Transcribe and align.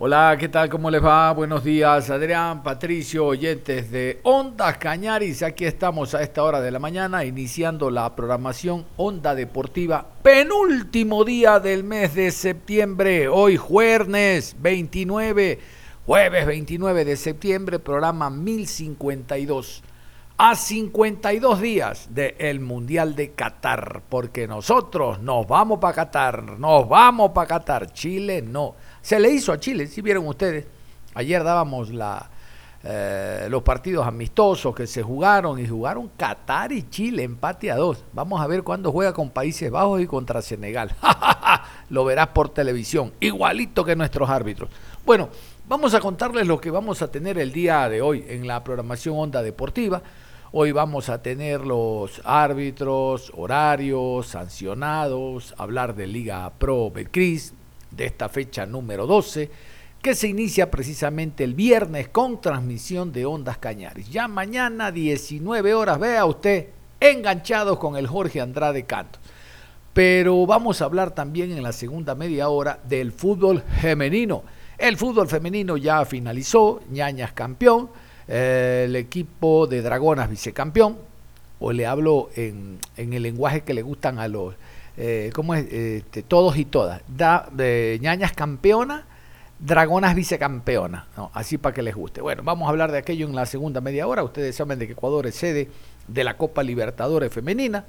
Hola, 0.00 0.36
¿qué 0.38 0.48
tal? 0.48 0.68
¿Cómo 0.68 0.92
les 0.92 1.04
va? 1.04 1.32
Buenos 1.32 1.64
días, 1.64 2.08
Adrián, 2.08 2.62
Patricio, 2.62 3.26
oyentes 3.26 3.90
de 3.90 4.20
Ondas 4.22 4.78
Cañaris. 4.78 5.42
Aquí 5.42 5.64
estamos 5.64 6.14
a 6.14 6.22
esta 6.22 6.44
hora 6.44 6.60
de 6.60 6.70
la 6.70 6.78
mañana 6.78 7.24
iniciando 7.24 7.90
la 7.90 8.14
programación 8.14 8.86
Onda 8.96 9.34
Deportiva, 9.34 10.06
penúltimo 10.22 11.24
día 11.24 11.58
del 11.58 11.82
mes 11.82 12.14
de 12.14 12.30
septiembre, 12.30 13.26
hoy 13.26 13.56
jueves 13.56 14.54
29, 14.60 15.58
jueves 16.06 16.46
29 16.46 17.04
de 17.04 17.16
septiembre, 17.16 17.80
programa 17.80 18.30
1052. 18.30 19.82
A 20.40 20.54
52 20.54 21.60
días 21.60 22.08
del 22.14 22.60
Mundial 22.60 23.16
de 23.16 23.32
Qatar, 23.32 24.02
porque 24.08 24.46
nosotros 24.46 25.18
nos 25.18 25.48
vamos 25.48 25.80
para 25.80 25.94
Qatar, 25.94 26.56
nos 26.56 26.88
vamos 26.88 27.32
para 27.32 27.48
Qatar, 27.48 27.92
Chile 27.92 28.42
no. 28.42 28.76
Se 29.02 29.18
le 29.18 29.30
hizo 29.30 29.52
a 29.52 29.58
Chile, 29.58 29.86
si 29.86 30.02
vieron 30.02 30.26
ustedes. 30.26 30.66
Ayer 31.14 31.42
dábamos 31.42 31.90
la, 31.90 32.30
eh, 32.84 33.48
los 33.50 33.64
partidos 33.64 34.06
amistosos 34.06 34.72
que 34.74 34.86
se 34.86 35.02
jugaron 35.02 35.58
y 35.58 35.66
jugaron 35.66 36.10
Qatar 36.16 36.70
y 36.70 36.88
Chile, 36.88 37.24
empate 37.24 37.72
a 37.72 37.76
dos. 37.76 38.04
Vamos 38.12 38.40
a 38.40 38.46
ver 38.46 38.62
cuándo 38.62 38.92
juega 38.92 39.12
con 39.12 39.30
Países 39.30 39.70
Bajos 39.70 40.00
y 40.00 40.06
contra 40.06 40.42
Senegal. 40.42 40.94
lo 41.90 42.04
verás 42.04 42.28
por 42.28 42.50
televisión, 42.50 43.12
igualito 43.18 43.84
que 43.84 43.96
nuestros 43.96 44.30
árbitros. 44.30 44.70
Bueno, 45.04 45.28
vamos 45.68 45.94
a 45.94 46.00
contarles 46.00 46.46
lo 46.46 46.60
que 46.60 46.70
vamos 46.70 47.02
a 47.02 47.10
tener 47.10 47.38
el 47.38 47.52
día 47.52 47.88
de 47.88 48.00
hoy 48.00 48.24
en 48.28 48.46
la 48.46 48.62
programación 48.62 49.16
Onda 49.18 49.42
Deportiva. 49.42 50.02
Hoy 50.52 50.72
vamos 50.72 51.08
a 51.08 51.20
tener 51.20 51.66
los 51.66 52.22
árbitros, 52.24 53.32
horarios, 53.36 54.28
sancionados, 54.28 55.54
hablar 55.58 55.94
de 55.94 56.06
Liga 56.06 56.50
Pro 56.58 56.90
Betcris, 56.90 57.52
de 57.90 58.06
esta 58.06 58.28
fecha 58.28 58.66
número 58.66 59.06
12, 59.06 59.50
que 60.02 60.14
se 60.14 60.28
inicia 60.28 60.70
precisamente 60.70 61.44
el 61.44 61.54
viernes 61.54 62.08
con 62.08 62.40
transmisión 62.40 63.12
de 63.12 63.26
Ondas 63.26 63.58
Cañaris. 63.58 64.08
Ya 64.10 64.28
mañana 64.28 64.92
19 64.92 65.74
horas, 65.74 65.98
vea 65.98 66.24
usted, 66.24 66.68
enganchados 67.00 67.78
con 67.78 67.96
el 67.96 68.06
Jorge 68.06 68.40
Andrade 68.40 68.84
Canto. 68.84 69.18
Pero 69.92 70.46
vamos 70.46 70.80
a 70.80 70.84
hablar 70.84 71.12
también 71.12 71.50
en 71.50 71.62
la 71.62 71.72
segunda 71.72 72.14
media 72.14 72.48
hora 72.48 72.78
del 72.84 73.10
fútbol 73.10 73.62
femenino. 73.80 74.44
El 74.76 74.96
fútbol 74.96 75.26
femenino 75.26 75.76
ya 75.76 76.04
finalizó, 76.04 76.80
Ñañas 76.90 77.32
campeón, 77.32 77.90
eh, 78.28 78.84
el 78.86 78.94
equipo 78.94 79.66
de 79.66 79.82
Dragonas 79.82 80.30
vicecampeón, 80.30 80.98
o 81.58 81.72
le 81.72 81.86
hablo 81.86 82.30
en, 82.36 82.78
en 82.96 83.12
el 83.12 83.24
lenguaje 83.24 83.62
que 83.62 83.74
le 83.74 83.82
gustan 83.82 84.20
a 84.20 84.28
los 84.28 84.54
eh, 85.00 85.30
¿cómo 85.32 85.54
es? 85.54 85.72
Este, 85.72 86.22
todos 86.22 86.56
y 86.56 86.64
todas. 86.64 87.02
Da, 87.06 87.48
ñañas 88.00 88.32
campeona, 88.32 89.06
dragonas 89.60 90.16
vicecampeona. 90.16 91.06
Así 91.32 91.56
para 91.56 91.72
que 91.72 91.82
les 91.82 91.94
guste. 91.94 92.20
Bueno, 92.20 92.42
vamos 92.42 92.66
a 92.66 92.70
hablar 92.70 92.90
de 92.90 92.98
aquello 92.98 93.26
en 93.26 93.34
la 93.36 93.46
segunda 93.46 93.80
media 93.80 94.08
hora. 94.08 94.24
Ustedes 94.24 94.56
saben 94.56 94.78
de 94.80 94.86
que 94.86 94.94
Ecuador 94.94 95.26
es 95.28 95.36
sede 95.36 95.68
de 96.08 96.24
la 96.24 96.36
Copa 96.36 96.64
Libertadores 96.64 97.32
Femenina 97.32 97.84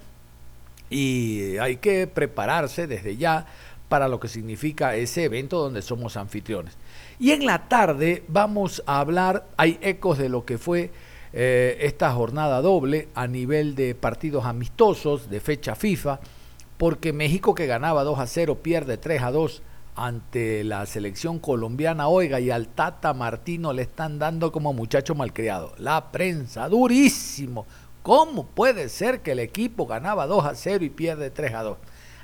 y 0.91 1.57
hay 1.57 1.77
que 1.77 2.05
prepararse 2.05 2.85
desde 2.85 3.17
ya 3.17 3.45
para 3.87 4.07
lo 4.07 4.19
que 4.19 4.27
significa 4.27 4.95
ese 4.95 5.23
evento 5.23 5.57
donde 5.57 5.81
somos 5.81 6.15
anfitriones. 6.15 6.75
Y 7.19 7.31
en 7.31 7.45
la 7.45 7.67
tarde 7.67 8.23
vamos 8.27 8.83
a 8.85 8.99
hablar, 8.99 9.45
hay 9.57 9.79
ecos 9.81 10.19
de 10.19 10.29
lo 10.29 10.45
que 10.45 10.59
fue 10.59 10.91
eh, 11.33 11.77
esta 11.81 12.11
jornada 12.11 12.61
doble 12.61 13.07
a 13.15 13.25
nivel 13.25 13.73
de 13.73 13.95
partidos 13.95 14.45
amistosos 14.45 15.29
de 15.29 15.39
fecha 15.39 15.73
FIFA 15.73 16.19
porque 16.79 17.11
México 17.11 17.53
que 17.55 17.67
ganaba 17.67 18.05
2 18.05 18.19
a 18.19 18.25
0 18.25 18.59
pierde 18.63 18.97
3 18.97 19.21
a 19.23 19.31
2 19.31 19.61
ante 19.97 20.63
la 20.63 20.85
selección 20.85 21.37
colombiana. 21.37 22.07
Oiga, 22.07 22.39
y 22.39 22.51
al 22.51 22.69
Tata 22.69 23.13
Martino 23.13 23.73
le 23.73 23.81
están 23.81 24.17
dando 24.17 24.53
como 24.53 24.71
muchacho 24.71 25.13
malcriado. 25.13 25.73
La 25.77 26.09
prensa, 26.13 26.69
durísimo. 26.69 27.67
¿Cómo 28.01 28.45
puede 28.47 28.87
ser 28.87 29.19
que 29.19 29.33
el 29.33 29.39
equipo 29.39 29.87
ganaba 29.87 30.25
2 30.25 30.45
a 30.45 30.55
0 30.55 30.85
y 30.85 30.89
pierde 30.89 31.29
3 31.29 31.53
a 31.53 31.63
2? 31.63 31.77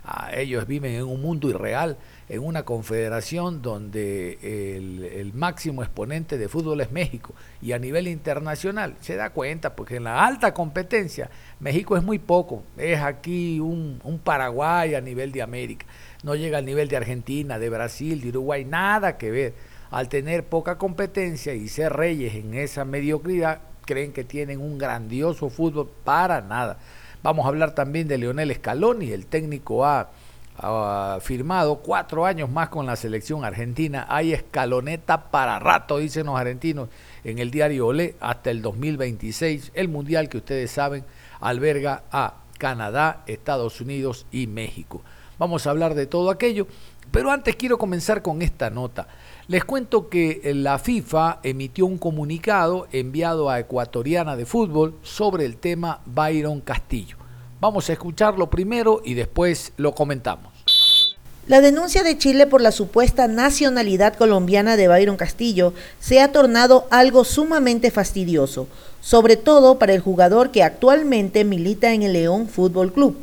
Ah, 0.06 0.30
ellos 0.34 0.66
viven 0.66 0.94
en 0.94 1.04
un 1.04 1.22
mundo 1.22 1.50
irreal 1.50 1.98
en 2.28 2.44
una 2.44 2.63
confederación 2.63 3.62
donde 3.62 4.40
el, 4.41 5.34
máximo 5.34 5.84
exponente 5.84 6.38
de 6.38 6.47
fútbol 6.47 6.81
es 6.81 6.91
México 6.91 7.34
y 7.62 7.74
a 7.74 7.80
nivel 7.80 8.08
internacional 8.08 8.96
se 9.02 9.16
da 9.16 9.31
cuenta 9.31 9.75
porque 9.75 9.97
en 9.97 10.06
la 10.06 10.25
alta 10.25 10.53
competencia 10.53 11.30
México 11.59 11.97
es 11.97 12.03
muy 12.03 12.19
poco, 12.19 12.64
es 12.78 13.00
aquí 13.00 13.59
un, 13.59 14.00
un 14.03 14.19
Paraguay 14.19 14.96
a 14.96 15.02
nivel 15.02 15.31
de 15.31 15.41
América, 15.41 15.85
no 16.24 16.35
llega 16.35 16.58
al 16.58 16.66
nivel 16.66 16.88
de 16.88 16.97
Argentina, 16.97 17.59
de 17.59 17.69
Brasil, 17.69 18.22
de 18.22 18.30
Uruguay, 18.30 18.66
nada 18.66 19.18
que 19.18 19.31
ver. 19.31 19.53
Al 19.91 20.09
tener 20.09 20.44
poca 20.46 20.78
competencia 20.78 21.53
y 21.53 21.68
ser 21.68 21.94
reyes 21.94 22.34
en 22.35 22.56
esa 22.56 22.85
mediocridad, 22.85 23.62
creen 23.85 24.12
que 24.12 24.24
tienen 24.24 24.59
un 24.59 24.78
grandioso 24.78 25.50
fútbol 25.50 25.90
para 26.03 26.41
nada. 26.41 26.80
Vamos 27.22 27.46
a 27.46 27.50
hablar 27.50 27.75
también 27.75 28.08
de 28.08 28.18
Leonel 28.18 28.53
Scaloni, 28.56 29.12
el 29.12 29.28
técnico 29.28 29.85
A 29.85 30.09
ha 30.58 31.20
firmado 31.22 31.78
cuatro 31.78 32.26
años 32.26 32.50
más 32.50 32.70
con 32.70 32.86
la 32.86 32.96
selección 32.96 33.44
argentina. 33.44 34.06
Hay 34.10 34.34
escaloneta 34.34 35.30
para 35.30 35.60
rato, 35.60 35.98
dicen 35.98 36.28
los 36.28 36.40
argentinos 36.40 36.90
en 37.24 37.40
el 37.40 37.52
diario 37.52 37.88
Olé, 37.88 38.16
hasta 38.20 38.52
el 38.52 38.62
2026. 38.62 39.72
El 39.74 39.90
mundial 39.90 40.30
que 40.30 40.38
ustedes 40.38 40.72
saben 40.72 41.04
alberga 41.40 42.04
a 42.12 42.36
Canadá, 42.58 43.24
Estados 43.28 43.82
Unidos 43.82 44.26
y 44.32 44.48
México. 44.48 45.02
Vamos 45.38 45.68
a 45.68 45.72
hablar 45.72 45.96
de 45.96 46.08
todo 46.08 46.30
aquello, 46.30 46.68
pero 47.12 47.30
antes 47.30 47.58
quiero 47.58 47.78
comenzar 47.78 48.22
con 48.22 48.42
esta 48.42 48.70
nota. 48.70 49.08
Les 49.48 49.66
cuento 49.66 50.10
que 50.10 50.54
la 50.56 50.80
FIFA 50.80 51.40
emitió 51.44 51.86
un 51.86 51.98
comunicado 51.98 52.88
enviado 52.92 53.50
a 53.50 53.60
Ecuatoriana 53.60 54.38
de 54.38 54.46
Fútbol 54.46 54.96
sobre 55.02 55.46
el 55.46 55.58
tema 55.58 56.00
Byron 56.06 56.62
Castillo. 56.62 57.25
Vamos 57.66 57.90
a 57.90 57.94
escucharlo 57.94 58.52
primero 58.52 59.02
y 59.03 59.16
después 59.16 59.74
lo 59.78 59.96
comentamos. 59.96 61.18
La 61.48 61.62
denuncia 61.62 62.03
de 62.03 62.16
Chile 62.16 62.46
por 62.46 62.62
la 62.62 62.72
supuesta 62.72 63.28
nacionalidad 63.28 64.14
colombiana 64.14 64.78
de 64.78 64.88
Byron 64.88 65.18
Castillo 65.18 65.74
se 66.00 66.22
ha 66.22 66.31
tornado 66.31 66.86
algo 66.92 67.24
sumamente 67.24 67.90
fastidioso, 67.90 68.68
sobre 69.02 69.36
todo 69.36 69.80
para 69.80 69.96
el 69.96 70.00
jugador 70.00 70.52
que 70.52 70.62
actualmente 70.62 71.44
milita 71.44 71.91
en 71.91 72.03
el 72.03 72.14
León 72.14 72.47
Fútbol 72.50 72.94
Club. 72.94 73.17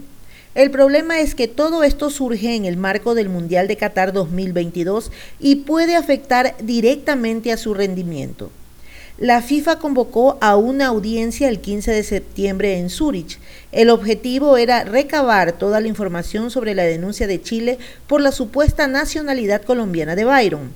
El 0.57 0.73
problema 0.73 1.21
es 1.21 1.37
que 1.37 1.47
todo 1.47 1.85
esto 1.85 2.11
surge 2.11 2.57
en 2.57 2.65
el 2.65 2.77
marco 2.77 3.15
del 3.15 3.29
Mundial 3.29 3.69
de 3.69 3.77
Qatar 3.77 4.13
2022 4.13 5.13
y 5.39 5.55
puede 5.55 5.95
afectar 5.95 6.57
directamente 6.61 7.53
a 7.53 7.57
su 7.57 7.75
rendimiento 7.75 8.51
la 9.23 9.41
FIFA 9.41 9.79
convocó 9.79 10.37
a 10.41 10.57
una 10.57 10.89
audiencia 10.89 11.49
el 11.49 11.61
15 11.61 11.93
de 11.93 12.03
septiembre 12.03 12.79
en 12.79 12.91
Zúrich. 12.91 13.39
El 13.71 13.89
objetivo 13.89 14.57
era 14.57 14.83
recabar 14.83 15.53
toda 15.53 15.79
la 15.79 15.87
información 15.87 16.51
sobre 16.51 16.75
la 16.75 16.83
denuncia 16.83 17.29
de 17.29 17.41
Chile 17.41 17.79
por 18.09 18.21
la 18.21 18.33
supuesta 18.33 18.89
nacionalidad 18.89 19.63
colombiana 19.63 20.17
de 20.17 20.25
Byron. 20.25 20.73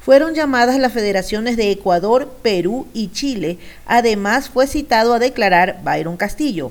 Fueron 0.00 0.36
llamadas 0.36 0.78
las 0.78 0.92
federaciones 0.92 1.56
de 1.56 1.72
Ecuador, 1.72 2.28
Perú 2.40 2.86
y 2.94 3.10
Chile. 3.10 3.58
Además, 3.84 4.48
fue 4.48 4.68
citado 4.68 5.12
a 5.12 5.18
declarar 5.18 5.80
Byron 5.82 6.16
Castillo. 6.16 6.70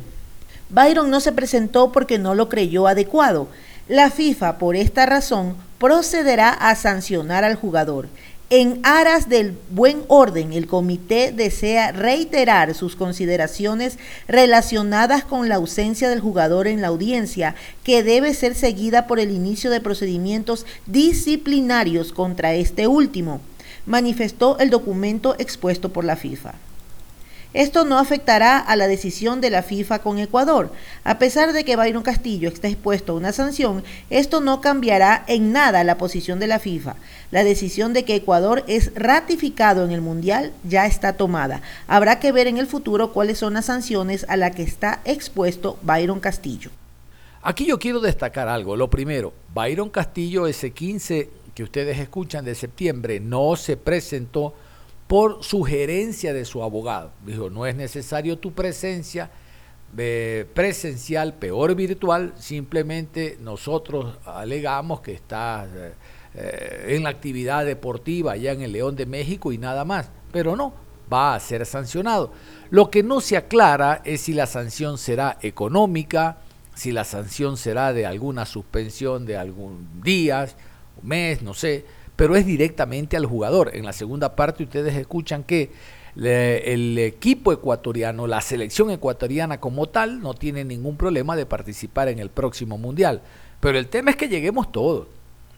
Byron 0.69 1.09
no 1.09 1.19
se 1.19 1.33
presentó 1.33 1.91
porque 1.91 2.19
no 2.19 2.35
lo 2.35 2.47
creyó 2.47 2.87
adecuado. 2.87 3.49
La 3.89 4.11
FIFA, 4.11 4.57
por 4.57 4.77
esta 4.77 5.05
razón, 5.05 5.57
procederá 5.77 6.51
a 6.51 6.73
sancionar 6.75 7.43
al 7.43 7.55
jugador. 7.55 8.07
En 8.49 8.79
aras 8.83 9.27
del 9.27 9.57
buen 9.71 10.03
orden, 10.07 10.53
el 10.53 10.67
comité 10.67 11.33
desea 11.33 11.91
reiterar 11.91 12.73
sus 12.75 12.95
consideraciones 12.95 13.97
relacionadas 14.25 15.25
con 15.25 15.49
la 15.49 15.55
ausencia 15.55 16.09
del 16.09 16.21
jugador 16.21 16.67
en 16.67 16.81
la 16.81 16.87
audiencia, 16.87 17.55
que 17.83 18.03
debe 18.03 18.33
ser 18.33 18.55
seguida 18.55 19.05
por 19.05 19.19
el 19.19 19.31
inicio 19.31 19.69
de 19.69 19.81
procedimientos 19.81 20.65
disciplinarios 20.85 22.13
contra 22.13 22.53
este 22.53 22.87
último, 22.87 23.41
manifestó 23.85 24.57
el 24.59 24.69
documento 24.69 25.35
expuesto 25.39 25.91
por 25.91 26.05
la 26.05 26.15
FIFA. 26.15 26.53
Esto 27.57 27.85
no 27.85 27.97
afectará 27.97 28.59
a 28.59 28.75
la 28.75 28.87
decisión 28.87 29.41
de 29.41 29.49
la 29.49 29.63
FIFA 29.63 29.97
con 30.03 30.19
Ecuador. 30.19 30.71
A 31.03 31.17
pesar 31.17 31.53
de 31.53 31.65
que 31.65 31.75
Byron 31.75 32.03
Castillo 32.03 32.49
está 32.49 32.67
expuesto 32.67 33.13
a 33.13 33.15
una 33.15 33.33
sanción, 33.33 33.83
esto 34.11 34.41
no 34.41 34.61
cambiará 34.61 35.23
en 35.25 35.53
nada 35.53 35.83
la 35.83 35.97
posición 35.97 36.39
de 36.39 36.45
la 36.45 36.59
FIFA. 36.59 36.97
La 37.31 37.43
decisión 37.43 37.93
de 37.93 38.05
que 38.05 38.13
Ecuador 38.13 38.63
es 38.67 38.91
ratificado 38.93 39.83
en 39.83 39.89
el 39.89 40.01
Mundial 40.01 40.53
ya 40.69 40.85
está 40.85 41.13
tomada. 41.13 41.63
Habrá 41.87 42.19
que 42.19 42.31
ver 42.31 42.45
en 42.45 42.57
el 42.57 42.67
futuro 42.67 43.11
cuáles 43.11 43.39
son 43.39 43.55
las 43.55 43.65
sanciones 43.65 44.27
a 44.29 44.37
las 44.37 44.55
que 44.55 44.61
está 44.61 45.01
expuesto 45.03 45.79
Byron 45.81 46.19
Castillo. 46.19 46.69
Aquí 47.41 47.65
yo 47.65 47.79
quiero 47.79 48.01
destacar 48.01 48.47
algo. 48.47 48.75
Lo 48.75 48.91
primero, 48.91 49.33
Byron 49.55 49.89
Castillo 49.89 50.45
ese 50.45 50.69
15 50.69 51.31
que 51.55 51.63
ustedes 51.63 51.97
escuchan 51.97 52.45
de 52.45 52.53
septiembre 52.53 53.19
no 53.19 53.55
se 53.55 53.77
presentó 53.77 54.53
por 55.07 55.43
sugerencia 55.43 56.33
de 56.33 56.45
su 56.45 56.61
abogado. 56.63 57.11
Dijo, 57.25 57.49
no 57.49 57.65
es 57.65 57.75
necesario 57.75 58.37
tu 58.37 58.53
presencia 58.53 59.31
eh, 59.97 60.45
presencial, 60.53 61.33
peor 61.33 61.73
virtual, 61.73 62.33
simplemente 62.37 63.37
nosotros 63.39 64.17
alegamos 64.25 64.99
que 64.99 65.13
estás 65.13 65.69
eh, 65.73 65.93
eh, 66.35 66.85
en 66.89 67.03
la 67.03 67.09
actividad 67.09 67.65
deportiva 67.65 68.33
allá 68.33 68.51
en 68.51 68.61
el 68.61 68.73
León 68.73 68.95
de 68.97 69.05
México 69.05 69.51
y 69.53 69.57
nada 69.57 69.85
más, 69.85 70.09
pero 70.31 70.57
no, 70.57 70.73
va 71.11 71.35
a 71.35 71.39
ser 71.39 71.65
sancionado. 71.65 72.31
Lo 72.69 72.91
que 72.91 73.01
no 73.01 73.21
se 73.21 73.37
aclara 73.37 74.01
es 74.03 74.21
si 74.21 74.33
la 74.33 74.45
sanción 74.45 74.97
será 74.97 75.37
económica, 75.41 76.37
si 76.75 76.91
la 76.91 77.05
sanción 77.05 77.55
será 77.55 77.93
de 77.93 78.05
alguna 78.05 78.45
suspensión 78.45 79.25
de 79.25 79.37
algún 79.37 80.01
días, 80.03 80.57
un 81.01 81.07
mes, 81.07 81.41
no 81.41 81.53
sé, 81.53 81.85
pero 82.17 82.35
es 82.35 82.45
directamente 82.45 83.15
al 83.15 83.25
jugador. 83.25 83.71
En 83.73 83.85
la 83.85 83.93
segunda 83.93 84.35
parte 84.35 84.63
ustedes 84.63 84.95
escuchan 84.95 85.43
que 85.43 85.71
el 86.15 86.97
equipo 86.97 87.53
ecuatoriano, 87.53 88.25
la 88.25 88.41
selección 88.41 88.89
ecuatoriana 88.89 89.59
como 89.59 89.87
tal, 89.87 90.19
no 90.19 90.33
tiene 90.33 90.65
ningún 90.65 90.97
problema 90.97 91.35
de 91.35 91.45
participar 91.45 92.09
en 92.09 92.17
el 92.17 92.29
próximo 92.29 92.79
mundial. 92.79 93.21
Pero 93.59 93.77
el 93.77 93.87
tema 93.87 94.09
es 94.11 94.17
que 94.17 94.27
lleguemos 94.27 94.71
todos, 94.71 95.07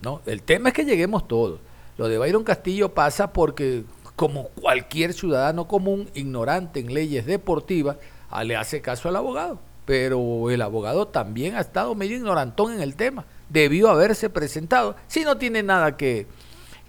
¿no? 0.02 0.22
El 0.26 0.44
tema 0.44 0.70
es 0.70 0.76
que 0.76 0.84
lleguemos 0.84 1.28
todos. 1.30 1.62
Lo 1.98 2.10
de 2.10 2.18
Byron 2.18 2.44
Castillo 2.44 2.94
pasa 2.94 3.32
porque, 3.32 3.84
como 4.18 4.50
cualquier 4.50 5.14
ciudadano 5.14 5.66
común, 5.66 6.10
ignorante 6.14 6.82
en 6.82 6.94
leyes 6.94 7.26
deportivas, 7.26 7.96
ah, 8.30 8.44
le 8.44 8.58
hace 8.58 8.82
caso 8.82 9.08
al 9.08 9.16
abogado. 9.16 9.60
Pero 9.86 10.50
el 10.50 10.62
abogado 10.62 11.08
también 11.08 11.56
ha 11.56 11.62
estado 11.62 11.96
medio 11.96 12.18
ignorantón 12.18 12.74
en 12.74 12.82
el 12.82 12.96
tema. 12.96 13.26
Debió 13.48 13.90
haberse 13.90 14.30
presentado. 14.30 14.98
Si 15.08 15.24
no 15.24 15.38
tiene 15.38 15.64
nada 15.64 15.98
que, 15.98 16.28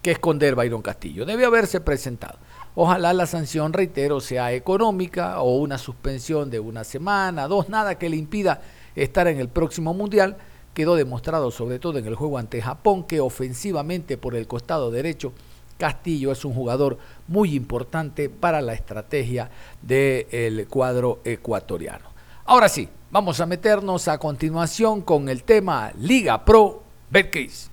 que 0.02 0.12
esconder 0.12 0.54
Byron 0.54 0.82
Castillo. 0.82 1.24
Debe 1.24 1.44
haberse 1.44 1.80
presentado. 1.80 2.38
Ojalá 2.74 3.12
la 3.12 3.26
sanción, 3.26 3.72
reitero, 3.72 4.20
sea 4.20 4.52
económica 4.52 5.40
o 5.40 5.56
una 5.58 5.76
suspensión 5.76 6.50
de 6.50 6.60
una 6.60 6.84
semana, 6.84 7.48
dos, 7.48 7.68
nada 7.68 7.98
que 7.98 8.08
le 8.08 8.16
impida 8.16 8.62
estar 8.94 9.26
en 9.28 9.38
el 9.38 9.48
próximo 9.48 9.92
mundial. 9.92 10.36
Quedó 10.72 10.94
demostrado, 10.94 11.50
sobre 11.50 11.80
todo 11.80 11.98
en 11.98 12.06
el 12.06 12.14
juego 12.14 12.38
ante 12.38 12.62
Japón, 12.62 13.04
que 13.04 13.20
ofensivamente 13.20 14.16
por 14.16 14.36
el 14.36 14.46
costado 14.46 14.90
derecho, 14.90 15.32
Castillo 15.78 16.30
es 16.30 16.44
un 16.44 16.54
jugador 16.54 16.98
muy 17.26 17.54
importante 17.56 18.28
para 18.28 18.60
la 18.60 18.74
estrategia 18.74 19.50
del 19.82 20.68
cuadro 20.68 21.20
ecuatoriano. 21.24 22.10
Ahora 22.44 22.68
sí, 22.68 22.88
vamos 23.10 23.40
a 23.40 23.46
meternos 23.46 24.06
a 24.06 24.18
continuación 24.18 25.02
con 25.02 25.28
el 25.28 25.42
tema 25.42 25.92
Liga 25.98 26.44
Pro 26.44 26.82
Betcris. 27.10 27.69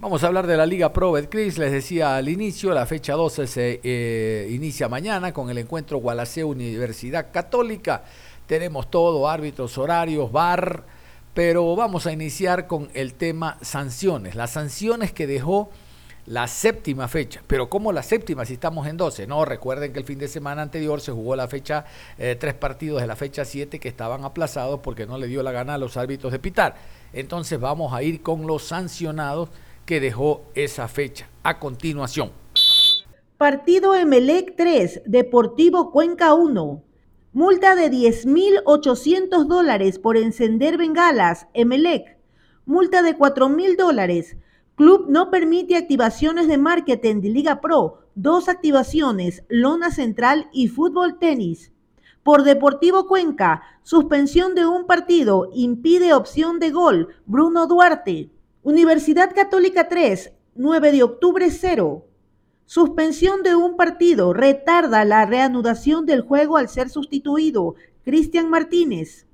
Vamos 0.00 0.24
a 0.24 0.28
hablar 0.28 0.46
de 0.46 0.56
la 0.56 0.64
Liga 0.64 0.94
Pro 0.94 1.12
Betcris. 1.12 1.58
Les 1.58 1.70
decía 1.70 2.16
al 2.16 2.30
inicio, 2.30 2.72
la 2.72 2.86
fecha 2.86 3.12
12 3.12 3.46
se 3.46 3.80
eh, 3.84 4.48
inicia 4.50 4.88
mañana 4.88 5.34
con 5.34 5.50
el 5.50 5.58
encuentro 5.58 5.98
Gualaceo 5.98 6.48
Universidad 6.48 7.30
Católica. 7.30 8.04
Tenemos 8.46 8.90
todo, 8.90 9.28
árbitros, 9.28 9.76
horarios, 9.76 10.32
bar, 10.32 10.84
pero 11.34 11.76
vamos 11.76 12.06
a 12.06 12.12
iniciar 12.12 12.66
con 12.66 12.88
el 12.94 13.12
tema 13.12 13.58
sanciones. 13.60 14.36
Las 14.36 14.52
sanciones 14.52 15.12
que 15.12 15.26
dejó 15.26 15.68
la 16.24 16.48
séptima 16.48 17.06
fecha. 17.06 17.42
Pero 17.46 17.68
¿cómo 17.68 17.92
la 17.92 18.02
séptima 18.02 18.46
si 18.46 18.54
estamos 18.54 18.86
en 18.86 18.96
12? 18.96 19.26
No, 19.26 19.44
recuerden 19.44 19.92
que 19.92 19.98
el 19.98 20.06
fin 20.06 20.18
de 20.18 20.28
semana 20.28 20.62
anterior 20.62 21.02
se 21.02 21.12
jugó 21.12 21.36
la 21.36 21.46
fecha, 21.46 21.84
eh, 22.16 22.36
tres 22.40 22.54
partidos 22.54 23.02
de 23.02 23.06
la 23.06 23.16
fecha 23.16 23.44
7 23.44 23.78
que 23.78 23.88
estaban 23.90 24.24
aplazados 24.24 24.80
porque 24.80 25.04
no 25.04 25.18
le 25.18 25.26
dio 25.26 25.42
la 25.42 25.52
gana 25.52 25.74
a 25.74 25.78
los 25.78 25.98
árbitros 25.98 26.32
de 26.32 26.38
pitar. 26.38 26.76
Entonces 27.12 27.60
vamos 27.60 27.92
a 27.92 28.02
ir 28.02 28.22
con 28.22 28.46
los 28.46 28.62
sancionados 28.64 29.50
que 29.90 29.98
dejó 29.98 30.42
esa 30.54 30.86
fecha. 30.86 31.28
A 31.42 31.58
continuación. 31.58 32.30
Partido 33.36 33.96
Emelec 33.96 34.54
3, 34.56 35.02
Deportivo 35.04 35.90
Cuenca 35.90 36.32
1. 36.32 36.80
Multa 37.32 37.74
de 37.74 37.90
10.800 37.90 39.48
dólares 39.48 39.98
por 39.98 40.16
encender 40.16 40.78
bengalas, 40.78 41.48
Emelec. 41.54 42.18
Multa 42.66 43.02
de 43.02 43.18
4.000 43.18 43.76
dólares. 43.76 44.36
Club 44.76 45.06
no 45.08 45.28
permite 45.28 45.76
activaciones 45.76 46.46
de 46.46 46.56
marketing 46.56 47.20
de 47.20 47.30
Liga 47.30 47.60
Pro. 47.60 48.06
Dos 48.14 48.48
activaciones, 48.48 49.42
lona 49.48 49.90
central 49.90 50.48
y 50.52 50.68
fútbol 50.68 51.18
tenis. 51.18 51.72
Por 52.22 52.44
Deportivo 52.44 53.08
Cuenca, 53.08 53.62
suspensión 53.82 54.54
de 54.54 54.66
un 54.66 54.86
partido, 54.86 55.50
impide 55.52 56.14
opción 56.14 56.60
de 56.60 56.70
gol, 56.70 57.08
Bruno 57.26 57.66
Duarte. 57.66 58.30
Universidad 58.62 59.34
Católica 59.34 59.88
3, 59.88 60.34
9 60.54 60.92
de 60.92 61.02
octubre 61.02 61.50
0. 61.50 62.04
Suspensión 62.66 63.42
de 63.42 63.54
un 63.54 63.74
partido 63.78 64.34
retarda 64.34 65.06
la 65.06 65.24
reanudación 65.24 66.04
del 66.04 66.20
juego 66.20 66.58
al 66.58 66.68
ser 66.68 66.90
sustituido. 66.90 67.76
Cristian 68.04 68.50
Martínez. 68.50 69.26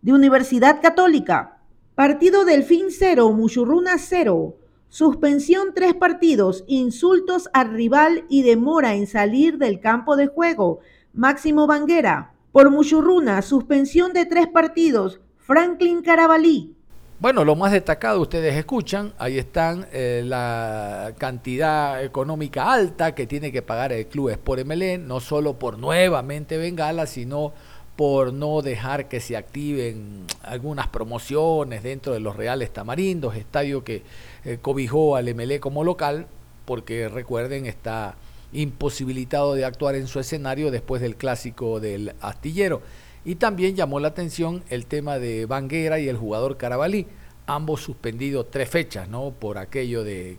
De 0.00 0.14
Universidad 0.14 0.80
Católica. 0.80 1.60
Partido 1.94 2.46
Delfín 2.46 2.86
0, 2.88 3.30
Muchurruna 3.32 3.98
0. 3.98 4.56
Suspensión 4.88 5.74
tres 5.74 5.92
partidos, 5.92 6.64
insultos 6.66 7.50
al 7.52 7.74
rival 7.74 8.24
y 8.30 8.44
demora 8.44 8.94
en 8.94 9.06
salir 9.06 9.58
del 9.58 9.80
campo 9.80 10.16
de 10.16 10.28
juego. 10.28 10.78
Máximo 11.12 11.66
Banguera. 11.66 12.32
Por 12.50 12.70
Muchurruna, 12.70 13.42
suspensión 13.42 14.14
de 14.14 14.24
tres 14.24 14.46
partidos. 14.46 15.20
Franklin 15.36 16.00
Carabalí. 16.00 16.79
Bueno, 17.20 17.44
lo 17.44 17.54
más 17.54 17.72
destacado 17.72 18.18
ustedes 18.18 18.56
escuchan, 18.56 19.12
ahí 19.18 19.36
están 19.36 19.86
eh, 19.92 20.22
la 20.24 21.12
cantidad 21.18 22.02
económica 22.02 22.72
alta 22.72 23.14
que 23.14 23.26
tiene 23.26 23.52
que 23.52 23.60
pagar 23.60 23.92
el 23.92 24.06
club 24.06 24.30
Sport 24.30 24.64
MLN, 24.64 25.06
no 25.06 25.20
solo 25.20 25.58
por 25.58 25.78
nuevamente 25.78 26.56
Bengala, 26.56 27.06
sino 27.06 27.52
por 27.94 28.32
no 28.32 28.62
dejar 28.62 29.06
que 29.10 29.20
se 29.20 29.36
activen 29.36 30.24
algunas 30.42 30.88
promociones 30.88 31.82
dentro 31.82 32.14
de 32.14 32.20
los 32.20 32.36
Reales 32.36 32.72
Tamarindos, 32.72 33.36
estadio 33.36 33.84
que 33.84 34.02
eh, 34.46 34.56
cobijó 34.62 35.14
al 35.14 35.34
MLE 35.34 35.60
como 35.60 35.84
local, 35.84 36.26
porque 36.64 37.06
recuerden 37.10 37.66
está 37.66 38.14
imposibilitado 38.54 39.52
de 39.52 39.66
actuar 39.66 39.94
en 39.94 40.06
su 40.06 40.20
escenario 40.20 40.70
después 40.70 41.02
del 41.02 41.16
clásico 41.16 41.80
del 41.80 42.14
astillero. 42.22 42.80
Y 43.24 43.34
también 43.34 43.76
llamó 43.76 44.00
la 44.00 44.08
atención 44.08 44.62
el 44.70 44.86
tema 44.86 45.18
de 45.18 45.46
Banguera 45.46 45.98
y 45.98 46.08
el 46.08 46.16
jugador 46.16 46.56
Carabalí, 46.56 47.06
ambos 47.46 47.82
suspendidos 47.82 48.50
tres 48.50 48.68
fechas, 48.68 49.08
¿no? 49.08 49.30
Por 49.30 49.58
aquello 49.58 50.04
de 50.04 50.38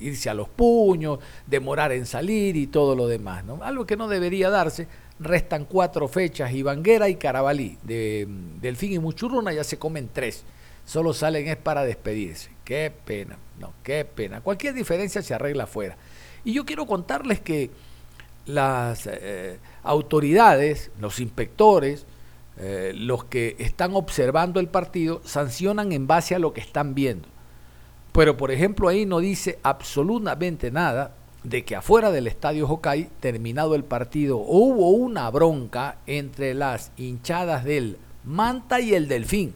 irse 0.00 0.30
a 0.30 0.34
los 0.34 0.48
puños, 0.48 1.18
demorar 1.46 1.92
en 1.92 2.06
salir 2.06 2.56
y 2.56 2.66
todo 2.66 2.94
lo 2.94 3.06
demás, 3.06 3.44
¿no? 3.44 3.62
Algo 3.62 3.86
que 3.86 3.96
no 3.96 4.08
debería 4.08 4.50
darse. 4.50 4.86
Restan 5.18 5.64
cuatro 5.64 6.08
fechas 6.08 6.52
y 6.52 6.62
Banguera 6.62 7.08
y 7.08 7.16
Carabalí. 7.16 7.78
De 7.82 8.26
Delfín 8.60 8.92
y 8.92 8.98
Muchurruna 8.98 9.52
ya 9.52 9.64
se 9.64 9.78
comen 9.78 10.08
tres. 10.12 10.44
Solo 10.84 11.14
salen 11.14 11.48
es 11.48 11.56
para 11.56 11.84
despedirse. 11.84 12.50
Qué 12.64 12.92
pena, 13.04 13.38
no, 13.58 13.72
qué 13.82 14.04
pena. 14.04 14.40
Cualquier 14.40 14.74
diferencia 14.74 15.22
se 15.22 15.34
arregla 15.34 15.64
afuera. 15.64 15.96
Y 16.44 16.52
yo 16.52 16.64
quiero 16.64 16.86
contarles 16.86 17.40
que 17.40 17.70
las 18.46 19.06
eh, 19.06 19.58
autoridades, 19.84 20.90
los 20.98 21.20
inspectores, 21.20 22.06
eh, 22.56 22.92
los 22.94 23.24
que 23.24 23.56
están 23.58 23.94
observando 23.94 24.60
el 24.60 24.68
partido, 24.68 25.20
sancionan 25.24 25.92
en 25.92 26.06
base 26.06 26.34
a 26.34 26.38
lo 26.38 26.52
que 26.52 26.60
están 26.60 26.94
viendo. 26.94 27.28
Pero 28.12 28.36
por 28.36 28.50
ejemplo 28.50 28.88
ahí 28.88 29.06
no 29.06 29.18
dice 29.18 29.58
absolutamente 29.62 30.70
nada 30.70 31.14
de 31.42 31.64
que 31.64 31.76
afuera 31.76 32.10
del 32.10 32.26
estadio 32.26 32.66
Hokai, 32.68 33.10
terminado 33.20 33.74
el 33.74 33.84
partido, 33.84 34.38
hubo 34.38 34.90
una 34.90 35.30
bronca 35.30 35.98
entre 36.06 36.54
las 36.54 36.90
hinchadas 36.96 37.64
del 37.64 37.98
Manta 38.24 38.80
y 38.80 38.94
el 38.94 39.08
Delfín. 39.08 39.54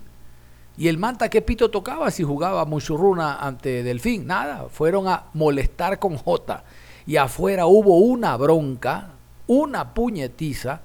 ¿Y 0.76 0.88
el 0.88 0.98
Manta 0.98 1.28
qué 1.28 1.42
pito 1.42 1.70
tocaba 1.70 2.10
si 2.10 2.22
jugaba 2.22 2.64
Muchurruna 2.64 3.38
ante 3.38 3.82
Delfín? 3.82 4.26
Nada, 4.26 4.68
fueron 4.70 5.08
a 5.08 5.24
molestar 5.34 5.98
con 5.98 6.16
J. 6.16 6.62
Y 7.06 7.16
afuera 7.16 7.66
hubo 7.66 7.98
una 7.98 8.36
bronca, 8.36 9.12
una 9.48 9.94
puñetiza, 9.94 10.82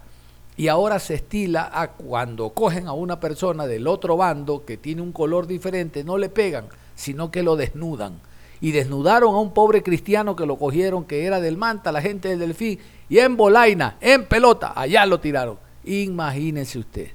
y 0.58 0.68
ahora 0.68 1.00
se 1.00 1.14
estila 1.14 1.70
a 1.72 1.92
cuando 1.92 2.50
cogen 2.50 2.88
a 2.88 2.94
una 2.94 3.20
persona 3.20 3.68
del 3.68 3.88
otro 3.88 4.18
bando 4.18 4.66
que 4.66 4.78
tiene 4.78 5.02
un 5.02 5.12
color 5.12 5.46
diferente, 5.46 6.04
no 6.04 6.18
le 6.18 6.30
pegan, 6.30 6.66
sino 6.96 7.30
que 7.30 7.44
lo 7.44 7.56
desnudan 7.56 8.20
y 8.64 8.72
desnudaron 8.72 9.36
a 9.36 9.40
un 9.40 9.54
pobre 9.54 9.84
cristiano 9.84 10.38
que 10.38 10.46
lo 10.46 10.58
cogieron, 10.58 11.04
que 11.04 11.26
era 11.26 11.42
del 11.42 11.58
Manta, 11.58 11.92
la 11.92 12.02
gente 12.02 12.30
del 12.30 12.40
Delfín, 12.40 12.80
y 13.10 13.20
en 13.20 13.36
Bolaina, 13.36 13.98
en 14.00 14.26
pelota, 14.26 14.72
allá 14.74 15.06
lo 15.06 15.20
tiraron. 15.20 15.58
Imagínense 15.84 16.80
usted. 16.80 17.10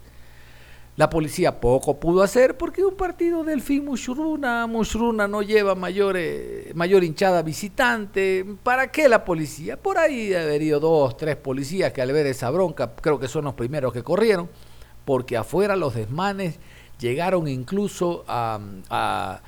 La 0.99 1.09
policía 1.09 1.61
poco 1.61 2.01
pudo 2.01 2.25
hacer 2.25 2.57
porque 2.57 2.85
un 2.85 2.97
partido 2.97 3.45
Delfín 3.45 3.85
Mushruna, 3.85 4.67
Mushruna 4.67 5.29
no 5.29 5.43
lleva 5.43 5.77
mayor, 5.77 6.19
mayor 6.75 7.05
hinchada 7.05 7.43
visitante. 7.43 8.45
¿Para 8.65 8.91
qué 8.91 9.09
la 9.09 9.25
policía? 9.25 9.77
Por 9.81 9.97
ahí 9.97 10.35
ha 10.35 10.43
habido 10.43 10.81
dos, 10.81 11.17
tres 11.17 11.37
policías 11.37 11.93
que 11.93 12.03
al 12.03 12.11
ver 12.11 12.27
esa 12.27 12.51
bronca, 12.51 12.97
creo 12.97 13.21
que 13.21 13.29
son 13.29 13.45
los 13.45 13.55
primeros 13.55 13.93
que 13.93 14.03
corrieron, 14.03 14.51
porque 15.05 15.37
afuera 15.37 15.77
los 15.77 15.95
desmanes 15.95 16.59
llegaron 16.99 17.47
incluso 17.47 18.25
a 18.27 19.41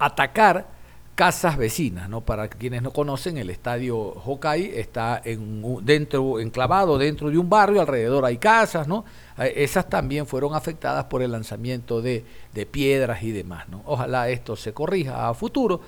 atacar 0.00 0.75
casas 1.16 1.56
vecinas, 1.56 2.10
¿no? 2.10 2.20
Para 2.20 2.46
quienes 2.48 2.82
no 2.82 2.92
conocen, 2.92 3.38
el 3.38 3.48
estadio 3.48 3.96
Hokai 3.98 4.72
está 4.74 5.20
en, 5.24 5.64
dentro, 5.82 6.38
enclavado 6.38 6.98
dentro 6.98 7.30
de 7.30 7.38
un 7.38 7.48
barrio, 7.48 7.80
alrededor 7.80 8.26
hay 8.26 8.36
casas, 8.36 8.86
¿no? 8.86 9.06
Eh, 9.38 9.54
esas 9.56 9.88
también 9.88 10.26
fueron 10.26 10.54
afectadas 10.54 11.06
por 11.06 11.22
el 11.22 11.32
lanzamiento 11.32 12.02
de, 12.02 12.22
piedras 12.70 13.22
y 13.22 13.32
demás, 13.32 13.66
¿no? 13.70 13.82
Ojalá 13.86 14.28
esto 14.28 14.56
se 14.56 14.74
corrija 14.74 15.28
a 15.28 15.32
futuro, 15.32 15.80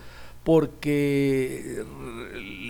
porque 0.42 1.84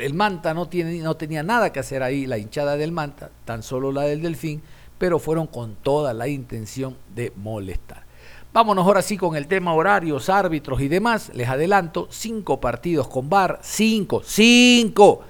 el 0.00 0.14
Manta 0.14 0.52
no, 0.52 0.66
tiene, 0.66 0.98
no 0.98 1.16
tenía 1.16 1.44
nada 1.44 1.72
que 1.72 1.78
hacer 1.78 2.02
ahí, 2.02 2.26
la 2.26 2.38
hinchada 2.38 2.76
del 2.76 2.90
Manta, 2.90 3.30
tan 3.44 3.62
solo 3.62 3.92
la 3.92 4.02
del 4.02 4.20
Delfín, 4.20 4.62
pero 4.98 5.20
fueron 5.20 5.46
con 5.46 5.76
toda 5.76 6.12
la 6.12 6.26
intención 6.26 6.96
de 7.14 7.32
molestar. 7.36 8.07
Vámonos 8.52 8.86
ahora 8.86 9.02
sí 9.02 9.16
con 9.16 9.36
el 9.36 9.46
tema 9.46 9.74
horarios, 9.74 10.28
árbitros 10.28 10.80
y 10.80 10.88
demás. 10.88 11.30
Les 11.34 11.48
adelanto, 11.48 12.08
cinco 12.10 12.60
partidos 12.60 13.06
con 13.08 13.28
VAR, 13.28 13.58
cinco, 13.62 14.22
cinco, 14.24 15.20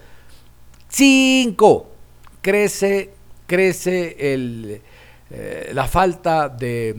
cinco. 0.88 1.90
Crece, 2.40 3.12
crece 3.46 4.34
el, 4.34 4.80
eh, 5.30 5.70
la 5.75 5.87
falta 5.88 6.48
de 6.48 6.94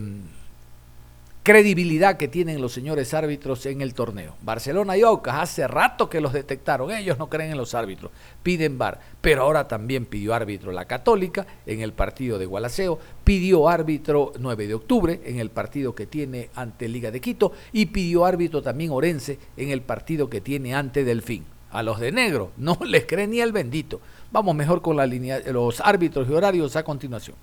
credibilidad 1.49 2.17
que 2.17 2.27
tienen 2.27 2.61
los 2.61 2.73
señores 2.73 3.13
árbitros 3.15 3.65
en 3.65 3.81
el 3.81 3.95
torneo. 3.95 4.35
Barcelona 4.43 4.97
y 4.97 5.01
Aucas 5.01 5.35
hace 5.35 5.67
rato 5.67 6.07
que 6.07 6.21
los 6.21 6.31
detectaron, 6.31 6.91
ellos 6.91 7.17
no 7.17 7.27
creen 7.27 7.49
en 7.49 7.57
los 7.57 7.73
árbitros, 7.73 8.11
piden 8.43 8.77
VAR, 8.77 8.99
pero 9.19 9.41
ahora 9.41 9.67
también 9.67 10.05
pidió 10.05 10.35
árbitro 10.35 10.71
la 10.71 10.85
Católica 10.85 11.47
en 11.65 11.81
el 11.81 11.93
partido 11.93 12.38
de 12.38 12.45
Gualaceo, 12.45 12.99
pidió 13.29 13.69
árbitro 13.69 14.33
9 14.39 14.65
de 14.65 14.74
octubre 14.74 15.21
en 15.24 15.38
el 15.38 15.51
partido 15.51 15.93
que 15.93 16.07
tiene 16.07 16.50
ante 16.55 16.88
Liga 16.88 17.12
de 17.12 17.21
Quito 17.21 17.51
y 17.71 17.86
pidió 17.86 18.25
árbitro 18.25 18.63
también 18.63 18.89
Orense 18.89 19.38
en 19.55 19.69
el 19.69 19.83
partido 19.83 20.31
que 20.31 20.41
tiene 20.41 20.74
ante 20.74 21.03
Delfín. 21.03 21.45
A 21.69 21.83
los 21.83 22.00
de 22.00 22.12
negro 22.12 22.53
no 22.57 22.79
les 22.83 23.05
cree 23.05 23.27
ni 23.27 23.39
el 23.39 23.51
bendito. 23.51 24.01
Vamos 24.31 24.55
mejor 24.55 24.81
con 24.81 24.98
los 24.98 25.79
árbitros 25.81 26.27
y 26.27 26.33
horarios 26.33 26.75
a 26.75 26.81
continuación. 26.81 27.36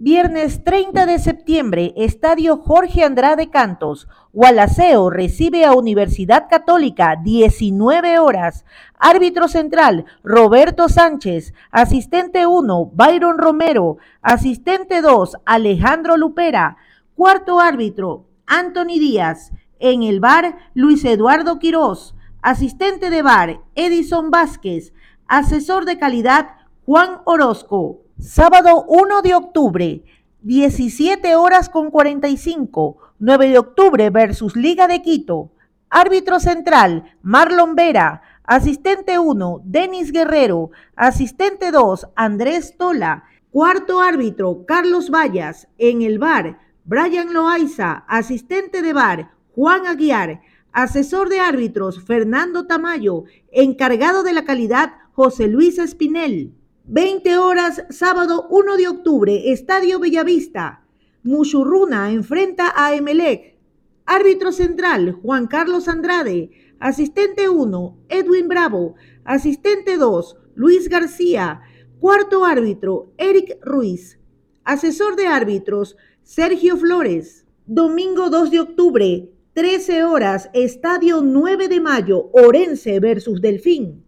Viernes 0.00 0.62
30 0.62 1.06
de 1.06 1.18
septiembre, 1.18 1.92
Estadio 1.96 2.58
Jorge 2.58 3.02
Andrade 3.02 3.50
Cantos. 3.50 4.06
Gualaceo 4.32 5.10
recibe 5.10 5.64
a 5.64 5.72
Universidad 5.72 6.46
Católica, 6.48 7.16
19 7.20 8.20
horas. 8.20 8.64
Árbitro 8.96 9.48
central, 9.48 10.04
Roberto 10.22 10.88
Sánchez. 10.88 11.52
Asistente 11.72 12.46
1, 12.46 12.92
Byron 12.94 13.38
Romero. 13.38 13.96
Asistente 14.22 15.02
2, 15.02 15.38
Alejandro 15.44 16.16
Lupera. 16.16 16.76
Cuarto 17.16 17.58
árbitro, 17.58 18.28
Anthony 18.46 19.00
Díaz. 19.00 19.50
En 19.80 20.04
el 20.04 20.20
bar, 20.20 20.58
Luis 20.74 21.04
Eduardo 21.04 21.58
Quirós. 21.58 22.14
Asistente 22.40 23.10
de 23.10 23.22
bar, 23.22 23.62
Edison 23.74 24.30
Vázquez. 24.30 24.92
Asesor 25.26 25.86
de 25.86 25.98
calidad, 25.98 26.50
Juan 26.86 27.18
Orozco. 27.24 28.02
Sábado 28.20 28.84
1 28.88 29.22
de 29.22 29.36
octubre, 29.36 30.02
17 30.42 31.36
horas 31.36 31.68
con 31.68 31.92
45, 31.92 32.96
9 33.20 33.48
de 33.48 33.58
octubre 33.58 34.10
versus 34.10 34.56
Liga 34.56 34.88
de 34.88 35.02
Quito. 35.02 35.52
Árbitro 35.88 36.40
central, 36.40 37.16
Marlon 37.22 37.76
Vera. 37.76 38.22
Asistente 38.42 39.20
1, 39.20 39.60
Denis 39.62 40.10
Guerrero. 40.10 40.72
Asistente 40.96 41.70
2, 41.70 42.08
Andrés 42.16 42.74
Tola. 42.76 43.22
Cuarto 43.52 44.00
árbitro, 44.00 44.64
Carlos 44.66 45.10
Vallas. 45.10 45.68
En 45.78 46.02
el 46.02 46.18
bar, 46.18 46.58
Brian 46.84 47.32
Loaiza. 47.32 48.04
Asistente 48.08 48.82
de 48.82 48.94
bar, 48.94 49.30
Juan 49.54 49.86
Aguiar. 49.86 50.40
Asesor 50.72 51.28
de 51.28 51.38
árbitros, 51.38 52.02
Fernando 52.02 52.66
Tamayo. 52.66 53.26
Encargado 53.52 54.24
de 54.24 54.32
la 54.32 54.44
calidad, 54.44 54.94
José 55.12 55.46
Luis 55.46 55.78
Espinel. 55.78 56.57
20 56.90 57.36
horas, 57.36 57.84
sábado 57.90 58.46
1 58.48 58.78
de 58.78 58.88
octubre, 58.88 59.52
Estadio 59.52 59.98
Bellavista. 60.00 60.86
Mushurruna 61.22 62.10
enfrenta 62.12 62.72
a 62.74 62.94
Emelec. 62.94 63.58
Árbitro 64.06 64.52
central, 64.52 65.12
Juan 65.12 65.48
Carlos 65.48 65.86
Andrade. 65.86 66.50
Asistente 66.80 67.50
1, 67.50 67.98
Edwin 68.08 68.48
Bravo. 68.48 68.94
Asistente 69.22 69.98
2, 69.98 70.36
Luis 70.54 70.88
García. 70.88 71.60
Cuarto 72.00 72.46
árbitro, 72.46 73.12
Eric 73.18 73.58
Ruiz. 73.62 74.18
Asesor 74.64 75.14
de 75.16 75.26
árbitros, 75.26 75.94
Sergio 76.22 76.78
Flores. 76.78 77.44
Domingo 77.66 78.30
2 78.30 78.50
de 78.50 78.60
octubre, 78.60 79.30
13 79.52 80.04
horas, 80.04 80.48
Estadio 80.54 81.20
9 81.20 81.68
de 81.68 81.80
mayo, 81.82 82.30
Orense 82.32 82.98
versus 82.98 83.42
Delfín. 83.42 84.06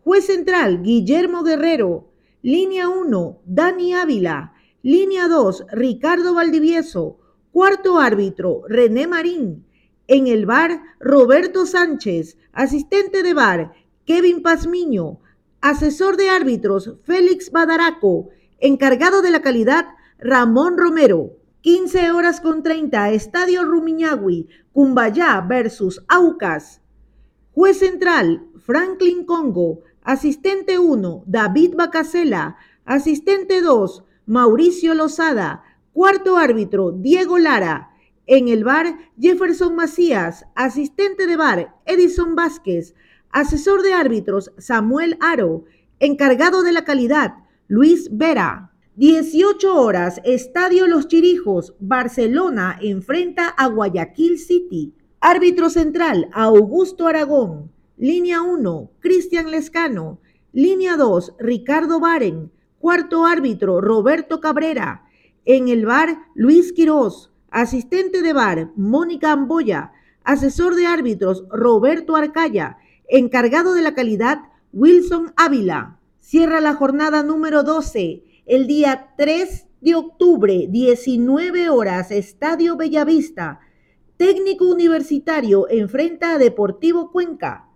Juez 0.00 0.24
central, 0.24 0.80
Guillermo 0.80 1.42
Guerrero. 1.42 2.13
Línea 2.44 2.90
1, 2.90 3.40
Dani 3.46 3.94
Ávila. 3.94 4.52
Línea 4.82 5.28
2, 5.28 5.64
Ricardo 5.72 6.34
Valdivieso. 6.34 7.16
Cuarto 7.50 7.98
árbitro, 7.98 8.64
René 8.68 9.06
Marín. 9.06 9.64
En 10.08 10.26
el 10.26 10.44
bar, 10.44 10.82
Roberto 11.00 11.64
Sánchez. 11.64 12.36
Asistente 12.52 13.22
de 13.22 13.32
bar, 13.32 13.72
Kevin 14.04 14.42
Pazmiño. 14.42 15.20
Asesor 15.62 16.18
de 16.18 16.28
árbitros, 16.28 16.96
Félix 17.04 17.50
Badaraco. 17.50 18.28
Encargado 18.58 19.22
de 19.22 19.30
la 19.30 19.40
calidad, 19.40 19.86
Ramón 20.18 20.76
Romero. 20.76 21.38
15 21.62 22.10
horas 22.10 22.42
con 22.42 22.62
30, 22.62 23.12
Estadio 23.12 23.64
Rumiñahui, 23.64 24.48
Cumbayá 24.70 25.40
versus 25.40 26.04
Aucas. 26.08 26.82
Juez 27.54 27.78
central, 27.78 28.48
Franklin 28.58 29.24
Congo. 29.24 29.80
Asistente 30.04 30.78
1, 30.78 31.24
David 31.26 31.76
Bacasela. 31.76 32.56
Asistente 32.84 33.62
2, 33.62 34.04
Mauricio 34.26 34.94
Lozada. 34.94 35.62
Cuarto 35.94 36.36
árbitro, 36.36 36.92
Diego 36.92 37.38
Lara. 37.38 37.90
En 38.26 38.48
el 38.48 38.64
bar, 38.64 38.98
Jefferson 39.18 39.74
Macías. 39.74 40.44
Asistente 40.54 41.26
de 41.26 41.36
bar, 41.36 41.74
Edison 41.86 42.34
Vázquez. 42.36 42.94
Asesor 43.30 43.80
de 43.80 43.94
árbitros, 43.94 44.52
Samuel 44.58 45.16
Aro. 45.20 45.64
Encargado 46.00 46.62
de 46.62 46.72
la 46.72 46.84
calidad, 46.84 47.36
Luis 47.66 48.10
Vera. 48.12 48.72
18 48.96 49.74
horas, 49.74 50.20
Estadio 50.24 50.86
Los 50.86 51.08
Chirijos, 51.08 51.74
Barcelona 51.80 52.78
enfrenta 52.82 53.48
a 53.48 53.68
Guayaquil 53.68 54.38
City. 54.38 54.92
Árbitro 55.20 55.70
central, 55.70 56.28
Augusto 56.34 57.06
Aragón. 57.06 57.73
Línea 57.96 58.42
1, 58.42 58.90
Cristian 58.98 59.52
Lescano. 59.52 60.18
Línea 60.52 60.96
2, 60.96 61.36
Ricardo 61.38 62.00
Baren. 62.00 62.50
Cuarto 62.80 63.24
árbitro, 63.24 63.80
Roberto 63.80 64.40
Cabrera. 64.40 65.04
En 65.44 65.68
el 65.68 65.86
bar, 65.86 66.18
Luis 66.34 66.72
Quirós. 66.72 67.30
Asistente 67.50 68.20
de 68.20 68.32
bar, 68.32 68.72
Mónica 68.74 69.30
Amboya. 69.30 69.92
Asesor 70.24 70.74
de 70.74 70.86
árbitros, 70.86 71.44
Roberto 71.50 72.16
Arcaya. 72.16 72.78
Encargado 73.08 73.74
de 73.74 73.82
la 73.82 73.94
calidad, 73.94 74.40
Wilson 74.72 75.32
Ávila. 75.36 76.00
Cierra 76.18 76.60
la 76.60 76.74
jornada 76.74 77.22
número 77.22 77.62
12, 77.62 78.24
el 78.46 78.66
día 78.66 79.14
3 79.16 79.68
de 79.82 79.94
octubre, 79.94 80.66
19 80.68 81.68
horas, 81.68 82.10
Estadio 82.10 82.76
Bellavista. 82.76 83.60
Técnico 84.16 84.64
Universitario 84.64 85.68
enfrenta 85.70 86.32
a 86.32 86.38
Deportivo 86.38 87.12
Cuenca. 87.12 87.68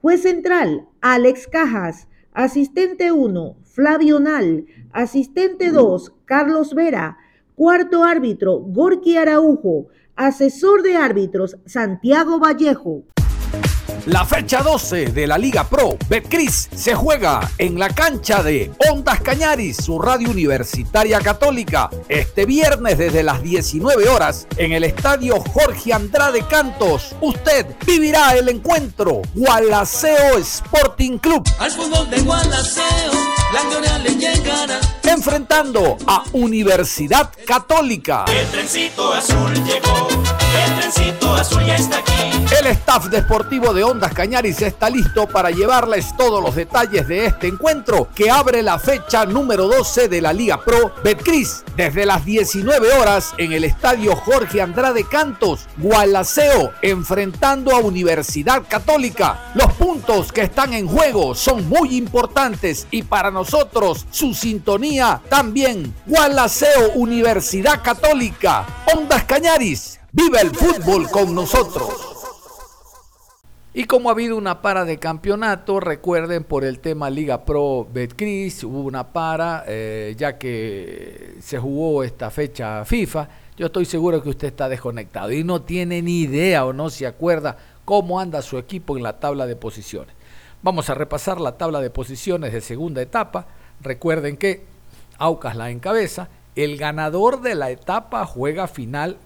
Juez 0.00 0.22
central, 0.22 0.86
Alex 1.00 1.48
Cajas. 1.48 2.06
Asistente 2.32 3.10
1, 3.10 3.56
Flavio 3.64 4.20
Nal. 4.20 4.64
Asistente 4.92 5.72
2, 5.72 6.12
Carlos 6.24 6.72
Vera. 6.72 7.18
Cuarto 7.56 8.04
árbitro, 8.04 8.60
Gorky 8.60 9.16
Araujo. 9.16 9.88
Asesor 10.14 10.82
de 10.82 10.94
árbitros, 10.94 11.56
Santiago 11.66 12.38
Vallejo. 12.38 13.02
La 14.08 14.24
fecha 14.24 14.62
12 14.62 15.08
de 15.08 15.26
la 15.26 15.36
Liga 15.36 15.64
Pro 15.64 15.98
Betcris 16.08 16.70
se 16.74 16.94
juega 16.94 17.40
en 17.58 17.78
la 17.78 17.90
cancha 17.90 18.42
de 18.42 18.72
Ondas 18.90 19.20
Cañaris, 19.20 19.76
su 19.76 19.98
radio 20.00 20.30
universitaria 20.30 21.20
católica, 21.20 21.90
este 22.08 22.46
viernes 22.46 22.96
desde 22.96 23.22
las 23.22 23.42
19 23.42 24.08
horas 24.08 24.46
en 24.56 24.72
el 24.72 24.84
estadio 24.84 25.38
Jorge 25.52 25.92
Andrade 25.92 26.40
Cantos. 26.48 27.14
Usted 27.20 27.66
vivirá 27.84 28.34
el 28.34 28.48
encuentro 28.48 29.20
Gualaceo 29.34 30.38
Sporting 30.38 31.18
Club. 31.18 31.46
Al 31.58 31.70
fútbol 31.70 32.08
de 32.08 32.22
Gualaceo, 32.22 33.12
la 33.52 33.98
le 33.98 34.14
llegará. 34.14 34.80
Enfrentando 35.02 35.98
a 36.06 36.24
Universidad 36.32 37.30
Católica. 37.46 38.24
El 38.26 38.46
trencito 38.46 39.12
azul 39.12 39.52
llegó, 39.64 40.08
el 40.64 40.80
trencito 40.80 41.34
azul 41.34 41.62
ya 41.66 41.76
está 41.76 41.98
aquí. 41.98 42.12
El 42.58 42.66
staff 42.68 43.06
deportivo 43.06 43.74
de 43.74 43.84
Ondas 43.84 43.97
Cañaris 44.06 44.62
está 44.62 44.88
listo 44.88 45.26
para 45.26 45.50
llevarles 45.50 46.16
todos 46.16 46.40
los 46.40 46.54
detalles 46.54 47.08
de 47.08 47.26
este 47.26 47.48
encuentro 47.48 48.08
que 48.14 48.30
abre 48.30 48.62
la 48.62 48.78
fecha 48.78 49.26
número 49.26 49.66
12 49.66 50.08
de 50.08 50.20
la 50.20 50.32
Liga 50.32 50.62
Pro 50.64 50.94
Betcris 51.02 51.64
desde 51.76 52.06
las 52.06 52.24
19 52.24 52.92
horas 52.92 53.34
en 53.38 53.52
el 53.52 53.64
estadio 53.64 54.14
Jorge 54.14 54.62
Andrade 54.62 55.04
Cantos, 55.04 55.66
Gualaceo, 55.78 56.72
enfrentando 56.80 57.74
a 57.74 57.80
Universidad 57.80 58.62
Católica. 58.68 59.50
Los 59.54 59.72
puntos 59.72 60.30
que 60.32 60.42
están 60.42 60.74
en 60.74 60.86
juego 60.86 61.34
son 61.34 61.68
muy 61.68 61.96
importantes 61.96 62.86
y 62.92 63.02
para 63.02 63.32
nosotros 63.32 64.06
su 64.12 64.32
sintonía 64.32 65.20
también. 65.28 65.92
Gualaceo, 66.06 66.92
Universidad 66.94 67.82
Católica, 67.82 68.64
Ondas 68.94 69.24
Cañaris. 69.24 69.98
Vive 70.12 70.40
el 70.40 70.54
fútbol 70.54 71.10
con 71.10 71.34
nosotros. 71.34 72.07
Y 73.74 73.84
como 73.84 74.08
ha 74.08 74.12
habido 74.12 74.36
una 74.36 74.62
para 74.62 74.84
de 74.84 74.98
campeonato, 74.98 75.78
recuerden 75.78 76.42
por 76.44 76.64
el 76.64 76.80
tema 76.80 77.10
Liga 77.10 77.44
Pro 77.44 77.86
Betcris, 77.92 78.64
hubo 78.64 78.80
una 78.80 79.12
para, 79.12 79.64
eh, 79.68 80.14
ya 80.16 80.38
que 80.38 81.36
se 81.40 81.58
jugó 81.58 82.02
esta 82.02 82.30
fecha 82.30 82.84
FIFA. 82.84 83.28
Yo 83.56 83.66
estoy 83.66 83.84
seguro 83.84 84.22
que 84.22 84.30
usted 84.30 84.48
está 84.48 84.68
desconectado 84.68 85.32
y 85.32 85.44
no 85.44 85.62
tiene 85.62 86.00
ni 86.00 86.20
idea 86.22 86.64
o 86.64 86.72
no 86.72 86.88
se 86.88 87.06
acuerda 87.06 87.58
cómo 87.84 88.20
anda 88.20 88.40
su 88.40 88.56
equipo 88.56 88.96
en 88.96 89.02
la 89.02 89.20
tabla 89.20 89.46
de 89.46 89.56
posiciones. 89.56 90.14
Vamos 90.62 90.88
a 90.90 90.94
repasar 90.94 91.40
la 91.40 91.56
tabla 91.58 91.80
de 91.80 91.90
posiciones 91.90 92.52
de 92.52 92.60
segunda 92.62 93.02
etapa. 93.02 93.46
Recuerden 93.82 94.36
que 94.38 94.64
Aucas 95.18 95.56
la 95.56 95.70
encabeza. 95.70 96.28
El 96.54 96.78
ganador 96.78 97.42
de 97.42 97.54
la 97.54 97.70
etapa 97.70 98.24
juega 98.24 98.66
final 98.66 99.18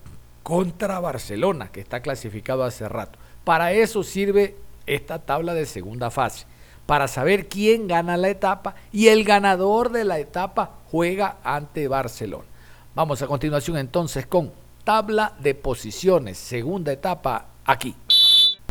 contra 0.42 0.98
Barcelona, 1.00 1.70
que 1.70 1.80
está 1.80 2.00
clasificado 2.00 2.64
hace 2.64 2.88
rato. 2.88 3.18
Para 3.44 3.72
eso 3.72 4.02
sirve 4.02 4.56
esta 4.86 5.18
tabla 5.18 5.54
de 5.54 5.66
segunda 5.66 6.10
fase, 6.10 6.46
para 6.86 7.08
saber 7.08 7.48
quién 7.48 7.88
gana 7.88 8.16
la 8.16 8.28
etapa 8.28 8.74
y 8.92 9.08
el 9.08 9.24
ganador 9.24 9.90
de 9.90 10.04
la 10.04 10.18
etapa 10.18 10.78
juega 10.90 11.36
ante 11.42 11.88
Barcelona. 11.88 12.44
Vamos 12.94 13.22
a 13.22 13.26
continuación 13.26 13.78
entonces 13.78 14.26
con 14.26 14.52
tabla 14.84 15.34
de 15.40 15.54
posiciones, 15.54 16.38
segunda 16.38 16.92
etapa 16.92 17.46
aquí. 17.64 17.94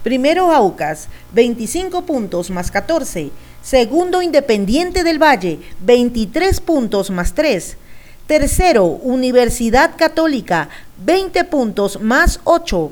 Primero 0.03 0.51
Aucas, 0.51 1.09
25 1.33 2.03
puntos 2.03 2.49
más 2.49 2.71
14. 2.71 3.31
Segundo 3.61 4.21
Independiente 4.21 5.03
del 5.03 5.21
Valle, 5.21 5.59
23 5.81 6.59
puntos 6.61 7.11
más 7.11 7.33
3. 7.33 7.77
Tercero 8.25 8.85
Universidad 8.85 9.95
Católica, 9.97 10.69
20 11.05 11.43
puntos 11.45 12.01
más 12.01 12.39
8. 12.45 12.91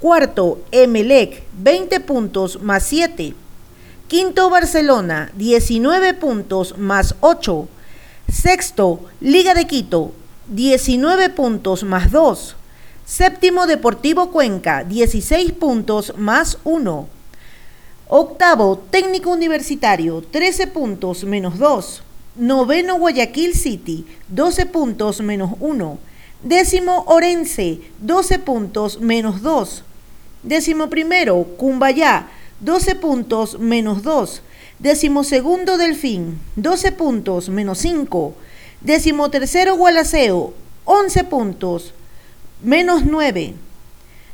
Cuarto, 0.00 0.60
Emelec, 0.70 1.42
20 1.60 1.98
puntos 1.98 2.62
más 2.62 2.84
7. 2.84 3.34
Quinto, 4.06 4.48
Barcelona, 4.48 5.32
19 5.34 6.14
puntos 6.14 6.78
más 6.78 7.16
8. 7.20 7.68
Sexto, 8.32 9.00
Liga 9.20 9.54
de 9.54 9.66
Quito, 9.66 10.12
19 10.46 11.30
puntos 11.30 11.82
más 11.82 12.12
2. 12.12 12.54
Séptimo, 13.04 13.66
Deportivo 13.66 14.30
Cuenca, 14.30 14.84
16 14.84 15.50
puntos 15.54 16.12
más 16.16 16.58
1. 16.62 17.08
Octavo, 18.06 18.78
Técnico 18.92 19.30
Universitario, 19.30 20.22
13 20.22 20.68
puntos 20.68 21.24
menos 21.24 21.58
2. 21.58 22.02
Noveno, 22.36 22.98
Guayaquil 23.00 23.52
City, 23.54 24.06
12 24.28 24.66
puntos 24.66 25.20
menos 25.22 25.54
1. 25.58 25.98
Décimo, 26.44 27.02
Orense, 27.08 27.80
12 27.98 28.38
puntos 28.38 29.00
menos 29.00 29.42
2. 29.42 29.82
Décimo 30.42 30.88
primero, 30.88 31.44
Cumbayá, 31.56 32.28
12 32.60 32.94
puntos 32.96 33.58
menos 33.58 34.02
2. 34.02 34.42
Décimo 34.78 35.24
segundo, 35.24 35.76
Delfín, 35.76 36.38
12 36.56 36.92
puntos 36.92 37.48
menos 37.48 37.78
5. 37.78 38.34
Décimo 38.80 39.28
tercero, 39.30 39.76
Gualaceo, 39.76 40.54
11 40.84 41.24
puntos 41.24 41.94
menos 42.62 43.04
9. 43.04 43.54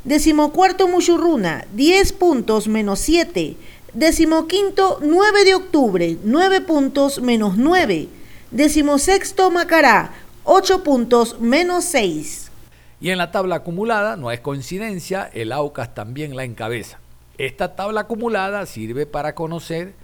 Décimo 0.05 0.53
cuarto, 0.53 0.87
Muchurruna, 0.87 1.67
10 1.73 2.12
puntos 2.12 2.69
menos 2.69 3.01
7. 3.01 3.57
Décimo 3.95 4.47
quinto, 4.47 4.99
9 5.01 5.45
de 5.45 5.55
octubre, 5.55 6.19
9 6.23 6.61
puntos 6.61 7.23
menos 7.23 7.57
9. 7.57 8.09
Décimo 8.51 8.99
sexto, 8.99 9.51
Macará, 9.51 10.12
8 10.45 10.83
puntos 10.83 11.40
menos 11.40 11.85
6. 11.85 12.43
Y 13.00 13.11
en 13.11 13.18
la 13.18 13.30
tabla 13.30 13.57
acumulada, 13.57 14.16
no 14.16 14.30
es 14.30 14.40
coincidencia, 14.40 15.28
el 15.33 15.52
Aucas 15.52 15.94
también 15.94 16.37
la 16.37 16.44
encabeza. 16.44 16.98
Esta 17.38 17.74
tabla 17.74 18.02
acumulada 18.02 18.64
sirve 18.66 19.07
para 19.07 19.35
conocer 19.35 19.94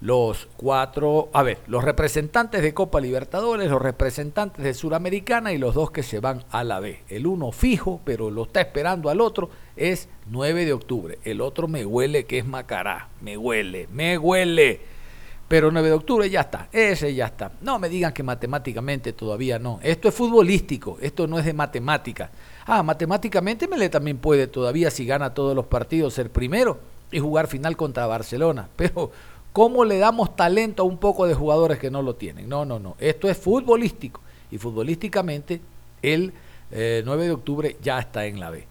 los 0.00 0.48
cuatro, 0.56 1.30
a 1.32 1.42
ver, 1.42 1.58
los 1.66 1.82
representantes 1.82 2.62
de 2.62 2.74
Copa 2.74 3.00
Libertadores, 3.00 3.70
los 3.70 3.80
representantes 3.80 4.62
de 4.62 4.74
Suramericana 4.74 5.52
y 5.52 5.58
los 5.58 5.74
dos 5.74 5.90
que 5.90 6.02
se 6.02 6.20
van 6.20 6.44
a 6.50 6.64
la 6.64 6.80
B. 6.80 7.02
El 7.08 7.26
uno 7.26 7.50
fijo, 7.50 8.00
pero 8.04 8.30
lo 8.30 8.44
está 8.44 8.60
esperando 8.60 9.08
al 9.10 9.20
otro, 9.20 9.50
es 9.76 10.08
9 10.30 10.64
de 10.64 10.72
octubre. 10.72 11.18
El 11.24 11.40
otro 11.40 11.66
me 11.66 11.84
huele 11.84 12.24
que 12.24 12.38
es 12.38 12.46
Macará, 12.46 13.08
me 13.20 13.36
huele, 13.36 13.88
me 13.90 14.18
huele. 14.18 14.95
Pero 15.48 15.70
9 15.70 15.88
de 15.88 15.94
octubre 15.94 16.28
ya 16.28 16.40
está, 16.40 16.68
ese 16.72 17.14
ya 17.14 17.26
está. 17.26 17.52
No 17.60 17.78
me 17.78 17.88
digan 17.88 18.12
que 18.12 18.24
matemáticamente 18.24 19.12
todavía 19.12 19.58
no. 19.60 19.78
Esto 19.82 20.08
es 20.08 20.14
futbolístico, 20.14 20.98
esto 21.00 21.28
no 21.28 21.38
es 21.38 21.44
de 21.44 21.52
matemática. 21.52 22.30
Ah, 22.66 22.82
matemáticamente 22.82 23.68
Mele 23.68 23.88
también 23.88 24.18
puede 24.18 24.48
todavía, 24.48 24.90
si 24.90 25.06
gana 25.06 25.34
todos 25.34 25.54
los 25.54 25.66
partidos, 25.66 26.14
ser 26.14 26.30
primero 26.30 26.78
y 27.12 27.20
jugar 27.20 27.46
final 27.46 27.76
contra 27.76 28.06
Barcelona. 28.06 28.68
Pero, 28.76 29.12
¿cómo 29.52 29.84
le 29.84 29.98
damos 29.98 30.34
talento 30.34 30.82
a 30.82 30.86
un 30.86 30.98
poco 30.98 31.28
de 31.28 31.34
jugadores 31.34 31.78
que 31.78 31.92
no 31.92 32.02
lo 32.02 32.16
tienen? 32.16 32.48
No, 32.48 32.64
no, 32.64 32.80
no. 32.80 32.96
Esto 32.98 33.28
es 33.28 33.36
futbolístico. 33.36 34.20
Y 34.50 34.58
futbolísticamente, 34.58 35.60
el 36.02 36.32
9 36.70 37.04
eh, 37.04 37.04
de 37.04 37.30
octubre 37.30 37.76
ya 37.80 38.00
está 38.00 38.26
en 38.26 38.40
la 38.40 38.50
B. 38.50 38.66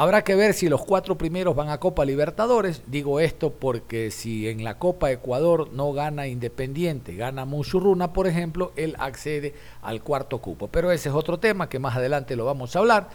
Habrá 0.00 0.22
que 0.22 0.36
ver 0.36 0.54
si 0.54 0.68
los 0.68 0.84
cuatro 0.84 1.18
primeros 1.18 1.56
van 1.56 1.70
a 1.70 1.78
Copa 1.78 2.04
Libertadores. 2.04 2.82
Digo 2.86 3.18
esto 3.18 3.50
porque 3.50 4.12
si 4.12 4.48
en 4.48 4.62
la 4.62 4.78
Copa 4.78 5.10
Ecuador 5.10 5.72
no 5.72 5.92
gana 5.92 6.28
Independiente, 6.28 7.16
gana 7.16 7.44
Musurruna, 7.44 8.12
por 8.12 8.28
ejemplo, 8.28 8.70
él 8.76 8.94
accede 9.00 9.56
al 9.82 10.00
cuarto 10.00 10.38
cupo. 10.38 10.68
Pero 10.68 10.92
ese 10.92 11.08
es 11.08 11.14
otro 11.16 11.40
tema 11.40 11.68
que 11.68 11.80
más 11.80 11.96
adelante 11.96 12.36
lo 12.36 12.44
vamos 12.44 12.76
a 12.76 12.78
hablar. 12.78 13.08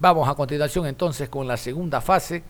Vamos 0.00 0.26
a 0.26 0.34
continuación 0.34 0.86
entonces 0.86 1.28
con 1.28 1.46
la 1.46 1.58
segunda 1.58 2.00
fase, 2.00 2.42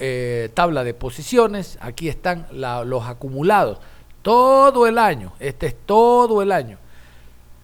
eh, 0.00 0.50
tabla 0.52 0.82
de 0.82 0.92
posiciones. 0.92 1.78
Aquí 1.80 2.08
están 2.08 2.48
los 2.50 3.06
acumulados. 3.06 3.78
Todo 4.22 4.88
el 4.88 4.98
año, 4.98 5.32
este 5.38 5.68
es 5.68 5.76
todo 5.86 6.42
el 6.42 6.50
año. 6.50 6.76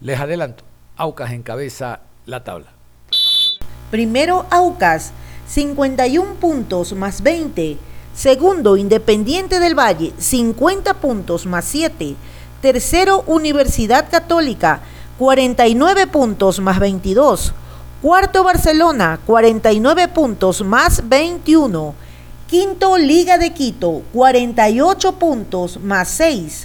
Les 0.03 0.21
adelanto, 0.21 0.62
Aucas 0.97 1.33
encabeza 1.33 2.03
la 2.27 2.44
tabla. 2.44 2.68
Primero 3.90 4.47
Aucas 4.51 5.12
51 5.49 6.35
puntos 6.35 6.93
más 6.93 7.23
20. 7.23 7.79
Segundo, 8.15 8.77
Independiente 8.77 9.61
del 9.61 9.75
Valle, 9.79 10.13
50 10.19 10.95
puntos 10.95 11.47
más 11.47 11.65
7. 11.65 12.17
Tercero, 12.61 13.23
Universidad 13.27 14.11
Católica, 14.11 14.81
49 15.19 16.07
puntos 16.09 16.61
más 16.61 16.79
22. 16.79 17.55
Cuarto, 18.03 18.45
Barcelona, 18.45 19.19
49 19.25 20.09
puntos 20.09 20.63
más 20.63 21.09
21. 21.09 21.95
Quinto, 22.47 22.99
Liga 22.99 23.39
de 23.39 23.55
Quito, 23.55 24.03
48 24.13 25.13
puntos 25.19 25.81
más 25.81 26.09
6. 26.09 26.65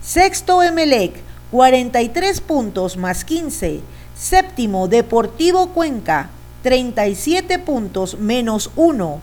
Sexto, 0.00 0.62
Emelec, 0.62 1.14
43 1.50 2.40
puntos 2.40 2.96
más 2.96 3.24
15. 3.24 3.80
Séptimo, 4.14 4.86
Deportivo 4.86 5.70
Cuenca, 5.70 6.30
37 6.62 7.58
puntos 7.58 8.18
menos 8.18 8.70
1. 8.76 9.20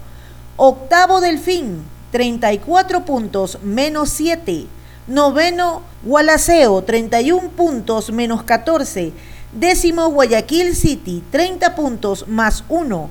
Octavo 0.57 1.21
Delfín, 1.21 1.83
34 2.11 3.05
puntos 3.05 3.59
menos 3.63 4.09
7. 4.09 4.67
Noveno 5.07 5.81
Gualaceo, 6.03 6.83
31 6.83 7.49
puntos 7.49 8.11
menos 8.11 8.43
14. 8.43 9.13
Décimo 9.53 10.09
Guayaquil 10.09 10.75
City, 10.75 11.23
30 11.31 11.75
puntos 11.75 12.27
más 12.27 12.63
1. 12.69 13.09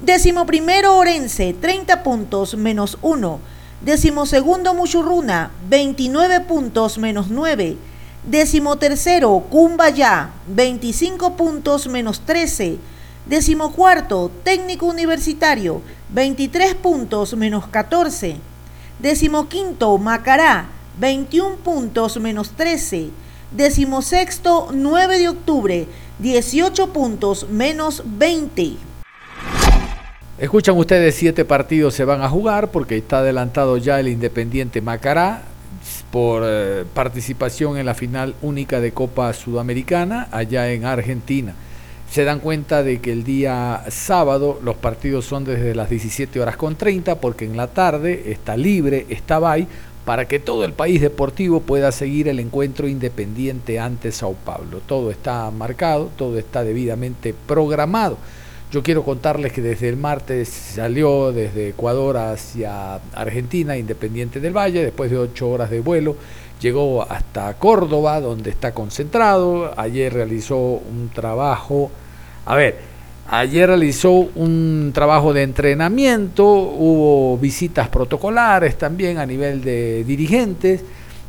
Décimo 0.00 0.46
primero 0.46 0.96
Orense, 0.96 1.54
30 1.54 2.02
puntos 2.02 2.54
menos 2.54 2.98
1. 3.02 3.40
Décimo 3.80 4.26
segundo 4.26 4.74
Muchurruna, 4.74 5.50
29 5.68 6.40
puntos 6.40 6.98
menos 6.98 7.28
9. 7.30 7.76
Décimo 8.24 8.76
tercero 8.76 9.46
Cumbayá, 9.48 10.30
25 10.46 11.36
puntos 11.36 11.86
menos 11.86 12.20
13. 12.20 12.78
Décimo 13.26 13.72
cuarto 13.72 14.30
Técnico 14.42 14.86
Universitario, 14.86 15.82
23 16.08 16.74
puntos 16.74 17.36
menos 17.36 17.66
14. 17.66 18.36
Décimo 18.98 19.48
quinto 19.48 19.96
Macará, 19.98 20.68
21 20.98 21.56
puntos 21.56 22.18
menos 22.18 22.50
13. 22.50 23.10
Décimo 23.50 24.00
sexto 24.00 24.68
9 24.72 25.18
de 25.18 25.28
octubre, 25.28 25.86
18 26.18 26.92
puntos 26.92 27.48
menos 27.50 28.02
20. 28.06 28.76
Escuchan 30.38 30.76
ustedes, 30.78 31.14
siete 31.14 31.44
partidos 31.44 31.94
se 31.94 32.06
van 32.06 32.22
a 32.22 32.28
jugar 32.28 32.70
porque 32.70 32.96
está 32.96 33.18
adelantado 33.18 33.76
ya 33.76 34.00
el 34.00 34.08
Independiente 34.08 34.80
Macará 34.80 35.42
por 36.10 36.42
eh, 36.46 36.84
participación 36.94 37.76
en 37.76 37.84
la 37.84 37.94
final 37.94 38.34
única 38.40 38.80
de 38.80 38.92
Copa 38.92 39.32
Sudamericana 39.34 40.28
allá 40.30 40.70
en 40.72 40.86
Argentina. 40.86 41.54
Se 42.10 42.24
dan 42.24 42.40
cuenta 42.40 42.82
de 42.82 43.00
que 43.00 43.12
el 43.12 43.22
día 43.22 43.84
sábado 43.88 44.58
los 44.64 44.74
partidos 44.74 45.24
son 45.26 45.44
desde 45.44 45.76
las 45.76 45.88
17 45.88 46.40
horas 46.40 46.56
con 46.56 46.74
30 46.74 47.20
porque 47.20 47.44
en 47.44 47.56
la 47.56 47.68
tarde 47.68 48.32
está 48.32 48.56
libre, 48.56 49.06
está 49.10 49.38
bye, 49.38 49.68
para 50.04 50.26
que 50.26 50.40
todo 50.40 50.64
el 50.64 50.72
país 50.72 51.00
deportivo 51.00 51.60
pueda 51.60 51.92
seguir 51.92 52.26
el 52.26 52.40
encuentro 52.40 52.88
independiente 52.88 53.78
ante 53.78 54.10
Sao 54.10 54.34
Paulo. 54.34 54.80
Todo 54.84 55.12
está 55.12 55.48
marcado, 55.52 56.10
todo 56.16 56.36
está 56.36 56.64
debidamente 56.64 57.32
programado. 57.46 58.18
Yo 58.72 58.82
quiero 58.82 59.04
contarles 59.04 59.52
que 59.52 59.62
desde 59.62 59.88
el 59.88 59.96
martes 59.96 60.48
salió 60.48 61.30
desde 61.30 61.68
Ecuador 61.68 62.16
hacia 62.16 62.96
Argentina, 63.14 63.76
Independiente 63.76 64.40
del 64.40 64.56
Valle, 64.56 64.82
después 64.82 65.12
de 65.12 65.18
ocho 65.18 65.48
horas 65.48 65.70
de 65.70 65.78
vuelo, 65.78 66.16
llegó 66.60 67.02
hasta 67.10 67.54
Córdoba, 67.54 68.20
donde 68.20 68.50
está 68.50 68.72
concentrado. 68.72 69.72
Ayer 69.76 70.12
realizó 70.12 70.56
un 70.56 71.10
trabajo, 71.14 71.90
a 72.46 72.54
ver, 72.54 72.78
ayer 73.28 73.68
realizó 73.68 74.12
un 74.12 74.90
trabajo 74.94 75.32
de 75.32 75.42
entrenamiento, 75.42 76.44
hubo 76.46 77.38
visitas 77.38 77.88
protocolares 77.88 78.76
también 78.76 79.18
a 79.18 79.26
nivel 79.26 79.62
de 79.62 80.04
dirigentes 80.04 80.82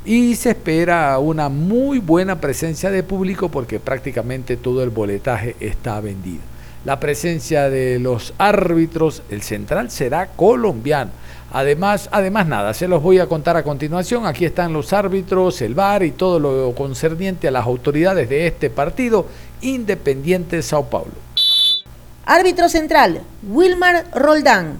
y 0.03 0.35
se 0.35 0.51
espera 0.51 1.17
una 1.19 1.47
muy 1.49 1.99
buena 1.99 2.41
presencia 2.41 2.89
de 2.89 3.03
público 3.03 3.49
porque 3.49 3.79
prácticamente 3.79 4.57
todo 4.57 4.83
el 4.83 4.89
boletaje 4.89 5.55
está 5.59 6.01
vendido 6.01 6.51
la 6.83 6.99
presencia 6.99 7.69
de 7.69 7.99
los 7.99 8.33
árbitros, 8.37 9.21
el 9.29 9.41
central 9.41 9.91
será 9.91 10.27
colombiano. 10.27 11.11
Además, 11.53 12.07
además 12.13 12.47
nada, 12.47 12.73
se 12.73 12.87
los 12.87 13.03
voy 13.03 13.19
a 13.19 13.27
contar 13.27 13.57
a 13.57 13.63
continuación. 13.63 14.25
Aquí 14.25 14.45
están 14.45 14.71
los 14.71 14.93
árbitros, 14.93 15.61
el 15.61 15.75
VAR 15.75 16.03
y 16.03 16.11
todo 16.11 16.39
lo 16.39 16.73
concerniente 16.75 17.49
a 17.49 17.51
las 17.51 17.65
autoridades 17.65 18.29
de 18.29 18.47
este 18.47 18.69
partido 18.69 19.25
Independiente 19.61 20.55
de 20.55 20.63
Sao 20.63 20.89
Paulo. 20.89 21.11
Árbitro 22.25 22.69
central, 22.69 23.21
Wilmar 23.43 24.05
Roldán. 24.15 24.79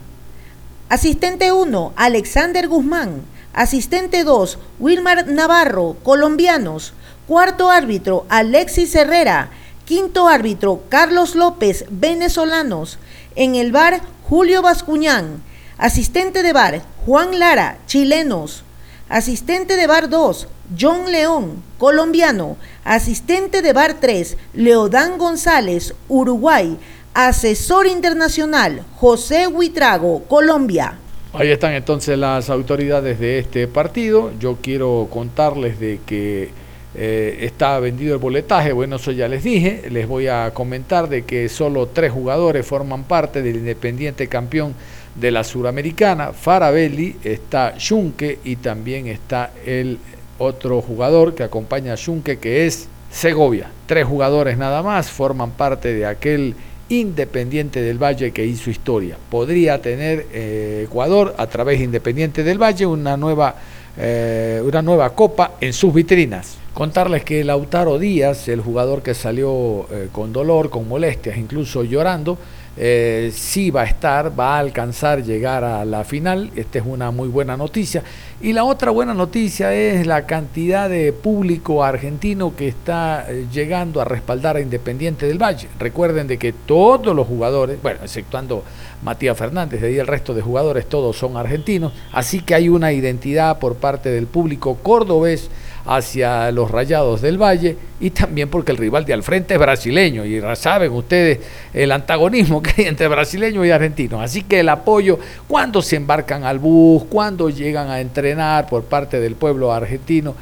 Asistente 0.88 1.52
1, 1.52 1.94
Alexander 1.96 2.68
Guzmán. 2.68 3.22
Asistente 3.54 4.24
2, 4.24 4.58
Wilmar 4.80 5.28
Navarro, 5.28 5.98
colombianos. 6.04 6.94
Cuarto 7.28 7.70
árbitro, 7.70 8.26
Alexis 8.30 8.96
Herrera. 8.96 9.50
Quinto 9.86 10.30
árbitro, 10.30 10.84
Carlos 10.88 11.36
López, 11.36 11.86
venezolanos. 11.90 12.98
En 13.36 13.56
el 13.56 13.74
bar, 13.74 14.02
Julio 14.24 14.62
Bascuñán. 14.62 15.44
Asistente 15.82 16.44
de 16.44 16.54
bar, 16.54 16.84
Juan 17.08 17.40
Lara, 17.40 17.80
chilenos. 17.88 18.64
Asistente 19.10 19.76
de 19.76 19.88
bar 19.88 20.10
2, 20.10 20.48
John 20.80 21.12
León, 21.12 21.64
colombiano. 21.80 22.56
Asistente 22.84 23.64
de 23.64 23.74
bar 23.74 23.96
3, 24.00 24.38
Leodán 24.54 25.18
González, 25.18 25.96
Uruguay. 26.08 26.78
Asesor 27.16 27.88
internacional, 27.88 28.84
José 28.98 29.48
Huitrago, 29.48 30.22
Colombia. 30.26 31.00
Ahí 31.34 31.50
están 31.50 31.74
entonces 31.74 32.16
las 32.16 32.52
autoridades 32.52 33.20
de 33.20 33.40
este 33.40 33.68
partido. 33.68 34.32
Yo 34.40 34.60
quiero 34.62 35.08
contarles 35.10 35.80
de 35.80 36.00
que 36.06 36.52
eh, 36.94 37.40
está 37.42 37.80
vendido 37.80 38.14
el 38.14 38.20
boletaje, 38.20 38.72
bueno, 38.72 38.98
eso 38.98 39.12
ya 39.12 39.28
les 39.28 39.44
dije, 39.44 39.90
les 39.90 40.08
voy 40.08 40.28
a 40.28 40.52
comentar 40.54 41.10
de 41.10 41.24
que 41.24 41.50
solo 41.50 41.88
tres 41.88 42.12
jugadores 42.12 42.68
forman 42.68 43.06
parte 43.06 43.42
del 43.42 43.56
Independiente 43.56 44.28
campeón 44.28 44.76
de 45.16 45.32
la 45.32 45.44
Suramericana, 45.44 46.34
Farabelli, 46.34 47.18
está 47.24 47.76
Junque 47.80 48.40
y 48.44 48.58
también 48.58 49.08
está 49.08 49.52
el 49.66 50.00
otro 50.38 50.82
jugador 50.82 51.36
que 51.36 51.44
acompaña 51.44 51.94
a 51.94 51.98
Junque 51.98 52.40
que 52.40 52.66
es 52.66 52.88
Segovia. 53.12 53.70
Tres 53.86 54.06
jugadores 54.06 54.58
nada 54.58 54.82
más 54.82 55.10
forman 55.10 55.52
parte 55.52 55.94
de 55.94 56.06
aquel 56.06 56.56
Independiente 56.90 57.82
del 57.82 57.98
Valle 58.04 58.32
que 58.32 58.46
hizo 58.46 58.70
historia. 58.70 59.16
Podría 59.30 59.82
tener 59.82 60.28
eh, 60.34 60.84
Ecuador 60.86 61.34
a 61.38 61.48
través 61.48 61.80
de 61.80 61.86
Independiente 61.86 62.44
del 62.44 62.62
Valle 62.62 62.86
una 62.86 63.16
nueva, 63.16 63.56
eh, 63.98 64.62
una 64.66 64.82
nueva 64.82 65.12
copa 65.12 65.54
en 65.62 65.72
sus 65.72 65.94
vitrinas. 65.94 66.58
Contarles 66.74 67.24
que 67.24 67.46
Lautaro 67.46 67.98
Díaz, 67.98 68.50
el 68.50 68.60
jugador 68.60 69.04
que 69.04 69.14
salió 69.14 69.88
eh, 69.90 70.10
con 70.12 70.34
dolor, 70.34 70.70
con 70.70 70.88
molestias, 70.88 71.38
incluso 71.38 71.86
llorando, 71.86 72.38
eh, 72.78 73.32
sí 73.36 73.70
va 73.70 73.82
a 73.82 73.86
estar, 73.86 74.40
va 74.40 74.56
a 74.56 74.60
alcanzar 74.60 75.24
llegar 75.24 75.64
a 75.64 75.84
la 75.84 76.04
final. 76.04 76.52
Esta 76.56 76.80
es 76.80 76.86
una 76.86 77.12
muy 77.12 77.28
buena 77.28 77.58
noticia. 77.58 78.04
Y 78.40 78.54
la 78.54 78.64
otra 78.64 78.92
buena 78.92 79.14
noticia 79.14 79.74
es 79.74 80.08
la 80.08 80.26
cantidad 80.26 80.90
de 80.90 81.12
público 81.12 81.84
argentino 81.84 82.56
que 82.56 82.68
está 82.68 83.26
eh, 83.30 83.46
llegando 83.52 84.00
a 84.02 84.06
respaldar 84.06 84.56
a 84.56 84.62
Independiente 84.62 85.28
del 85.28 85.38
Valle. 85.38 85.68
Recuerden 85.80 86.28
de 86.28 86.38
que 86.38 86.54
todos 86.54 87.16
los 87.16 87.28
jugadores, 87.28 87.82
bueno, 87.82 88.00
exceptuando 88.04 88.64
Matías 89.04 89.38
Fernández, 89.38 89.82
de 89.82 89.88
ahí 89.88 90.00
el 90.00 90.08
resto 90.08 90.34
de 90.34 90.42
jugadores, 90.42 90.88
todos 90.88 91.18
son 91.18 91.36
argentinos. 91.36 91.92
Así 92.14 92.40
que 92.40 92.56
hay 92.56 92.70
una 92.70 92.94
identidad 92.94 93.60
por 93.60 93.76
parte 93.76 94.10
del 94.10 94.28
público 94.28 94.78
cordobés 94.82 95.50
hacia 95.86 96.52
los 96.52 96.70
Rayados 96.70 97.22
del 97.22 97.42
Valle 97.42 97.78
y 98.00 98.12
también 98.12 98.50
porque 98.50 98.72
el 98.72 98.78
rival 98.78 99.06
de 99.06 99.14
al 99.14 99.24
frente 99.24 99.56
es 99.56 99.60
brasileño 99.60 100.26
y 100.26 100.42
saben 100.56 100.92
ustedes 100.92 101.40
el 101.74 101.92
antagonismo 101.92 102.62
que 102.64 102.74
hay 102.78 102.88
entre 102.88 103.08
brasileños 103.08 103.66
y 103.66 103.72
argentinos. 103.72 104.22
Así 104.22 104.44
que 104.44 104.60
el 104.60 104.70
apoyo 104.70 105.20
cuando 105.48 105.82
se 105.82 105.96
embarcan 105.96 106.44
al 106.44 106.60
bus, 106.60 107.04
cuando 107.10 107.50
llegan 107.50 107.90
a 107.90 108.00
entrenar 108.00 108.68
por 108.68 108.84
parte 108.84 109.20
del 109.20 109.36
pueblo 109.36 109.72
argentino, 109.72 110.36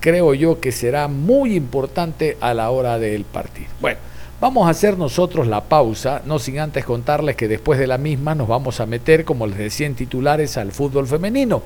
creo 0.00 0.34
yo 0.34 0.60
que 0.60 0.72
será 0.72 1.08
muy 1.08 1.54
importante 1.54 2.36
a 2.40 2.54
la 2.54 2.70
hora 2.70 2.98
del 2.98 3.24
partido. 3.24 3.68
Bueno, 3.80 3.98
vamos 4.40 4.66
a 4.66 4.70
hacer 4.70 4.96
nosotros 4.96 5.46
la 5.46 5.62
pausa, 5.62 6.22
no 6.24 6.38
sin 6.38 6.58
antes 6.58 6.84
contarles 6.84 7.36
que 7.36 7.48
después 7.48 7.78
de 7.78 7.86
la 7.86 7.98
misma 7.98 8.34
nos 8.34 8.48
vamos 8.48 8.80
a 8.80 8.86
meter, 8.86 9.24
como 9.24 9.46
les 9.46 9.58
decía 9.58 9.86
en 9.86 9.94
titulares, 9.94 10.56
al 10.56 10.72
fútbol 10.72 11.06
femenino 11.06 11.62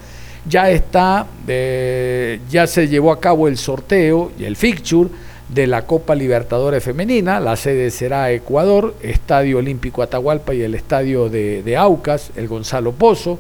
ya 0.48 0.70
está, 0.70 1.26
eh, 1.48 2.40
ya 2.50 2.66
se 2.66 2.88
llevó 2.88 3.12
a 3.12 3.20
cabo 3.20 3.48
el 3.48 3.57
sorteo 3.57 4.33
y 4.38 4.44
el 4.44 4.57
fixture 4.57 5.11
de 5.48 5.66
la 5.66 5.87
Copa 5.87 6.14
Libertadores 6.14 6.83
Femenina. 6.83 7.40
La 7.40 7.57
sede 7.57 7.90
será 7.90 8.30
Ecuador, 8.30 8.94
Estadio 9.02 9.59
Olímpico 9.59 10.02
Atahualpa 10.02 10.54
y 10.54 10.62
el 10.62 10.74
Estadio 10.74 11.28
de, 11.28 11.62
de, 11.62 11.76
Aucas, 11.76 12.30
el 12.37 12.48
Gonzalo 12.48 12.92
Pozo. 12.92 13.38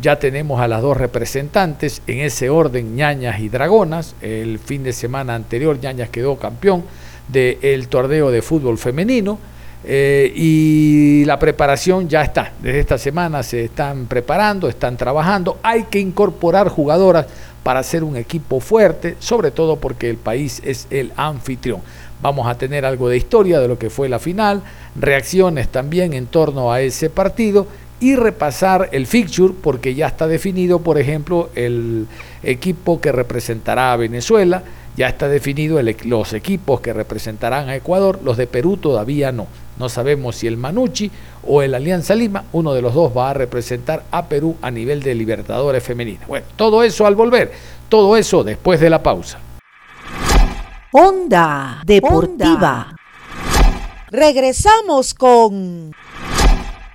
Ya 0.00 0.18
tenemos 0.18 0.60
a 0.60 0.66
las 0.66 0.82
dos 0.82 0.96
representantes 0.96 2.02
en 2.06 2.20
ese 2.20 2.50
orden, 2.50 2.96
Ñañas 2.96 3.38
y 3.40 3.48
Dragonas. 3.48 4.14
El 4.20 4.58
fin 4.58 4.82
de 4.82 4.92
semana 4.92 5.34
anterior, 5.34 5.78
Ñañas 5.80 6.08
quedó 6.08 6.36
campeón 6.36 6.84
del 7.28 7.88
torneo 7.88 8.30
de 8.30 8.42
fútbol 8.42 8.76
femenino. 8.76 9.38
Eh, 9.86 10.32
y 10.34 11.24
la 11.26 11.38
preparación 11.38 12.08
ya 12.08 12.22
está. 12.22 12.52
Desde 12.62 12.80
esta 12.80 12.98
semana 12.98 13.42
se 13.42 13.64
están 13.64 14.06
preparando, 14.06 14.68
están 14.68 14.96
trabajando. 14.96 15.58
Hay 15.62 15.84
que 15.84 16.00
incorporar 16.00 16.68
jugadoras 16.68 17.26
para 17.62 17.80
hacer 17.80 18.04
un 18.04 18.16
equipo 18.16 18.60
fuerte, 18.60 19.16
sobre 19.18 19.50
todo 19.50 19.76
porque 19.76 20.08
el 20.08 20.16
país 20.16 20.62
es 20.64 20.86
el 20.90 21.12
anfitrión. 21.16 21.80
Vamos 22.22 22.46
a 22.46 22.56
tener 22.56 22.86
algo 22.86 23.08
de 23.08 23.16
historia 23.16 23.60
de 23.60 23.68
lo 23.68 23.78
que 23.78 23.90
fue 23.90 24.08
la 24.08 24.18
final, 24.18 24.62
reacciones 24.96 25.68
también 25.68 26.12
en 26.14 26.26
torno 26.26 26.72
a 26.72 26.80
ese 26.80 27.10
partido 27.10 27.66
y 28.00 28.16
repasar 28.16 28.88
el 28.92 29.06
fixture 29.06 29.54
porque 29.60 29.94
ya 29.94 30.06
está 30.06 30.26
definido, 30.26 30.80
por 30.80 30.98
ejemplo, 30.98 31.50
el 31.54 32.06
equipo 32.42 33.00
que 33.00 33.12
representará 33.12 33.92
a 33.92 33.96
Venezuela, 33.96 34.62
ya 34.96 35.08
está 35.08 35.28
definido 35.28 35.80
los 36.04 36.32
equipos 36.32 36.80
que 36.80 36.92
representarán 36.92 37.68
a 37.68 37.76
Ecuador, 37.76 38.20
los 38.22 38.36
de 38.36 38.46
Perú 38.46 38.76
todavía 38.76 39.32
no. 39.32 39.46
No 39.78 39.88
sabemos 39.88 40.36
si 40.36 40.46
el 40.46 40.56
Manucci 40.56 41.10
o 41.46 41.62
el 41.62 41.74
Alianza 41.74 42.14
Lima, 42.14 42.44
uno 42.52 42.74
de 42.74 42.82
los 42.82 42.94
dos 42.94 43.16
va 43.16 43.30
a 43.30 43.34
representar 43.34 44.04
a 44.10 44.26
Perú 44.26 44.56
a 44.62 44.70
nivel 44.70 45.02
de 45.02 45.14
Libertadores 45.14 45.82
femenina. 45.82 46.26
Bueno, 46.26 46.46
todo 46.56 46.82
eso 46.82 47.06
al 47.06 47.16
volver, 47.16 47.52
todo 47.88 48.16
eso 48.16 48.44
después 48.44 48.80
de 48.80 48.90
la 48.90 49.02
pausa. 49.02 49.38
Onda 50.92 51.82
Deportiva. 51.84 52.94
Regresamos 54.10 55.12
con 55.12 55.90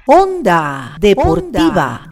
Onda 0.05 0.95
Deportiva. 0.99 2.09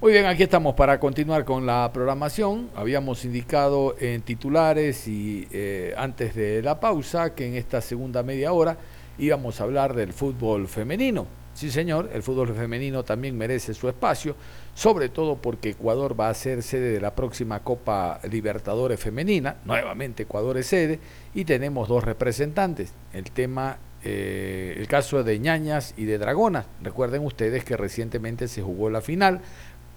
Muy 0.00 0.12
bien, 0.12 0.26
aquí 0.26 0.44
estamos 0.44 0.74
para 0.74 1.00
continuar 1.00 1.44
con 1.44 1.66
la 1.66 1.90
programación. 1.92 2.70
Habíamos 2.76 3.24
indicado 3.24 3.96
en 3.98 4.22
titulares 4.22 5.08
y 5.08 5.48
eh, 5.50 5.92
antes 5.96 6.34
de 6.34 6.62
la 6.62 6.78
pausa 6.78 7.34
que 7.34 7.46
en 7.46 7.54
esta 7.54 7.80
segunda 7.80 8.22
media 8.22 8.52
hora 8.52 8.76
íbamos 9.18 9.60
a 9.60 9.64
hablar 9.64 9.94
del 9.94 10.12
fútbol 10.12 10.68
femenino. 10.68 11.26
Sí, 11.54 11.72
señor, 11.72 12.10
el 12.12 12.22
fútbol 12.22 12.54
femenino 12.54 13.02
también 13.02 13.36
merece 13.36 13.74
su 13.74 13.88
espacio, 13.88 14.36
sobre 14.74 15.08
todo 15.08 15.38
porque 15.38 15.70
Ecuador 15.70 16.18
va 16.18 16.28
a 16.28 16.34
ser 16.34 16.62
sede 16.62 16.92
de 16.92 17.00
la 17.00 17.16
próxima 17.16 17.64
Copa 17.64 18.20
Libertadores 18.30 19.00
Femenina. 19.00 19.56
Nuevamente 19.64 20.22
Ecuador 20.22 20.56
es 20.56 20.68
sede 20.68 21.00
y 21.34 21.44
tenemos 21.44 21.88
dos 21.88 22.04
representantes. 22.04 22.92
El 23.12 23.24
tema 23.32 23.78
eh, 24.04 24.76
el 24.78 24.86
caso 24.86 25.24
de 25.24 25.36
Ñañas 25.40 25.94
y 25.96 26.04
de 26.04 26.18
Dragonas. 26.18 26.66
Recuerden 26.80 27.24
ustedes 27.24 27.64
que 27.64 27.76
recientemente 27.76 28.46
se 28.46 28.62
jugó 28.62 28.88
la 28.88 29.00
final 29.00 29.40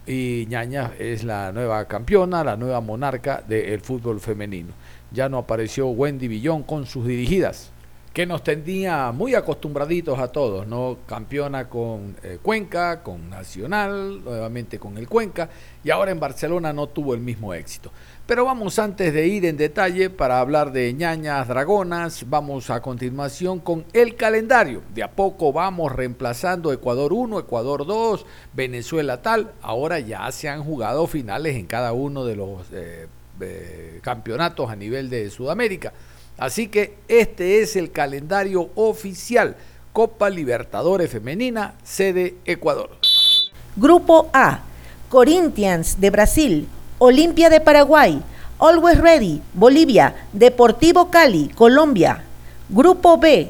y 0.07 0.47
Ñañas 0.49 0.93
es 0.97 1.23
la 1.23 1.51
nueva 1.51 1.86
campeona, 1.86 2.43
la 2.43 2.57
nueva 2.57 2.81
monarca 2.81 3.43
del 3.47 3.81
fútbol 3.81 4.19
femenino. 4.19 4.73
Ya 5.12 5.29
no 5.29 5.38
apareció 5.38 5.89
Wendy 5.89 6.27
Villón 6.27 6.63
con 6.63 6.88
sus 6.88 7.05
dirigidas 7.05 7.71
que 8.13 8.26
nos 8.26 8.43
tenía 8.43 9.12
muy 9.13 9.36
acostumbraditos 9.36 10.19
a 10.19 10.28
todos, 10.28 10.67
¿no? 10.67 10.97
Campeona 11.06 11.69
con 11.69 12.17
eh, 12.24 12.39
Cuenca, 12.41 13.02
con 13.04 13.30
Nacional, 13.30 14.21
nuevamente 14.24 14.80
con 14.80 14.97
el 14.97 15.08
Cuenca, 15.08 15.50
y 15.82 15.91
ahora 15.91 16.12
en 16.12 16.19
Barcelona 16.19 16.74
no 16.74 16.88
tuvo 16.88 17.13
el 17.13 17.21
mismo 17.21 17.54
éxito. 17.54 17.89
Pero 18.28 18.45
vamos 18.45 18.80
antes 18.80 19.13
de 19.13 19.28
ir 19.28 19.45
en 19.45 19.56
detalle 19.56 20.10
para 20.10 20.39
hablar 20.39 20.74
de 20.74 20.93
ñañas 20.93 21.47
dragonas, 21.47 22.30
vamos 22.30 22.69
a 22.69 22.82
continuación 22.82 23.60
con 23.60 23.86
el 23.93 24.15
calendario. 24.15 24.84
De 24.93 25.04
a 25.04 25.12
poco 25.12 25.54
vamos 25.54 25.91
reemplazando 25.91 26.74
Ecuador 26.74 27.13
1, 27.13 27.39
Ecuador 27.39 27.86
2, 27.86 28.26
Venezuela 28.54 29.21
tal. 29.21 29.54
Ahora 29.62 30.00
ya 30.00 30.30
se 30.32 30.50
han 30.50 30.63
jugado 30.63 31.08
finales 31.08 31.56
en 31.56 31.65
cada 31.65 31.93
uno 31.93 32.26
de 32.26 32.36
los 32.36 32.67
eh, 32.74 33.08
eh, 33.39 34.00
campeonatos 34.02 34.69
a 34.69 34.76
nivel 34.76 35.10
de 35.10 35.30
Sudamérica. 35.30 35.93
Así 36.38 36.67
que 36.67 36.96
este 37.08 37.62
es 37.62 37.76
el 37.76 37.91
calendario 37.91 38.70
oficial. 38.76 39.56
Copa 39.94 40.30
Libertadores 40.30 41.12
Femenina, 41.12 41.76
sede 41.84 42.36
Ecuador. 42.46 42.89
Grupo 43.76 44.30
A, 44.34 44.62
Corinthians 45.10 46.00
de 46.00 46.10
Brasil, 46.10 46.67
Olimpia 46.98 47.50
de 47.50 47.60
Paraguay, 47.60 48.22
Always 48.60 49.00
Ready, 49.00 49.41
Bolivia, 49.54 50.15
Deportivo 50.34 51.10
Cali, 51.10 51.50
Colombia. 51.50 52.24
Grupo 52.70 53.17
B, 53.17 53.50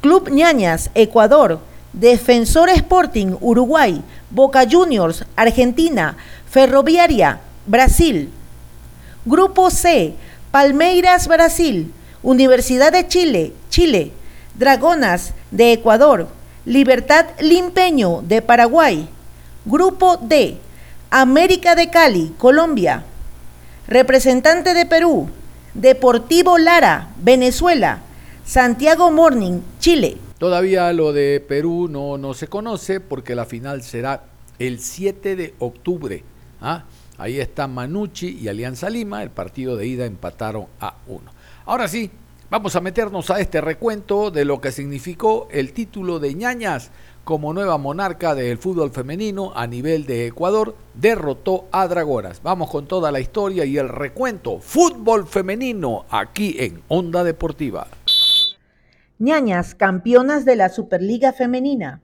Club 0.00 0.30
Ñañas, 0.30 0.90
Ecuador, 0.94 1.60
Defensor 1.92 2.68
Sporting, 2.70 3.36
Uruguay, 3.40 4.02
Boca 4.30 4.64
Juniors, 4.70 5.24
Argentina, 5.34 6.16
Ferroviaria, 6.48 7.40
Brasil. 7.66 8.30
Grupo 9.24 9.70
C, 9.70 10.14
Palmeiras, 10.50 11.26
Brasil, 11.26 11.92
Universidad 12.22 12.92
de 12.92 13.08
Chile, 13.08 13.52
Chile, 13.70 14.12
Dragonas 14.58 15.32
de 15.50 15.72
Ecuador, 15.72 16.28
Libertad 16.64 17.26
Limpeño 17.40 18.22
de 18.22 18.42
Paraguay, 18.42 19.08
Grupo 19.64 20.18
D, 20.18 20.58
América 21.10 21.74
de 21.74 21.90
Cali, 21.90 22.34
Colombia, 22.36 23.04
representante 23.88 24.74
de 24.74 24.86
Perú, 24.86 25.28
Deportivo 25.74 26.58
Lara, 26.58 27.08
Venezuela, 27.22 28.00
Santiago 28.44 29.10
Morning, 29.10 29.60
Chile. 29.78 30.18
Todavía 30.38 30.92
lo 30.92 31.12
de 31.12 31.44
Perú 31.46 31.88
no, 31.90 32.18
no 32.18 32.34
se 32.34 32.48
conoce 32.48 33.00
porque 33.00 33.34
la 33.34 33.44
final 33.44 33.82
será 33.82 34.24
el 34.58 34.80
7 34.80 35.36
de 35.36 35.54
octubre. 35.58 36.22
¿ah? 36.60 36.84
Ahí 37.18 37.40
está 37.40 37.66
Manucci 37.66 38.38
y 38.40 38.48
Alianza 38.48 38.88
Lima, 38.90 39.22
el 39.22 39.30
partido 39.30 39.76
de 39.76 39.86
ida 39.86 40.06
empataron 40.06 40.66
a 40.80 40.94
uno. 41.06 41.30
Ahora 41.66 41.88
sí, 41.88 42.10
vamos 42.48 42.74
a 42.74 42.80
meternos 42.80 43.30
a 43.30 43.38
este 43.40 43.60
recuento 43.60 44.30
de 44.30 44.44
lo 44.44 44.60
que 44.60 44.72
significó 44.72 45.48
el 45.50 45.72
título 45.72 46.18
de 46.18 46.34
ñañas 46.34 46.90
como 47.24 47.52
nueva 47.52 47.78
monarca 47.78 48.34
del 48.34 48.58
fútbol 48.58 48.90
femenino 48.90 49.52
a 49.54 49.66
nivel 49.66 50.06
de 50.06 50.26
Ecuador, 50.26 50.74
derrotó 50.94 51.66
a 51.70 51.86
Dragonas. 51.86 52.42
Vamos 52.42 52.70
con 52.70 52.86
toda 52.86 53.12
la 53.12 53.20
historia 53.20 53.64
y 53.64 53.78
el 53.78 53.88
recuento. 53.88 54.58
Fútbol 54.58 55.26
femenino 55.28 56.06
aquí 56.10 56.56
en 56.58 56.82
Onda 56.88 57.22
Deportiva. 57.22 57.86
ñañas, 59.18 59.74
campeonas 59.74 60.44
de 60.44 60.56
la 60.56 60.70
Superliga 60.70 61.32
Femenina. 61.32 62.00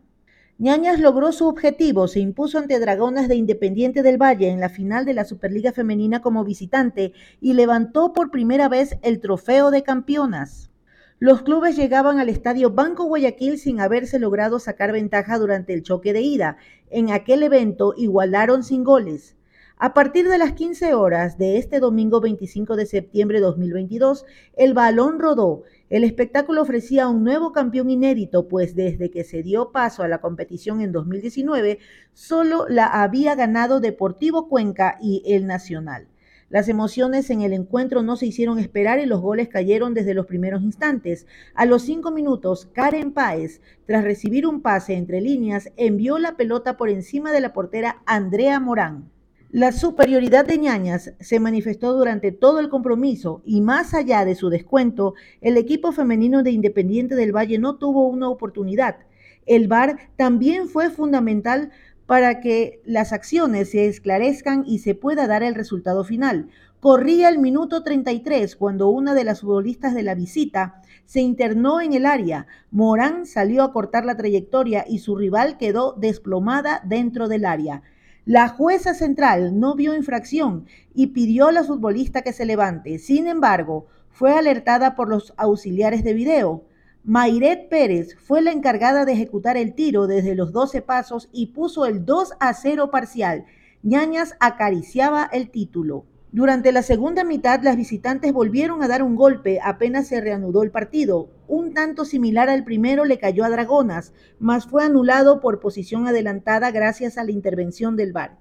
Ñañas 0.58 1.00
logró 1.00 1.32
su 1.32 1.46
objetivo, 1.48 2.08
se 2.08 2.20
impuso 2.20 2.58
ante 2.58 2.80
Dragonas 2.80 3.28
de 3.28 3.36
Independiente 3.36 4.02
del 4.02 4.16
Valle 4.16 4.48
en 4.48 4.58
la 4.58 4.70
final 4.70 5.04
de 5.04 5.12
la 5.12 5.26
Superliga 5.26 5.70
Femenina 5.70 6.22
como 6.22 6.44
visitante 6.44 7.12
y 7.42 7.52
levantó 7.52 8.14
por 8.14 8.30
primera 8.30 8.66
vez 8.70 8.96
el 9.02 9.20
trofeo 9.20 9.70
de 9.70 9.82
campeonas. 9.82 10.70
Los 11.18 11.42
clubes 11.42 11.76
llegaban 11.76 12.20
al 12.20 12.30
estadio 12.30 12.70
Banco 12.70 13.04
Guayaquil 13.04 13.58
sin 13.58 13.80
haberse 13.80 14.18
logrado 14.18 14.58
sacar 14.58 14.92
ventaja 14.92 15.38
durante 15.38 15.74
el 15.74 15.82
choque 15.82 16.14
de 16.14 16.22
ida. 16.22 16.56
En 16.88 17.10
aquel 17.10 17.42
evento 17.42 17.92
igualaron 17.94 18.62
sin 18.62 18.82
goles. 18.82 19.35
A 19.78 19.92
partir 19.92 20.28
de 20.28 20.38
las 20.38 20.52
15 20.52 20.94
horas 20.94 21.36
de 21.36 21.58
este 21.58 21.80
domingo 21.80 22.20
25 22.20 22.76
de 22.76 22.86
septiembre 22.86 23.40
de 23.40 23.46
2022, 23.46 24.24
el 24.56 24.72
balón 24.72 25.18
rodó 25.18 25.64
el 25.88 26.02
espectáculo 26.02 26.62
ofrecía 26.62 27.06
un 27.06 27.22
nuevo 27.22 27.52
campeón 27.52 27.90
inédito, 27.90 28.48
pues 28.48 28.74
desde 28.74 29.08
que 29.08 29.22
se 29.22 29.44
dio 29.44 29.70
paso 29.70 30.02
a 30.02 30.08
la 30.08 30.18
competición 30.18 30.80
en 30.80 30.90
2019, 30.90 31.78
solo 32.12 32.66
la 32.68 32.86
había 32.86 33.36
ganado 33.36 33.78
Deportivo 33.78 34.48
Cuenca 34.48 34.98
y 35.00 35.22
el 35.26 35.46
Nacional. 35.46 36.08
Las 36.48 36.68
emociones 36.68 37.30
en 37.30 37.42
el 37.42 37.52
encuentro 37.52 38.02
no 38.02 38.16
se 38.16 38.26
hicieron 38.26 38.58
esperar 38.58 38.98
y 38.98 39.06
los 39.06 39.20
goles 39.20 39.48
cayeron 39.48 39.94
desde 39.94 40.14
los 40.14 40.26
primeros 40.26 40.62
instantes. 40.62 41.26
A 41.54 41.66
los 41.66 41.82
cinco 41.82 42.10
minutos, 42.10 42.68
Karen 42.72 43.12
Páez, 43.12 43.60
tras 43.84 44.02
recibir 44.02 44.44
un 44.46 44.62
pase 44.62 44.94
entre 44.94 45.20
líneas, 45.20 45.70
envió 45.76 46.18
la 46.18 46.36
pelota 46.36 46.76
por 46.76 46.88
encima 46.88 47.30
de 47.30 47.40
la 47.40 47.52
portera 47.52 48.02
Andrea 48.06 48.58
Morán. 48.58 49.10
La 49.56 49.72
superioridad 49.72 50.44
de 50.44 50.58
Ñañas 50.58 51.14
se 51.18 51.40
manifestó 51.40 51.94
durante 51.94 52.30
todo 52.30 52.60
el 52.60 52.68
compromiso 52.68 53.40
y 53.42 53.62
más 53.62 53.94
allá 53.94 54.26
de 54.26 54.34
su 54.34 54.50
descuento, 54.50 55.14
el 55.40 55.56
equipo 55.56 55.92
femenino 55.92 56.42
de 56.42 56.50
Independiente 56.50 57.14
del 57.14 57.34
Valle 57.34 57.58
no 57.58 57.76
tuvo 57.76 58.06
una 58.06 58.28
oportunidad. 58.28 58.98
El 59.46 59.66
VAR 59.66 60.10
también 60.16 60.68
fue 60.68 60.90
fundamental 60.90 61.70
para 62.04 62.40
que 62.40 62.82
las 62.84 63.14
acciones 63.14 63.70
se 63.70 63.86
esclarezcan 63.86 64.64
y 64.66 64.80
se 64.80 64.94
pueda 64.94 65.26
dar 65.26 65.42
el 65.42 65.54
resultado 65.54 66.04
final. 66.04 66.50
Corría 66.80 67.30
el 67.30 67.38
minuto 67.38 67.82
33 67.82 68.56
cuando 68.56 68.90
una 68.90 69.14
de 69.14 69.24
las 69.24 69.40
futbolistas 69.40 69.94
de 69.94 70.02
la 70.02 70.14
visita 70.14 70.82
se 71.06 71.22
internó 71.22 71.80
en 71.80 71.94
el 71.94 72.04
área. 72.04 72.46
Morán 72.70 73.24
salió 73.24 73.62
a 73.62 73.72
cortar 73.72 74.04
la 74.04 74.18
trayectoria 74.18 74.84
y 74.86 74.98
su 74.98 75.16
rival 75.16 75.56
quedó 75.56 75.94
desplomada 75.94 76.82
dentro 76.84 77.26
del 77.26 77.46
área. 77.46 77.82
La 78.26 78.48
jueza 78.48 78.92
central 78.92 79.60
no 79.60 79.76
vio 79.76 79.94
infracción 79.94 80.66
y 80.92 81.06
pidió 81.08 81.46
a 81.46 81.52
la 81.52 81.62
futbolista 81.62 82.22
que 82.22 82.32
se 82.32 82.44
levante. 82.44 82.98
Sin 82.98 83.28
embargo, 83.28 83.86
fue 84.10 84.32
alertada 84.32 84.96
por 84.96 85.08
los 85.08 85.32
auxiliares 85.36 86.02
de 86.02 86.12
video. 86.12 86.64
Mayret 87.04 87.68
Pérez 87.68 88.16
fue 88.18 88.42
la 88.42 88.50
encargada 88.50 89.04
de 89.04 89.12
ejecutar 89.12 89.56
el 89.56 89.74
tiro 89.74 90.08
desde 90.08 90.34
los 90.34 90.50
12 90.50 90.82
pasos 90.82 91.28
y 91.32 91.52
puso 91.52 91.86
el 91.86 92.04
2 92.04 92.32
a 92.40 92.52
0 92.52 92.90
parcial. 92.90 93.44
Ñañas 93.84 94.34
acariciaba 94.40 95.30
el 95.32 95.50
título. 95.50 96.04
Durante 96.32 96.72
la 96.72 96.82
segunda 96.82 97.22
mitad, 97.22 97.62
las 97.62 97.76
visitantes 97.76 98.32
volvieron 98.32 98.82
a 98.82 98.88
dar 98.88 99.02
un 99.02 99.14
golpe 99.14 99.60
apenas 99.62 100.08
se 100.08 100.20
reanudó 100.20 100.62
el 100.64 100.72
partido. 100.72 101.30
Un 101.46 101.72
tanto 101.72 102.04
similar 102.04 102.50
al 102.50 102.64
primero 102.64 103.04
le 103.04 103.18
cayó 103.18 103.44
a 103.44 103.50
Dragonas, 103.50 104.12
mas 104.40 104.66
fue 104.66 104.84
anulado 104.84 105.40
por 105.40 105.60
posición 105.60 106.08
adelantada 106.08 106.72
gracias 106.72 107.16
a 107.16 107.24
la 107.24 107.30
intervención 107.30 107.96
del 107.96 108.12
VAR. 108.12 108.38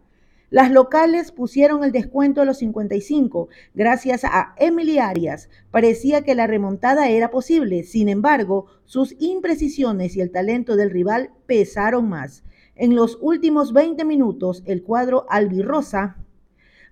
Las 0.49 0.71
locales 0.71 1.31
pusieron 1.31 1.83
el 1.83 1.91
descuento 1.91 2.41
a 2.41 2.45
los 2.45 2.57
55 2.57 3.49
gracias 3.73 4.23
a 4.23 4.55
Emily 4.57 4.99
Arias. 4.99 5.49
Parecía 5.69 6.23
que 6.23 6.35
la 6.35 6.47
remontada 6.47 7.09
era 7.09 7.29
posible, 7.29 7.83
sin 7.83 8.09
embargo, 8.09 8.65
sus 8.85 9.15
imprecisiones 9.19 10.15
y 10.15 10.21
el 10.21 10.31
talento 10.31 10.75
del 10.75 10.91
rival 10.91 11.31
pesaron 11.45 12.09
más. 12.09 12.43
En 12.75 12.95
los 12.95 13.17
últimos 13.21 13.73
20 13.73 14.05
minutos, 14.05 14.63
el 14.65 14.83
cuadro 14.83 15.25
albirrosa 15.29 16.17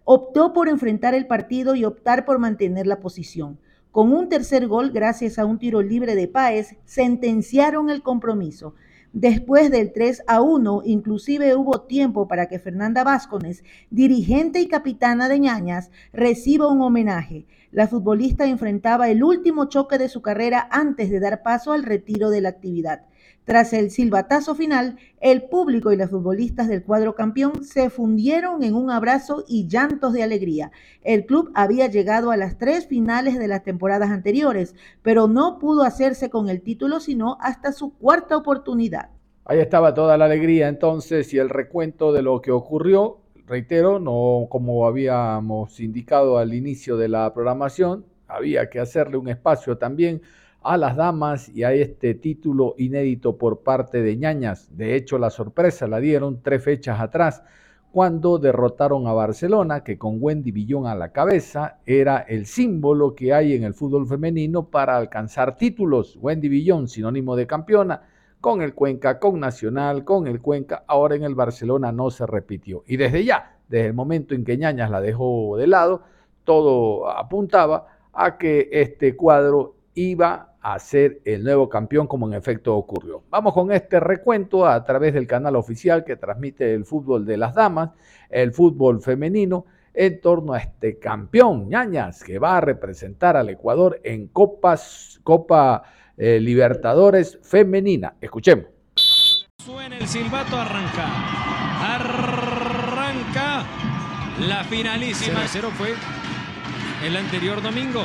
optó 0.05 0.53
por 0.53 0.69
enfrentar 0.69 1.13
el 1.13 1.27
partido 1.27 1.75
y 1.75 1.85
optar 1.85 2.25
por 2.25 2.39
mantener 2.39 2.87
la 2.87 2.99
posición. 2.99 3.59
Con 3.91 4.11
un 4.11 4.27
tercer 4.27 4.67
gol, 4.67 4.91
gracias 4.91 5.37
a 5.37 5.45
un 5.45 5.59
tiro 5.59 5.81
libre 5.81 6.15
de 6.15 6.27
Páez, 6.27 6.75
sentenciaron 6.85 7.89
el 7.89 8.01
compromiso. 8.01 8.73
Después 9.13 9.69
del 9.69 9.93
3 9.93 10.23
a 10.25 10.41
1, 10.41 10.81
inclusive 10.85 11.55
hubo 11.55 11.81
tiempo 11.81 12.27
para 12.27 12.47
que 12.47 12.57
Fernanda 12.57 13.03
Vázquez, 13.03 13.63
dirigente 13.91 14.59
y 14.59 14.67
capitana 14.67 15.29
de 15.29 15.37
Ñañas, 15.37 15.91
reciba 16.11 16.67
un 16.67 16.81
homenaje. 16.81 17.45
La 17.69 17.87
futbolista 17.87 18.47
enfrentaba 18.47 19.09
el 19.09 19.23
último 19.23 19.65
choque 19.65 19.99
de 19.99 20.09
su 20.09 20.23
carrera 20.23 20.67
antes 20.71 21.11
de 21.11 21.19
dar 21.19 21.43
paso 21.43 21.73
al 21.73 21.83
retiro 21.83 22.31
de 22.31 22.41
la 22.41 22.49
actividad. 22.49 23.05
Tras 23.45 23.73
el 23.73 23.91
silbatazo 23.91 24.55
final, 24.55 24.97
el 25.19 25.43
público 25.43 25.91
y 25.91 25.97
los 25.97 26.09
futbolistas 26.09 26.69
del 26.69 26.83
cuadro 26.83 27.13
campeón 27.13 27.65
se 27.65 27.89
fundieron 27.89 28.63
en 28.63 28.73
un 28.73 28.89
abrazo 28.89 29.43
y 29.47 29.67
llantos 29.67 30.13
de 30.13 30.23
alegría. 30.23 30.71
El 31.03 31.25
club 31.25 31.51
había 31.53 31.87
llegado 31.87 32.31
a 32.31 32.37
las 32.37 32.57
tres 32.57 32.87
finales 32.87 33.37
de 33.37 33.49
las 33.49 33.63
temporadas 33.63 34.11
anteriores, 34.11 34.75
pero 35.01 35.27
no 35.27 35.59
pudo 35.59 35.83
hacerse 35.83 36.29
con 36.29 36.47
el 36.47 36.61
título 36.61 37.01
sino 37.01 37.37
hasta 37.41 37.73
su 37.73 37.93
cuarta 37.93 38.37
oportunidad. 38.37 39.09
Ahí 39.43 39.59
estaba 39.59 39.93
toda 39.93 40.17
la 40.17 40.25
alegría 40.25 40.69
entonces 40.69 41.33
y 41.33 41.37
el 41.37 41.49
recuento 41.49 42.13
de 42.13 42.21
lo 42.21 42.41
que 42.41 42.51
ocurrió. 42.51 43.17
Reitero, 43.45 43.99
no 43.99 44.47
como 44.49 44.87
habíamos 44.87 45.81
indicado 45.81 46.37
al 46.37 46.53
inicio 46.53 46.95
de 46.95 47.09
la 47.09 47.33
programación, 47.33 48.05
había 48.25 48.69
que 48.69 48.79
hacerle 48.79 49.17
un 49.17 49.27
espacio 49.27 49.77
también 49.77 50.21
a 50.63 50.77
las 50.77 50.95
damas 50.95 51.49
y 51.49 51.63
a 51.63 51.73
este 51.73 52.15
título 52.15 52.75
inédito 52.77 53.37
por 53.37 53.59
parte 53.59 54.01
de 54.01 54.15
ñañas. 54.15 54.75
De 54.75 54.95
hecho, 54.95 55.17
la 55.17 55.29
sorpresa 55.29 55.87
la 55.87 55.99
dieron 55.99 56.41
tres 56.41 56.63
fechas 56.63 56.99
atrás 56.99 57.43
cuando 57.91 58.39
derrotaron 58.39 59.05
a 59.05 59.13
Barcelona, 59.13 59.83
que 59.83 59.99
con 59.99 60.17
Wendy 60.19 60.51
Villón 60.51 60.87
a 60.87 60.95
la 60.95 61.09
cabeza 61.09 61.77
era 61.85 62.17
el 62.21 62.47
símbolo 62.47 63.13
que 63.13 63.33
hay 63.33 63.53
en 63.53 63.63
el 63.63 63.75
fútbol 63.75 64.07
femenino 64.07 64.69
para 64.69 64.97
alcanzar 64.97 65.57
títulos. 65.57 66.17
Wendy 66.19 66.49
Villón, 66.49 66.87
sinónimo 66.87 67.35
de 67.35 67.45
campeona, 67.45 68.01
con 68.41 68.61
el 68.61 68.73
Cuenca, 68.73 69.19
con 69.19 69.39
Nacional, 69.39 70.03
con 70.03 70.25
el 70.27 70.41
Cuenca, 70.41 70.83
ahora 70.87 71.15
en 71.15 71.23
el 71.23 71.35
Barcelona 71.35 71.91
no 71.91 72.09
se 72.09 72.25
repitió. 72.25 72.83
Y 72.87 72.97
desde 72.97 73.23
ya, 73.23 73.57
desde 73.69 73.85
el 73.85 73.93
momento 73.93 74.33
en 74.33 74.43
que 74.43 74.57
Ñañas 74.57 74.89
la 74.89 74.99
dejó 74.99 75.55
de 75.55 75.67
lado, 75.67 76.01
todo 76.43 77.09
apuntaba 77.09 77.87
a 78.11 78.37
que 78.37 78.69
este 78.71 79.15
cuadro 79.15 79.75
iba 79.95 80.55
a 80.61 80.79
ser 80.79 81.21
el 81.25 81.43
nuevo 81.43 81.67
campeón 81.69 82.07
como 82.07 82.27
en 82.27 82.33
efecto 82.33 82.75
ocurrió. 82.75 83.23
Vamos 83.29 83.53
con 83.53 83.71
este 83.71 83.99
recuento 83.99 84.65
a 84.65 84.83
través 84.83 85.13
del 85.13 85.27
canal 85.27 85.55
oficial 85.55 86.03
que 86.03 86.15
transmite 86.15 86.73
el 86.73 86.85
fútbol 86.85 87.25
de 87.25 87.37
las 87.37 87.53
damas, 87.53 87.91
el 88.29 88.53
fútbol 88.53 89.01
femenino, 89.01 89.65
en 89.93 90.21
torno 90.21 90.53
a 90.53 90.59
este 90.59 90.97
campeón, 90.97 91.69
ñañas, 91.69 92.23
que 92.23 92.39
va 92.39 92.57
a 92.57 92.61
representar 92.61 93.37
al 93.37 93.49
Ecuador 93.49 93.99
en 94.03 94.27
Copas, 94.27 95.19
Copa 95.23 95.83
eh, 96.17 96.39
Libertadores 96.39 97.39
Femenina. 97.43 98.15
Escuchemos. 98.19 98.65
Suena 99.57 99.97
el 99.97 100.07
silbato, 100.07 100.57
arranca. 100.57 101.05
Arranca 101.95 103.63
la 104.47 104.63
finalísima. 104.63 105.41
0 105.45 105.69
fue 105.77 105.93
el 107.05 107.15
anterior 107.15 107.61
domingo. 107.61 108.03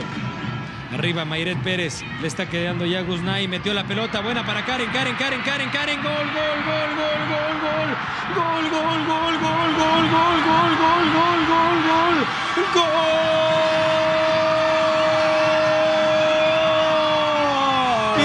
Arriba 0.93 1.25
Mayret 1.25 1.59
Pérez. 1.59 2.03
Le 2.21 2.27
está 2.29 2.47
quedando 2.49 2.87
ya 2.87 3.03
Guzmán. 3.03 3.49
Metió 3.51 3.75
la 3.75 3.85
pelota. 3.85 4.21
Buena 4.21 4.45
para 4.45 4.65
Karen. 4.65 4.91
Karen, 4.91 5.17
Karen, 5.17 5.43
Karen, 5.43 5.71
Karen. 5.71 6.03
Gol, 6.03 6.13
gol, 6.13 6.65
gol, 6.65 6.97
gol, 6.97 7.21
gol, 7.29 7.55
gol. 7.63 7.91
Gol, 8.35 8.71
gol, 8.71 9.07
gol, 9.07 9.39
gol, 9.39 9.69
gol, 9.79 10.05
gol, 10.09 10.39
gol, 10.45 10.73
gol, 10.81 11.05
gol, 11.15 11.41
gol, 11.49 11.77
gol. 11.89 12.17
Gol. 12.75 13.07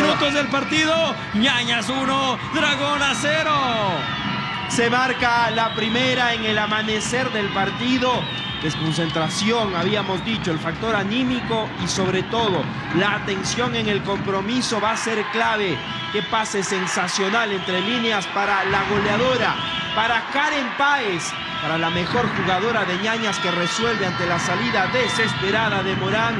Minutos 0.02 0.34
del 0.34 0.47
partido. 0.47 1.15
Ñañas 1.34 1.89
1, 1.89 2.39
Dragona 2.54 3.13
0. 3.15 4.22
Se 4.75 4.89
marca 4.89 5.51
la 5.51 5.75
primera 5.75 6.33
en 6.33 6.45
el 6.45 6.57
amanecer 6.57 7.31
del 7.31 7.47
partido 7.49 8.12
desconcentración, 8.63 9.75
habíamos 9.75 10.23
dicho, 10.25 10.49
el 10.49 10.57
factor 10.57 10.95
anímico 10.95 11.69
y 11.83 11.88
sobre 11.88 12.23
todo 12.23 12.63
la 12.97 13.15
atención 13.15 13.75
en 13.75 13.88
el 13.88 14.01
compromiso 14.01 14.81
va 14.81 14.91
a 14.91 14.97
ser 14.97 15.23
clave. 15.31 15.77
Qué 16.12 16.23
pase 16.23 16.63
sensacional 16.63 17.51
entre 17.51 17.81
líneas 17.81 18.25
para 18.27 18.63
la 18.65 18.83
goleadora, 18.89 19.53
para 19.93 20.23
Karen 20.31 20.67
Páez, 20.77 21.23
para 21.62 21.77
la 21.77 21.89
mejor 21.89 22.25
jugadora 22.38 22.83
de 22.86 22.97
ñañas 22.97 23.38
que 23.39 23.51
resuelve 23.51 24.07
ante 24.07 24.25
la 24.25 24.39
salida 24.39 24.88
desesperada 24.88 25.83
de 25.83 25.95
Morán. 25.97 26.36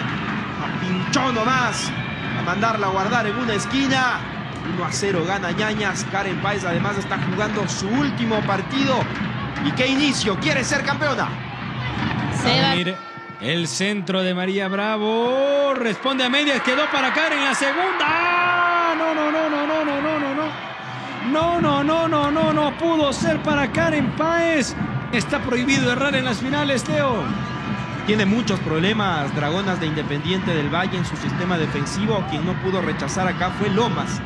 Pinchó 0.82 1.32
nomás 1.34 1.92
a 2.40 2.42
mandarla 2.42 2.88
a 2.88 2.90
guardar 2.90 3.28
en 3.28 3.36
una 3.36 3.54
esquina. 3.54 4.43
1 4.76 4.86
a 4.86 4.92
0 4.92 5.24
gana 5.28 5.52
ñañas. 5.52 6.06
Karen 6.12 6.42
Páez 6.42 6.64
además 6.66 6.98
está 6.98 7.18
jugando 7.30 7.68
su 7.68 7.88
último 7.88 8.40
partido. 8.42 9.00
¿Y 9.66 9.72
qué 9.72 9.88
inicio? 9.88 10.38
¿Quiere 10.40 10.64
ser 10.64 10.84
campeona? 10.84 11.28
El 13.42 13.68
centro 13.68 14.22
de 14.22 14.34
María 14.34 14.68
Bravo. 14.68 15.74
Responde 15.76 16.24
a 16.24 16.30
medias. 16.30 16.62
Quedó 16.62 16.90
para 16.92 17.14
Karen 17.14 17.40
en 17.40 17.46
la 17.46 17.56
segunda. 17.56 18.96
No, 18.98 19.14
no, 19.14 19.32
no, 19.32 19.50
no, 19.50 19.68
no, 19.68 19.86
no, 19.86 20.02
no, 20.02 20.20
no, 20.20 20.36
no. 20.36 20.74
No, 21.32 21.62
no, 21.62 21.84
no, 21.84 22.08
no, 22.08 22.32
no, 22.32 22.54
no 22.54 22.78
pudo 22.78 23.14
ser 23.14 23.42
para 23.42 23.72
Karen 23.72 24.12
Páez. 24.12 24.76
Está 25.14 25.40
prohibido 25.40 25.92
errar 25.92 26.16
en 26.16 26.26
las 26.26 26.40
finales, 26.40 26.84
Teo. 26.84 27.24
Tiene 28.06 28.26
muchos 28.26 28.60
problemas 28.60 29.34
Dragonas 29.34 29.80
de 29.80 29.88
Independiente 29.88 30.54
del 30.54 30.70
Valle 30.74 30.98
en 30.98 31.06
su 31.06 31.16
sistema 31.16 31.58
defensivo. 31.58 32.26
Quien 32.30 32.46
no 32.46 32.54
pudo 32.62 32.82
rechazar 32.82 33.28
acá 33.28 33.52
fue 33.52 33.70
Lomas. 33.70 34.22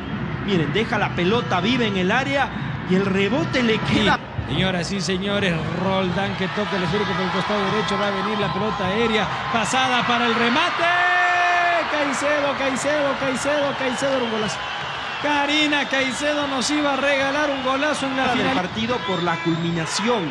Miren, 0.48 0.72
deja 0.72 0.96
la 0.96 1.10
pelota 1.10 1.60
vive 1.60 1.88
en 1.88 1.98
el 1.98 2.10
área 2.10 2.48
y 2.88 2.94
el 2.94 3.04
rebote 3.04 3.62
le 3.62 3.78
queda. 3.80 4.18
Señoras 4.48 4.90
y 4.92 4.98
señores, 4.98 5.54
Roldán 5.84 6.34
que 6.36 6.48
toca 6.48 6.74
el 6.74 6.84
esférico 6.84 7.12
por 7.12 7.20
el 7.20 7.30
costado 7.32 7.62
derecho. 7.66 7.98
Va 8.00 8.06
a 8.06 8.10
venir 8.12 8.38
la 8.38 8.50
pelota 8.50 8.86
aérea. 8.86 9.28
Pasada 9.52 10.06
para 10.06 10.24
el 10.24 10.34
remate. 10.34 10.84
Caicedo, 11.92 12.56
Caicedo, 12.58 13.14
Caicedo, 13.20 13.76
Caicedo, 13.78 14.24
un 14.24 14.30
golazo. 14.30 14.56
Karina 15.22 15.86
Caicedo 15.86 16.46
nos 16.46 16.70
iba 16.70 16.94
a 16.94 16.96
regalar 16.96 17.50
un 17.50 17.62
golazo 17.62 18.06
en 18.06 18.16
la 18.16 18.28
final. 18.28 18.46
del 18.46 18.54
partido 18.56 18.96
por 19.06 19.22
la 19.22 19.36
culminación. 19.42 20.30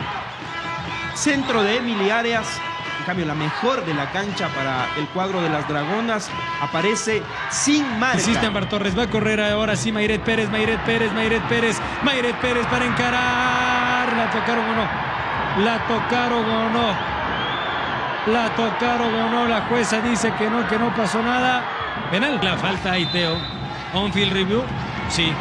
Centro 1.14 1.62
de 1.62 1.78
Emily 1.78 2.10
Arias. 2.10 2.60
Cambio, 3.08 3.26
la 3.26 3.36
mejor 3.36 3.86
de 3.86 3.94
la 3.94 4.12
cancha 4.12 4.50
para 4.50 4.90
el 4.98 5.08
cuadro 5.08 5.42
de 5.42 5.48
las 5.48 5.66
Dragonas 5.70 6.30
aparece 6.62 7.24
sin 7.50 7.98
marca. 7.98 8.22
Cristian 8.22 8.54
Torres 8.68 9.00
va 9.00 9.04
a 9.04 9.10
correr 9.10 9.40
ahora 9.40 9.78
sí 9.78 9.94
Mayret 9.94 10.22
Pérez, 10.24 10.50
Mayret 10.50 10.82
Pérez, 10.82 11.14
Mayret 11.14 11.42
Pérez, 11.44 11.80
Mayret 12.04 12.36
Pérez 12.42 12.68
para 12.68 12.84
encarar. 12.84 14.12
¿La 14.14 14.30
tocaron 14.30 14.66
o 14.66 14.76
no? 14.76 15.64
¿La 15.64 15.88
tocaron 15.88 16.50
o 16.50 16.70
no? 16.70 16.96
¿La 18.34 18.50
tocaron 18.58 19.16
o 19.16 19.30
no? 19.30 19.48
La 19.48 19.62
jueza 19.62 20.02
dice 20.02 20.34
que 20.38 20.50
no, 20.50 20.68
que 20.68 20.78
no 20.78 20.94
pasó 20.94 21.24
nada. 21.24 21.64
Penal. 22.12 22.42
La 22.44 22.58
falta 22.58 22.92
ahí, 22.92 23.06
Teo. 23.06 23.38
On-field 23.94 24.34
review. 24.34 24.64
Sí. 25.08 25.32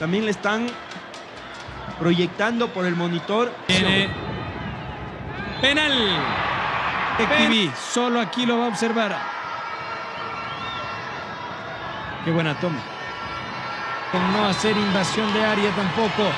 También 0.00 0.24
le 0.24 0.32
están 0.32 0.66
proyectando 2.00 2.66
por 2.70 2.86
el 2.86 2.96
monitor. 2.96 3.52
Tiene 3.68 4.08
penal. 5.60 5.92
TV, 7.18 7.70
solo 7.76 8.20
aquí 8.20 8.46
lo 8.46 8.58
va 8.58 8.64
a 8.64 8.68
observar. 8.68 9.16
Qué 12.24 12.30
buena 12.30 12.58
toma. 12.58 12.78
Con 14.12 14.32
no 14.32 14.46
hacer 14.48 14.76
invasión 14.76 15.32
de 15.32 15.44
área 15.44 15.70
tampoco. 15.72 16.30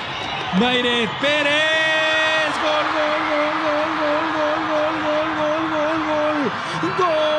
Mayre 0.58 1.08
Pérez. 1.20 2.52
Gol, 2.62 2.86
gol, 2.94 3.22
gol, 3.30 3.54
gol, 3.64 3.90
gol, 4.00 4.20
gol, 4.36 4.60
gol, 4.68 4.90
gol, 4.98 5.30
gol, 5.38 5.64
gol, 5.70 5.98
gol. 6.08 6.38
Gol. 6.98 7.32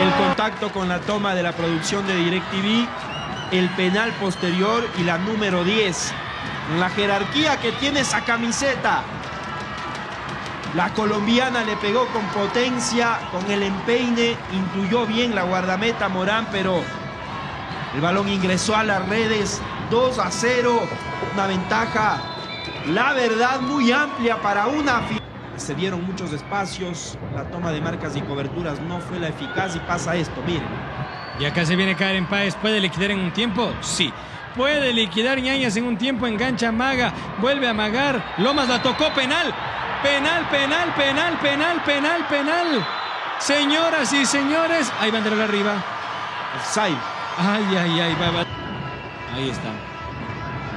El 0.00 0.12
contacto 0.14 0.70
con 0.70 0.88
la 0.88 1.00
toma 1.00 1.34
de 1.34 1.42
la 1.42 1.52
producción 1.52 2.06
de 2.06 2.16
DirecTV, 2.16 2.88
el 3.52 3.68
penal 3.70 4.12
posterior 4.12 4.88
y 4.98 5.02
la 5.02 5.18
número 5.18 5.64
10. 5.64 6.14
La 6.78 6.88
jerarquía 6.90 7.60
que 7.60 7.72
tiene 7.72 8.00
esa 8.00 8.24
camiseta. 8.24 9.02
La 10.74 10.88
colombiana 10.90 11.62
le 11.64 11.76
pegó 11.76 12.06
con 12.08 12.24
potencia, 12.28 13.20
con 13.30 13.48
el 13.50 13.62
empeine, 13.62 14.36
intuyó 14.52 15.06
bien 15.06 15.34
la 15.34 15.44
guardameta 15.44 16.08
Morán, 16.08 16.48
pero 16.50 16.82
el 17.94 18.00
balón 18.00 18.28
ingresó 18.28 18.74
a 18.74 18.82
las 18.82 19.08
redes 19.08 19.60
2 19.90 20.18
a 20.18 20.30
0, 20.32 20.80
una 21.32 21.46
ventaja, 21.46 22.20
la 22.88 23.12
verdad, 23.12 23.60
muy 23.60 23.92
amplia 23.92 24.42
para 24.42 24.66
una 24.66 25.00
se 25.56 25.74
dieron 25.74 26.04
muchos 26.04 26.32
espacios, 26.32 27.16
la 27.34 27.44
toma 27.44 27.70
de 27.70 27.80
marcas 27.80 28.16
y 28.16 28.20
coberturas 28.22 28.80
no 28.80 29.00
fue 29.00 29.18
la 29.18 29.28
eficaz 29.28 29.76
y 29.76 29.78
pasa 29.80 30.16
esto, 30.16 30.42
miren. 30.46 30.68
Y 31.38 31.44
acá 31.44 31.64
se 31.64 31.76
viene 31.76 31.96
Karen 31.96 32.26
Páez, 32.26 32.54
¿puede 32.56 32.80
liquidar 32.80 33.10
en 33.10 33.20
un 33.20 33.32
tiempo? 33.32 33.72
Sí. 33.80 34.12
Puede 34.56 34.92
liquidar 34.92 35.40
ñañas 35.40 35.76
en 35.76 35.84
un 35.84 35.98
tiempo, 35.98 36.26
engancha 36.26 36.70
Maga, 36.70 37.12
vuelve 37.38 37.68
a 37.68 37.74
Magar, 37.74 38.34
Lomas 38.38 38.68
la 38.68 38.80
tocó 38.80 39.12
penal. 39.12 39.52
Penal, 40.02 40.46
penal, 40.48 40.94
penal, 40.94 41.38
penal, 41.38 41.82
penal, 41.82 42.26
penal. 42.28 42.86
Señoras 43.38 44.12
y 44.12 44.24
señores, 44.24 44.92
ahí 45.00 45.10
bandera 45.10 45.42
arriba. 45.44 45.74
Offside. 46.56 46.98
Ay, 47.36 47.64
ay, 47.76 48.00
ay, 48.00 48.16
va, 48.20 48.30
va. 48.30 48.44
Ahí 49.34 49.50
está. 49.50 49.70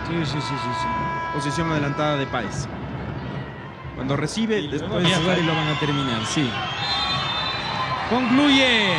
Sí, 0.07 0.25
sí, 0.25 0.41
sí, 0.41 0.41
sí, 0.41 0.69
sí. 0.81 0.87
Posición 1.33 1.71
adelantada 1.71 2.17
de 2.17 2.25
Páez. 2.25 2.67
Cuando 3.95 4.15
recibe, 4.15 4.59
Y 4.59 4.67
después 4.69 5.03
van 5.03 5.05
a 5.13 5.17
jugar 5.17 5.37
y 5.39 5.43
lo 5.43 5.55
van 5.55 5.67
a 5.67 5.79
terminar, 5.79 6.25
sí. 6.25 6.49
Concluye. 8.09 8.93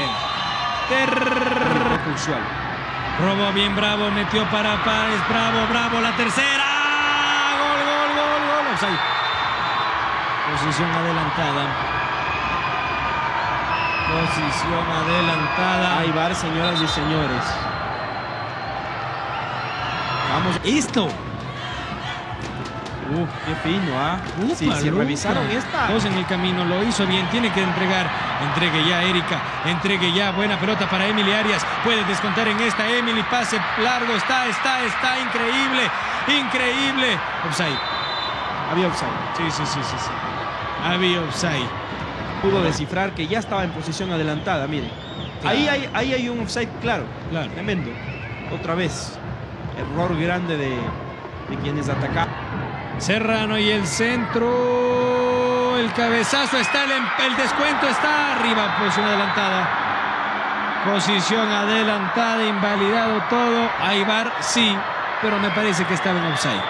Ter-. 0.88 2.57
Robó 3.20 3.52
bien 3.52 3.74
Bravo, 3.74 4.10
metió 4.12 4.44
para 4.44 4.76
Páez, 4.84 5.28
Bravo, 5.28 5.66
Bravo, 5.68 6.00
la 6.00 6.16
tercera. 6.16 6.64
Gol, 7.58 7.80
gol, 7.84 8.10
gol, 8.14 8.64
gol. 8.64 8.72
Offside. 8.72 8.98
Posición 10.52 10.90
adelantada. 10.90 11.66
Posición 14.08 14.86
adelantada. 14.88 15.98
Hay 15.98 16.10
bar, 16.12 16.34
señoras 16.34 16.80
y 16.80 16.86
señores. 16.86 17.42
Vamos. 20.30 20.60
Esto. 20.64 21.27
Uf, 23.08 23.28
qué 23.46 23.54
fino, 23.68 23.92
¿ah? 23.96 24.18
Upa, 24.42 24.54
Sí, 24.54 24.70
si 24.80 24.90
revisaron 24.90 25.48
esta. 25.50 25.88
Dos 25.88 26.04
en 26.04 26.14
el 26.14 26.26
camino, 26.26 26.64
lo 26.64 26.82
hizo 26.82 27.06
bien, 27.06 27.26
tiene 27.30 27.50
que 27.52 27.62
entregar. 27.62 28.06
Entregue 28.42 28.86
ya, 28.86 29.02
Erika. 29.02 29.40
Entregue 29.64 30.12
ya. 30.12 30.30
Buena 30.32 30.58
pelota 30.60 30.88
para 30.90 31.06
Emily 31.06 31.32
Arias. 31.32 31.64
Puede 31.84 32.04
descontar 32.04 32.46
en 32.48 32.60
esta. 32.60 32.86
Emily, 32.88 33.22
pase 33.30 33.58
largo. 33.82 34.12
Está, 34.14 34.46
está, 34.46 34.84
está. 34.84 35.18
Increíble. 35.20 35.90
Increíble. 36.28 37.18
Offside. 37.48 37.78
Había 38.70 38.88
offside. 38.88 39.08
Sí, 39.38 39.44
sí, 39.50 39.62
sí, 39.64 39.80
sí. 39.82 39.96
sí. 39.98 40.10
Había 40.84 41.22
offside. 41.22 41.68
Pudo 42.42 42.62
descifrar 42.62 43.12
que 43.12 43.26
ya 43.26 43.38
estaba 43.38 43.64
en 43.64 43.70
posición 43.70 44.12
adelantada, 44.12 44.66
miren. 44.66 44.90
Ahí, 45.44 45.66
hay, 45.66 45.88
ahí 45.94 46.12
hay 46.12 46.28
un 46.28 46.40
offside 46.40 46.68
claro. 46.82 47.04
Claro. 47.30 47.50
Tremendo. 47.52 47.90
Otra 48.52 48.74
vez. 48.74 49.18
Error 49.78 50.14
grande 50.20 50.56
de, 50.56 50.70
de 50.70 51.56
quienes 51.62 51.88
atacaron. 51.88 52.67
Serrano 52.98 53.56
y 53.58 53.70
el 53.70 53.86
centro. 53.86 55.76
El 55.78 55.92
cabezazo 55.92 56.56
está, 56.58 56.84
el, 56.84 56.92
em- 56.92 57.06
el 57.26 57.36
descuento 57.36 57.86
está 57.88 58.32
arriba. 58.36 58.76
Posición 58.78 59.06
adelantada. 59.06 59.68
Posición 60.92 61.48
adelantada, 61.50 62.42
invalidado 62.44 63.22
todo. 63.30 63.68
Aibar 63.80 64.32
sí, 64.40 64.76
pero 65.22 65.38
me 65.38 65.50
parece 65.50 65.84
que 65.84 65.94
estaba 65.94 66.18
en 66.18 66.26
offside. 66.32 66.62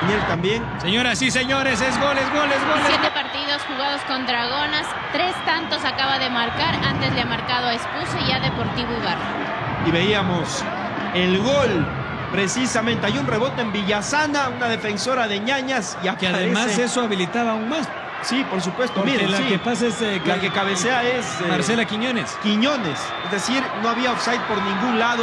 Daniel 0.00 0.20
también. 0.28 0.64
Señoras 0.80 1.20
y 1.22 1.30
señores, 1.30 1.80
es 1.80 1.98
gol, 2.00 2.16
es 2.18 2.30
gol, 2.32 2.50
es 2.50 2.66
gol. 2.66 2.78
es 2.78 2.86
Siete 2.86 3.10
partidos 3.10 3.62
jugados 3.62 4.00
con 4.02 4.26
Dragonas, 4.26 4.86
tres 5.12 5.34
tantos 5.46 5.84
acaba 5.84 6.18
de 6.18 6.28
marcar, 6.30 6.74
antes 6.86 7.12
le 7.14 7.22
ha 7.22 7.26
marcado 7.26 7.68
a 7.68 7.74
Espuse 7.74 8.20
y 8.28 8.32
a 8.32 8.40
Deportivo 8.40 8.92
Ibarra. 8.92 9.84
Y 9.86 9.90
veíamos 9.90 10.64
el 11.14 11.38
gol. 11.38 11.86
Precisamente 12.34 13.06
hay 13.06 13.16
un 13.16 13.28
rebote 13.28 13.62
en 13.62 13.70
Villasana, 13.72 14.48
una 14.48 14.66
defensora 14.66 15.28
de 15.28 15.38
ñañas. 15.38 15.96
Y 16.02 16.08
Que 16.16 16.26
además 16.26 16.76
eso 16.76 17.02
habilitaba 17.02 17.52
aún 17.52 17.68
más. 17.68 17.88
Sí, 18.22 18.44
por 18.50 18.60
supuesto. 18.60 18.96
Porque 18.96 19.12
Miren, 19.12 19.30
la 19.30 19.38
sí. 19.38 19.44
que 19.44 19.58
pasa 19.60 19.86
es. 19.86 20.02
eh, 20.02 20.20
La 20.26 20.40
que 20.40 20.50
cabecea 20.50 21.04
es, 21.04 21.24
eh, 21.42 21.44
Marcela 21.48 21.84
Quiñones. 21.84 22.36
Quiñones. 22.42 22.98
Es 23.26 23.30
decir, 23.30 23.62
no 23.82 23.88
había 23.90 24.10
offside 24.10 24.40
por 24.48 24.60
ningún 24.62 24.98
lado. 24.98 25.22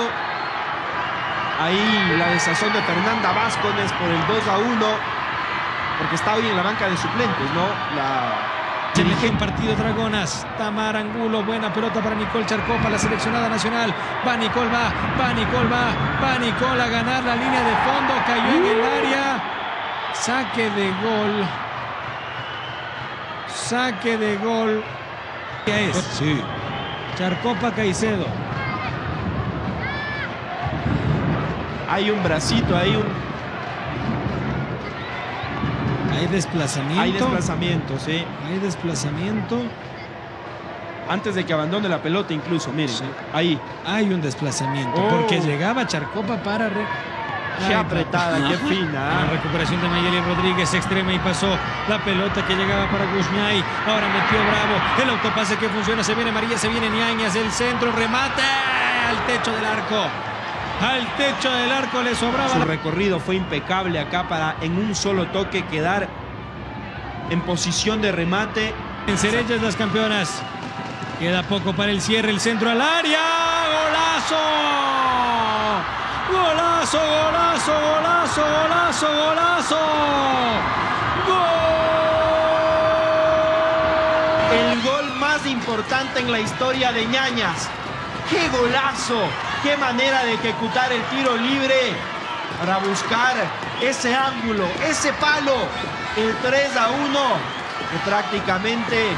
Ahí 1.60 2.16
la 2.18 2.30
desazón 2.30 2.72
de 2.72 2.82
Fernanda 2.82 3.34
Vázquez 3.34 3.92
por 4.00 4.10
el 4.10 4.28
2 4.28 4.48
a 4.48 4.58
1. 4.58 4.86
Porque 6.00 6.16
está 6.16 6.36
hoy 6.36 6.48
en 6.48 6.56
la 6.56 6.64
banca 6.64 6.88
de 6.88 6.96
suplentes, 6.96 7.52
¿no? 7.54 7.66
La 7.96 8.34
Metió 8.98 9.30
en 9.30 9.38
partido 9.38 9.76
Dragonas. 9.76 10.46
Tamar 10.58 10.96
Angulo, 10.96 11.44
buena 11.44 11.74
pelota 11.74 12.02
para 12.02 12.16
Nicole 12.16 12.46
Charcopa, 12.46 12.88
la 12.90 13.00
seleccionada 13.00 13.50
nacional. 13.50 13.92
Va 14.28 14.38
Nicole, 14.38 14.70
va, 14.70 14.92
va 15.20 15.34
Nicole, 15.34 15.70
va, 15.70 15.92
va 16.24 16.38
Nicole 16.38 16.84
a 16.84 16.88
ganar 16.88 17.24
la 17.24 17.36
línea 17.36 17.64
de 17.64 17.76
fondo. 17.78 18.14
Cayó 18.28 18.58
en 18.58 18.66
el 18.66 18.84
área. 18.84 19.44
Saque 20.14 20.70
de 20.70 20.88
gol. 20.90 21.46
Saque 23.48 24.18
de 24.18 24.38
gol. 24.38 24.84
¿Qué 25.66 25.90
es? 25.90 25.98
Sí. 25.98 26.40
Charcopa 27.18 27.72
Caicedo. 27.72 28.28
Hay 31.90 32.12
un 32.12 32.22
bracito, 32.24 32.78
hay 32.78 32.96
un 32.96 33.31
Hay 36.18 36.28
desplazamiento. 36.28 37.02
hay 37.02 37.12
desplazamiento, 37.14 38.00
sí. 38.00 38.24
Hay 38.48 38.60
desplazamiento. 38.60 39.62
Antes 41.10 41.36
de 41.36 41.46
que 41.46 41.54
abandone 41.54 41.90
la 41.90 42.02
pelota 42.02 42.34
incluso, 42.34 42.72
miren. 42.72 42.90
Sí. 42.96 43.04
Ahí. 43.34 43.60
Hay 43.86 44.14
un 44.14 44.22
desplazamiento. 44.22 45.02
Oh. 45.02 45.10
Porque 45.10 45.40
llegaba 45.42 45.86
Charcopa 45.88 46.38
para. 46.44 46.70
re- 46.70 47.12
Qué 47.68 47.76
apretada, 47.76 48.38
qué 48.50 48.58
fina. 48.58 48.92
La 48.94 49.22
¿ah? 49.24 49.28
recuperación 49.32 49.80
de 49.82 49.88
Mayeli 49.88 50.20
Rodríguez 50.22 50.74
extrema 50.74 51.14
y 51.14 51.20
pasó 51.20 51.48
la 51.88 52.00
pelota 52.00 52.44
que 52.48 52.56
llegaba 52.56 52.90
para 52.90 53.06
Guzmay. 53.06 53.64
Ahora 53.88 54.08
metió 54.08 54.40
Bravo. 54.40 55.04
El 55.04 55.10
autopase 55.12 55.58
que 55.58 55.70
funciona. 55.70 56.04
Se 56.04 56.16
viene 56.16 56.32
María, 56.32 56.58
se 56.58 56.70
viene 56.70 56.90
Ñañas. 56.90 57.36
El 57.36 57.52
centro, 57.52 57.92
remate 57.92 58.42
al 58.42 59.26
techo 59.28 59.52
del 59.54 59.66
arco. 59.66 60.06
Al 60.82 61.16
techo 61.16 61.52
del 61.52 61.72
arco 61.72 62.02
le 62.02 62.16
sobraba. 62.16 62.50
Su 62.50 62.62
recorrido 62.62 63.20
fue 63.20 63.36
impecable 63.36 64.00
acá 64.00 64.28
para 64.28 64.56
en 64.62 64.78
un 64.78 64.96
solo 64.96 65.28
toque 65.28 65.64
quedar 65.66 66.10
en 67.30 67.42
posición 67.42 68.02
de 68.02 68.12
remate. 68.12 68.74
En 69.06 69.16
Cerellas 69.18 69.62
las 69.62 69.76
campeonas. 69.76 70.42
Queda 71.20 71.44
poco 71.44 71.74
para 71.74 71.92
el 71.92 72.02
cierre. 72.02 72.32
El 72.32 72.40
centro 72.40 72.72
al 72.72 72.82
área. 72.82 73.20
¡Golazo! 73.92 74.38
¡Golazo, 76.32 76.98
golazo, 76.98 77.74
golazo, 77.74 78.42
golazo, 78.42 79.08
golazo! 79.08 79.80
¡Gol! 81.28 81.52
El 84.58 84.82
gol 84.82 85.14
más 85.20 85.46
importante 85.46 86.22
en 86.22 86.32
la 86.32 86.40
historia 86.40 86.92
de 86.92 87.06
Ñañas. 87.06 87.70
¡Qué 88.32 88.50
golazo! 88.50 89.28
¡Qué 89.64 89.78
manera 89.78 90.24
de 90.24 90.34
ejecutar 90.34 90.92
el 90.92 91.04
tiro 91.04 91.38
libre 91.38 91.76
para 92.60 92.80
buscar 92.80 93.36
ese 93.80 94.12
ángulo, 94.12 94.66
ese 94.84 95.14
palo! 95.14 95.54
El 96.18 96.36
3 96.38 96.78
a 96.78 96.90
1 96.90 97.20
que 97.92 97.98
prácticamente 98.10 99.12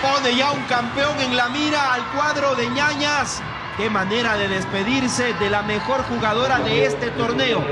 pone 0.00 0.34
ya 0.34 0.52
un 0.52 0.62
campeón 0.62 1.20
en 1.20 1.36
la 1.36 1.48
mira 1.50 1.92
al 1.92 2.02
cuadro 2.12 2.54
de 2.54 2.66
Ñañas. 2.70 3.42
¡Qué 3.76 3.90
manera 3.90 4.38
de 4.38 4.48
despedirse 4.48 5.34
de 5.34 5.50
la 5.50 5.60
mejor 5.62 6.02
jugadora 6.04 6.58
de 6.60 6.86
este 6.86 7.10
torneo! 7.10 7.62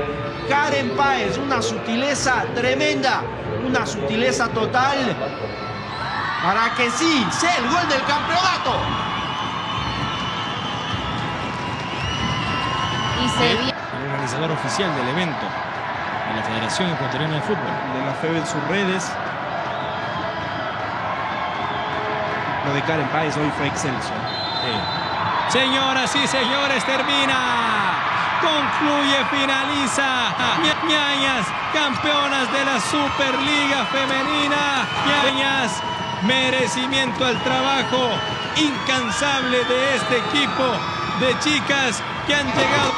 Karen 0.47 0.91
Páez, 0.95 1.39
una 1.39 1.63
sutileza 1.63 2.45
tremenda, 2.53 3.23
una 3.65 3.87
sutileza 3.87 4.49
total 4.49 5.15
para 6.43 6.75
que 6.75 6.91
sí 6.91 7.25
sea 7.31 7.57
el 7.57 7.69
gol 7.69 7.89
del 7.89 8.03
campeonato. 8.03 9.14
Y 13.23 13.29
se 13.29 13.55
vio 13.55 13.73
El 13.73 14.11
organizador 14.11 14.51
oficial 14.51 14.93
del 14.95 15.07
evento 15.09 15.45
de 16.29 16.35
la 16.35 16.43
Federación 16.43 16.89
Ecuatoriana 16.91 17.35
de 17.35 17.41
Fútbol. 17.41 17.73
De 17.93 18.05
la 18.05 18.13
FEB 18.13 18.35
en 18.37 18.45
sus 18.47 18.63
redes. 18.67 19.11
Lo 22.65 22.73
de 22.73 22.81
Karen 22.81 23.07
Páez 23.09 23.37
hoy 23.37 23.51
fue 23.57 23.67
excelso. 23.67 24.11
Señoras 25.49 26.15
y 26.15 26.27
señores, 26.27 26.83
termina. 26.85 27.93
Concluye, 28.41 29.23
finaliza. 29.31 30.33
Ña- 30.63 30.87
Ñañas, 30.89 31.45
campeonas 31.73 32.51
de 32.51 32.65
la 32.65 32.79
Superliga 32.79 33.85
Femenina. 33.85 34.85
Ñañas, 35.07 35.71
merecimiento 36.23 37.25
al 37.25 37.37
trabajo 37.43 38.09
incansable 38.57 39.63
de 39.65 39.95
este 39.95 40.17
equipo 40.17 40.63
de 41.19 41.39
chicas 41.39 42.01
que 42.25 42.35
han 42.35 42.47
llegado. 42.47 42.91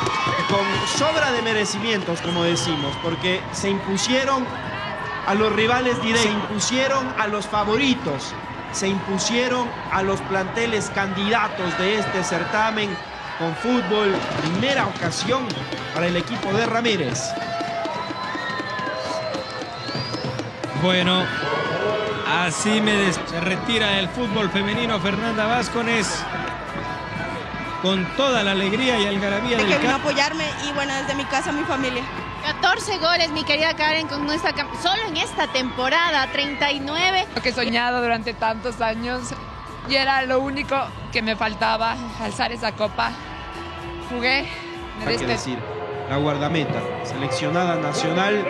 Con 0.50 0.66
sobra 0.98 1.32
de 1.32 1.42
merecimientos, 1.42 2.22
como 2.22 2.44
decimos, 2.44 2.96
porque 3.04 3.42
se 3.52 3.70
impusieron 3.70 4.46
a 5.26 5.34
los 5.34 5.52
rivales 5.52 6.02
directos, 6.02 6.24
se 6.24 6.32
impusieron 6.32 7.14
a 7.18 7.28
los 7.28 7.46
favoritos, 7.46 8.34
se 8.72 8.88
impusieron 8.88 9.68
a 9.92 10.02
los 10.04 10.22
planteles 10.22 10.90
candidatos 10.96 11.78
de 11.78 12.00
este 12.00 12.24
certamen 12.24 12.90
con 13.38 13.54
fútbol. 13.56 14.16
Primera 14.42 14.88
ocasión 14.88 15.46
para 15.94 16.08
el 16.08 16.16
equipo 16.16 16.54
de 16.54 16.66
Ramírez. 16.66 17.22
Bueno, 20.82 21.26
así 22.46 22.82
se 23.26 23.42
retira 23.42 23.92
del 23.92 24.08
fútbol 24.10 24.50
femenino 24.50 25.00
Fernanda 25.00 25.46
Vázquez. 25.48 26.24
Con 27.82 28.06
toda 28.16 28.44
la 28.44 28.52
alegría 28.52 29.00
y 29.00 29.06
algarabía 29.06 29.58
de 29.58 29.64
del 29.64 29.74
que 29.74 29.80
vino 29.80 29.94
a 29.94 29.98
apoyarme 29.98 30.46
y 30.68 30.74
bueno, 30.74 30.94
desde 30.96 31.16
mi 31.16 31.26
casa, 31.26 31.52
mi 31.52 31.64
familia. 31.64 32.04
14 32.46 32.98
goles, 33.00 33.30
mi 33.32 33.44
querida 33.44 33.76
Karen, 33.76 34.08
con 34.08 34.26
nuestra 34.26 34.54
solo 34.82 35.02
en 35.08 35.18
esta 35.18 35.48
temporada, 35.48 36.28
39. 36.32 37.28
Lo 37.36 37.42
que 37.42 37.50
he 37.50 37.54
soñado 37.54 38.02
durante 38.02 38.34
tantos 38.34 38.80
años 38.80 39.34
y 39.90 39.96
era 39.96 40.24
lo 40.26 40.40
único 40.40 40.76
que 41.12 41.22
me 41.22 41.36
faltaba, 41.36 41.96
alzar 42.22 42.52
esa 42.52 42.72
copa. 42.74 43.12
Jugué, 44.10 44.48
me 45.00 45.12
Hay 45.12 45.18
que 45.18 45.26
decir, 45.26 45.58
la 46.10 46.18
guardameta, 46.18 46.82
seleccionada 47.04 47.76
nacional, 47.76 48.46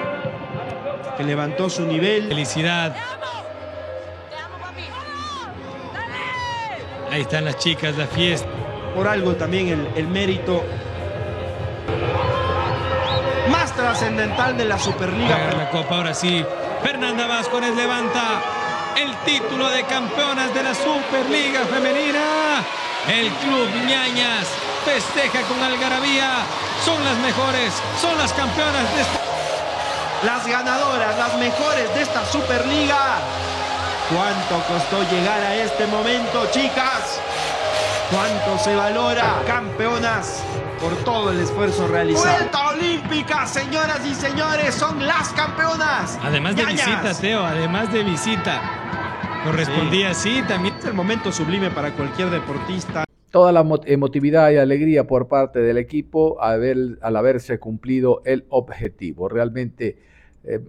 que 1.17 1.23
levantó 1.23 1.69
su 1.69 1.85
nivel. 1.85 2.27
Felicidad. 2.27 2.95
Ahí 7.11 7.21
están 7.21 7.45
las 7.45 7.57
chicas, 7.57 7.97
la 7.97 8.05
fiesta. 8.05 8.66
Por 8.97 9.07
algo 9.07 9.35
también 9.35 9.67
el, 9.67 9.87
el 9.95 10.07
mérito 10.07 10.65
más 13.51 13.71
trascendental 13.75 14.57
de 14.57 14.65
la 14.65 14.79
Superliga. 14.79 15.37
La 15.55 15.69
copa, 15.69 15.97
ahora 15.97 16.15
sí. 16.15 16.43
Fernanda 16.81 17.27
Vázquez 17.27 17.75
levanta 17.75 18.41
el 18.97 19.15
título 19.17 19.69
de 19.69 19.83
campeonas 19.83 20.51
de 20.51 20.63
la 20.63 20.73
Superliga 20.73 21.59
Femenina. 21.71 22.63
El 23.07 23.29
Club 23.33 23.69
Ñañas 23.87 24.47
festeja 24.83 25.43
con 25.43 25.61
algarabía. 25.61 26.31
Son 26.83 26.97
las 27.03 27.17
mejores, 27.19 27.73
son 28.01 28.17
las 28.17 28.33
campeonas 28.33 28.95
de 28.95 29.01
esta... 29.01 29.19
Las 30.25 30.47
ganadoras, 30.47 31.15
las 31.19 31.37
mejores 31.37 31.93
de 31.93 32.01
esta 32.01 32.25
Superliga. 32.25 33.19
¿Cuánto 34.09 34.65
costó 34.67 35.03
llegar 35.11 35.39
a 35.41 35.53
este 35.55 35.85
momento, 35.85 36.47
chicas? 36.49 37.19
¿Cuánto 38.11 38.57
se 38.57 38.73
valora, 38.73 39.41
campeonas, 39.45 40.41
por 40.79 40.95
todo 41.03 41.31
el 41.31 41.41
esfuerzo 41.41 41.87
realizado? 41.89 42.37
Vuelta 42.37 42.69
olímpica, 42.69 43.45
señoras 43.45 43.99
y 44.05 44.13
señores, 44.15 44.73
son 44.75 45.05
las 45.05 45.29
campeonas. 45.33 46.17
Además 46.23 46.55
de 46.55 46.63
Ñañas. 46.63 46.85
visita, 47.03 47.13
Teo, 47.19 47.43
además 47.43 47.91
de 47.91 48.03
visita. 48.03 48.61
Correspondía 49.43 50.11
así, 50.11 50.41
también. 50.47 50.75
Es 50.79 50.85
el 50.85 50.93
momento 50.93 51.31
sublime 51.33 51.69
para 51.69 51.91
cualquier 51.91 52.29
deportista. 52.29 53.03
Toda 53.29 53.51
la 53.51 53.63
mo- 53.63 53.81
emotividad 53.85 54.51
y 54.51 54.57
alegría 54.57 55.05
por 55.05 55.27
parte 55.27 55.59
del 55.59 55.77
equipo 55.77 56.41
al, 56.41 56.53
haber- 56.55 56.97
al 57.01 57.15
haberse 57.17 57.59
cumplido 57.59 58.21
el 58.25 58.45
objetivo. 58.49 59.27
Realmente 59.27 59.97
eh, 60.45 60.59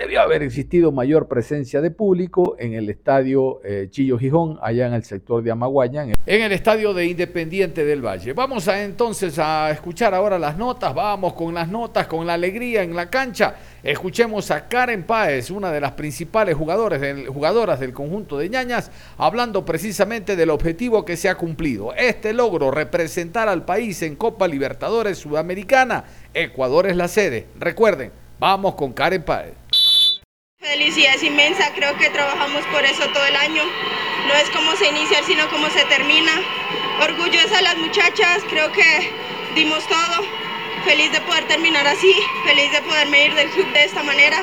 debió 0.00 0.22
haber 0.22 0.42
existido 0.42 0.92
mayor 0.92 1.28
presencia 1.28 1.82
de 1.82 1.90
público 1.90 2.56
en 2.58 2.72
el 2.72 2.88
estadio 2.88 3.60
eh, 3.64 3.88
Chillo 3.90 4.18
Gijón, 4.18 4.58
allá 4.62 4.86
en 4.86 4.94
el 4.94 5.04
sector 5.04 5.42
de 5.42 5.50
Amaguaña, 5.50 6.04
en 6.26 6.42
el- 6.42 6.52
estadio 6.52 6.94
de 6.94 7.04
Independiente 7.04 7.84
del 7.84 8.00
Valle. 8.04 8.32
Vamos 8.32 8.66
entonces 8.68 9.38
a 9.38 9.70
escuchar 9.70 10.14
ahora 10.14 10.38
las 10.38 10.56
notas, 10.56 10.94
vamos 10.94 11.34
con 11.34 11.52
las 11.52 11.68
notas, 11.68 12.06
con 12.06 12.26
la 12.26 12.32
alegría 12.34 12.82
en 12.82 12.96
la 12.96 13.10
cancha. 13.10 13.56
Escuchemos 13.82 14.50
a 14.50 14.68
Karen 14.68 15.04
Páez, 15.04 15.50
una 15.50 15.70
de 15.70 15.80
las 15.82 15.92
principales 15.92 16.54
jugadoras 16.56 17.78
del 17.80 17.92
conjunto 17.92 18.38
de 18.38 18.48
ñañas, 18.48 18.90
hablando 19.18 19.66
precisamente 19.66 20.34
del 20.34 20.48
objetivo 20.48 21.04
que 21.04 21.18
se 21.18 21.28
ha 21.28 21.34
cumplido. 21.34 21.92
Este 21.94 22.32
logro, 22.32 22.70
representar 22.70 23.48
al 23.48 23.66
país 23.66 24.00
en 24.00 24.16
Copa 24.16 24.48
Libertadores 24.48 25.18
Sudamericana. 25.18 26.04
Ecuador 26.32 26.86
es 26.86 26.96
la 26.96 27.08
sede. 27.08 27.46
Recuerden, 27.58 28.12
vamos 28.38 28.74
con 28.76 28.92
Karen 28.94 29.22
Páez. 29.22 29.59
Felicidad 30.60 31.14
es 31.14 31.22
inmensa, 31.22 31.72
creo 31.74 31.96
que 31.96 32.10
trabajamos 32.10 32.62
por 32.66 32.84
eso 32.84 33.02
todo 33.14 33.24
el 33.24 33.34
año. 33.34 33.62
No 34.28 34.34
es 34.34 34.50
cómo 34.50 34.76
se 34.76 34.88
inicia, 34.88 35.22
sino 35.22 35.48
cómo 35.48 35.70
se 35.70 35.82
termina. 35.86 36.32
Orgullosa 37.02 37.56
de 37.56 37.62
las 37.62 37.78
muchachas, 37.78 38.42
creo 38.50 38.70
que 38.70 39.10
dimos 39.54 39.82
todo. 39.88 40.22
Feliz 40.84 41.10
de 41.12 41.20
poder 41.22 41.44
terminar 41.48 41.86
así, 41.86 42.12
feliz 42.44 42.70
de 42.72 42.82
poderme 42.82 43.24
ir 43.24 43.34
del 43.34 43.48
club 43.50 43.72
de 43.72 43.84
esta 43.84 44.02
manera. 44.02 44.42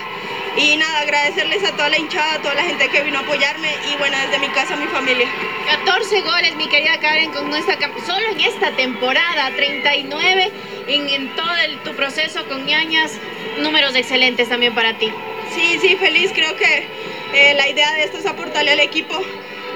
Y 0.58 0.76
nada, 0.78 1.02
agradecerles 1.02 1.64
a 1.64 1.72
toda 1.74 1.90
la 1.90 2.00
hinchada, 2.00 2.34
a 2.34 2.42
toda 2.42 2.56
la 2.56 2.64
gente 2.64 2.90
que 2.90 3.02
vino 3.04 3.20
a 3.20 3.22
apoyarme 3.22 3.70
y 3.94 3.96
bueno, 3.98 4.18
desde 4.18 4.40
mi 4.40 4.50
casa, 4.50 4.76
mi 4.76 4.88
familia. 4.88 5.28
14 5.68 6.22
goles, 6.22 6.56
mi 6.56 6.68
querida 6.68 7.00
Karen, 7.00 7.32
con 7.32 7.48
nuestra 7.52 7.78
solo 8.08 8.26
en 8.32 8.42
esta 8.42 8.72
temporada, 8.72 9.52
39 9.56 10.52
en, 10.88 11.10
en 11.10 11.36
todo 11.36 11.56
el- 11.64 11.78
tu 11.84 11.94
proceso 11.96 12.44
con 12.48 12.66
ñañas, 12.66 13.12
números 13.60 13.94
excelentes 13.96 14.50
también 14.50 14.74
para 14.74 14.98
ti. 14.98 15.12
Sí, 15.54 15.78
sí, 15.82 15.96
feliz. 15.96 16.32
Creo 16.34 16.56
que 16.56 16.88
eh, 17.34 17.54
la 17.56 17.68
idea 17.68 17.92
de 17.94 18.04
esto 18.04 18.18
es 18.18 18.26
aportarle 18.26 18.72
al 18.72 18.80
equipo 18.80 19.16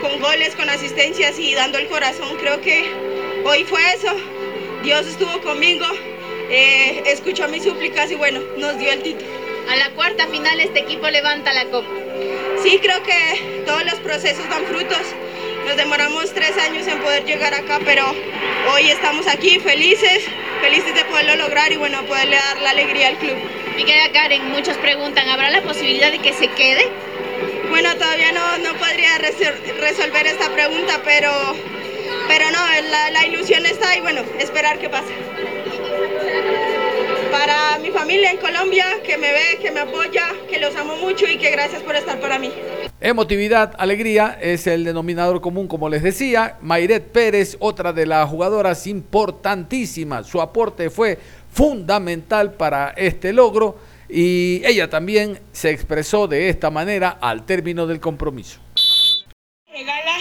con 0.01 0.19
goles, 0.19 0.55
con 0.55 0.69
asistencias 0.69 1.37
y 1.39 1.53
dando 1.53 1.77
el 1.77 1.87
corazón. 1.87 2.37
Creo 2.39 2.61
que 2.61 2.91
hoy 3.45 3.63
fue 3.63 3.81
eso. 3.93 4.13
Dios 4.83 5.05
estuvo 5.05 5.39
conmigo, 5.41 5.85
eh, 6.49 7.03
escuchó 7.05 7.47
mis 7.47 7.63
súplicas 7.63 8.09
y 8.11 8.15
bueno, 8.15 8.39
nos 8.57 8.77
dio 8.79 8.91
el 8.91 9.03
título. 9.03 9.29
A 9.69 9.75
la 9.75 9.91
cuarta 9.91 10.27
final 10.27 10.59
este 10.59 10.79
equipo 10.79 11.07
levanta 11.09 11.53
la 11.53 11.65
copa. 11.65 11.87
Sí, 12.63 12.79
creo 12.81 13.01
que 13.03 13.63
todos 13.65 13.85
los 13.85 13.95
procesos 13.95 14.47
dan 14.49 14.65
frutos. 14.65 15.01
Nos 15.65 15.77
demoramos 15.77 16.33
tres 16.33 16.57
años 16.57 16.87
en 16.87 16.99
poder 16.99 17.25
llegar 17.25 17.53
acá, 17.53 17.79
pero 17.85 18.03
hoy 18.73 18.89
estamos 18.89 19.27
aquí 19.27 19.59
felices, 19.59 20.23
felices 20.61 20.93
de 20.95 21.05
poderlo 21.05 21.35
lograr 21.35 21.71
y 21.71 21.77
bueno, 21.77 22.03
poderle 22.03 22.35
dar 22.37 22.61
la 22.61 22.71
alegría 22.71 23.09
al 23.09 23.17
club. 23.17 23.35
Mi 23.75 23.85
querida 23.85 24.11
Karen, 24.11 24.49
muchos 24.49 24.75
preguntan, 24.77 25.29
¿habrá 25.29 25.49
la 25.49 25.61
posibilidad 25.61 26.11
de 26.11 26.19
que 26.19 26.33
se 26.33 26.47
quede? 26.49 26.89
Bueno, 27.69 27.95
todavía 27.95 28.31
no, 28.31 28.57
no 28.57 28.73
podría 28.73 29.17
resol- 29.19 29.79
resolver 29.79 30.27
esta 30.27 30.49
pregunta, 30.49 31.01
pero, 31.05 31.31
pero 32.27 32.51
no, 32.51 32.59
la, 32.89 33.11
la 33.11 33.25
ilusión 33.27 33.65
está 33.65 33.95
y 33.95 34.01
bueno, 34.01 34.23
esperar 34.39 34.77
que 34.79 34.89
pase. 34.89 35.13
Para 37.31 37.77
mi 37.79 37.91
familia 37.91 38.31
en 38.31 38.37
Colombia, 38.37 38.85
que 39.05 39.17
me 39.17 39.31
ve, 39.31 39.59
que 39.61 39.71
me 39.71 39.79
apoya, 39.79 40.33
que 40.49 40.59
los 40.59 40.75
amo 40.75 40.97
mucho 40.97 41.25
y 41.27 41.37
que 41.37 41.49
gracias 41.49 41.81
por 41.81 41.95
estar 41.95 42.19
para 42.19 42.37
mí. 42.39 42.51
Emotividad, 43.03 43.73
alegría 43.79 44.37
es 44.39 44.67
el 44.67 44.83
denominador 44.83 45.41
común, 45.41 45.67
como 45.67 45.89
les 45.89 46.03
decía. 46.03 46.59
Mayret 46.61 47.11
Pérez, 47.11 47.57
otra 47.59 47.93
de 47.93 48.05
las 48.05 48.29
jugadoras 48.29 48.85
importantísimas. 48.85 50.27
Su 50.27 50.39
aporte 50.39 50.91
fue 50.91 51.17
fundamental 51.51 52.53
para 52.53 52.89
este 52.89 53.33
logro 53.33 53.79
y 54.07 54.61
ella 54.65 54.87
también 54.87 55.39
se 55.51 55.71
expresó 55.71 56.27
de 56.27 56.49
esta 56.49 56.69
manera 56.69 57.17
al 57.19 57.43
término 57.43 57.87
del 57.87 57.99
compromiso. 57.99 58.59
regala 59.67 60.17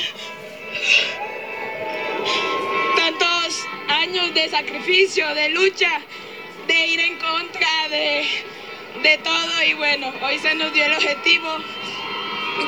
tantos 2.96 3.62
años 3.88 4.32
de 4.32 4.48
sacrificio, 4.48 5.34
de 5.34 5.50
lucha, 5.50 6.00
de 6.66 6.86
ir 6.86 7.00
en 7.00 7.18
contra 7.18 7.88
de, 7.90 8.24
de 9.02 9.18
todo 9.18 9.64
y 9.68 9.74
bueno, 9.74 10.14
hoy 10.24 10.38
se 10.38 10.54
nos 10.54 10.72
dio 10.72 10.86
el 10.86 10.94
objetivo. 10.94 11.58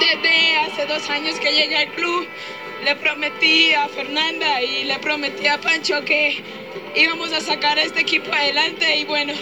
Desde 0.00 0.56
hace 0.56 0.86
dos 0.86 1.08
años 1.10 1.38
que 1.38 1.52
llegué 1.52 1.76
al 1.76 1.92
club, 1.92 2.26
le 2.84 2.96
prometí 2.96 3.72
a 3.74 3.88
Fernanda 3.88 4.62
y 4.62 4.84
le 4.84 4.98
prometí 4.98 5.46
a 5.46 5.60
Pancho 5.60 6.04
que 6.04 6.42
íbamos 6.96 7.32
a 7.32 7.40
sacar 7.40 7.78
a 7.78 7.82
este 7.82 8.00
equipo 8.00 8.32
adelante 8.32 8.96
y 8.96 9.04
bueno, 9.04 9.32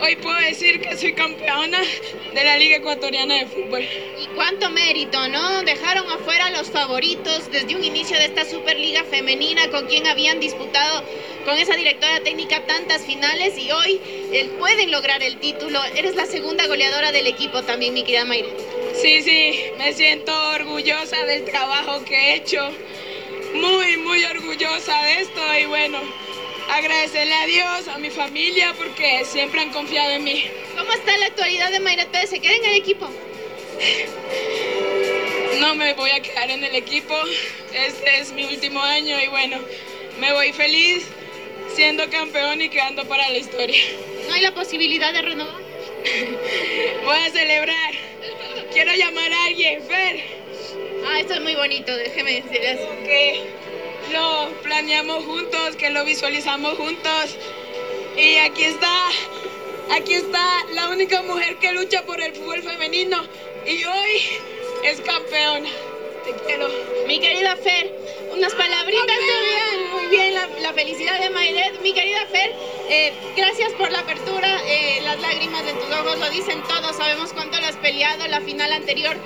hoy 0.00 0.16
puedo 0.16 0.36
decir 0.38 0.80
que 0.80 0.96
soy 0.96 1.12
campeona 1.12 1.80
de 2.34 2.44
la 2.44 2.56
Liga 2.56 2.76
Ecuatoriana 2.76 3.34
de 3.36 3.46
Fútbol. 3.46 3.82
Y 3.82 4.26
cuánto 4.34 4.70
mérito, 4.70 5.28
¿no? 5.28 5.62
Dejaron 5.62 6.08
afuera 6.10 6.46
a 6.46 6.50
los 6.50 6.70
favoritos 6.70 7.50
desde 7.50 7.76
un 7.76 7.84
inicio 7.84 8.16
de 8.18 8.26
esta 8.26 8.44
Superliga 8.44 9.04
femenina 9.04 9.68
con 9.70 9.86
quien 9.86 10.06
habían 10.06 10.40
disputado 10.40 11.04
con 11.44 11.56
esa 11.56 11.76
directora 11.76 12.20
técnica 12.20 12.64
tantas 12.66 13.04
finales 13.04 13.56
y 13.56 13.70
hoy 13.70 14.00
eh, 14.32 14.50
pueden 14.58 14.90
lograr 14.90 15.22
el 15.22 15.38
título. 15.38 15.80
Eres 15.96 16.14
la 16.14 16.26
segunda 16.26 16.66
goleadora 16.66 17.12
del 17.12 17.26
equipo 17.26 17.62
también, 17.62 17.94
mi 17.94 18.02
querida 18.02 18.24
Mayra. 18.24 18.48
Sí, 18.94 19.22
sí, 19.22 19.60
me 19.78 19.92
siento 19.92 20.32
orgullosa 20.50 21.24
del 21.24 21.44
trabajo 21.44 22.04
que 22.04 22.14
he 22.14 22.34
hecho. 22.34 22.70
Muy, 23.54 23.96
muy 23.96 24.24
orgullosa 24.24 25.02
de 25.04 25.20
esto 25.22 25.40
y 25.58 25.64
bueno, 25.66 25.98
agradecerle 26.68 27.34
a 27.34 27.46
Dios, 27.46 27.88
a 27.88 27.98
mi 27.98 28.10
familia, 28.10 28.74
porque 28.76 29.24
siempre 29.24 29.60
han 29.60 29.70
confiado 29.70 30.10
en 30.10 30.24
mí. 30.24 30.44
¿Cómo 30.76 30.92
está 30.92 31.16
la 31.18 31.26
actualidad 31.26 31.70
de 31.70 31.80
Mayra 31.80 32.06
Pérez? 32.06 32.30
¿Se 32.30 32.40
queda 32.40 32.54
en 32.54 32.64
el 32.64 32.76
equipo? 32.76 33.08
No 35.60 35.74
me 35.74 35.94
voy 35.94 36.10
a 36.10 36.20
quedar 36.20 36.50
en 36.50 36.64
el 36.64 36.74
equipo, 36.74 37.14
este 37.72 38.20
es 38.20 38.32
mi 38.32 38.44
último 38.44 38.80
año 38.80 39.20
y 39.20 39.26
bueno, 39.28 39.58
me 40.20 40.32
voy 40.32 40.52
feliz 40.52 41.06
siendo 41.74 42.08
campeón 42.10 42.60
y 42.60 42.68
quedando 42.68 43.04
para 43.04 43.28
la 43.28 43.38
historia. 43.38 43.82
¿No 44.28 44.34
hay 44.34 44.40
la 44.40 44.54
posibilidad 44.54 45.12
de 45.12 45.22
renovar? 45.22 45.62
Voy 47.04 47.16
a 47.16 47.30
celebrar. 47.30 47.94
Quiero 48.72 48.92
llamar 48.94 49.32
a 49.32 49.44
alguien, 49.46 49.82
Fer. 49.82 50.24
Ah, 51.06 51.20
esto 51.20 51.34
es 51.34 51.40
muy 51.40 51.54
bonito, 51.54 51.94
déjeme 51.96 52.42
decirles. 52.42 52.80
Que 53.04 53.46
lo 54.12 54.50
planeamos 54.62 55.24
juntos, 55.24 55.76
que 55.76 55.90
lo 55.90 56.04
visualizamos 56.04 56.76
juntos. 56.76 57.36
Y 58.16 58.36
aquí 58.36 58.64
está, 58.64 59.08
aquí 59.92 60.14
está 60.14 60.64
la 60.74 60.88
única 60.88 61.22
mujer 61.22 61.56
que 61.58 61.72
lucha 61.72 62.02
por 62.04 62.20
el 62.20 62.34
fútbol 62.34 62.62
femenino. 62.62 63.22
Y 63.66 63.84
hoy 63.84 64.22
es 64.84 65.00
campeona. 65.00 65.68
Te 66.24 66.32
quiero. 66.46 66.68
Mi 67.06 67.20
querida 67.20 67.56
Fer, 67.56 67.94
unas 68.32 68.52
palabritas 68.54 69.06
bien, 69.06 69.90
muy 69.92 70.06
bien, 70.06 70.34
la, 70.34 70.46
la 70.60 70.72
felicidad. 70.72 71.20
de 71.20 71.30
Mayret. 71.30 71.80
Mi 71.80 71.92
querida 71.92 72.26
Fer, 72.26 72.54
eh, 72.88 73.12
gracias 73.36 73.72
por 73.74 73.90
la 73.90 74.00
apertura. 74.00 74.60
Eh, 74.66 75.00
las 75.04 75.20
lágrimas 75.20 75.64
de 75.64 75.72
tus 75.74 75.90
ojos 75.90 76.18
lo 76.18 76.30
dicen 76.30 76.62
todos. 76.64 76.96
Sabemos 76.96 77.32
cuánto 77.32 77.60
lo 77.60 77.66
has 77.66 77.76
peleado. 77.76 78.26
La 78.28 78.40
final 78.40 78.72
anterior 78.72 79.16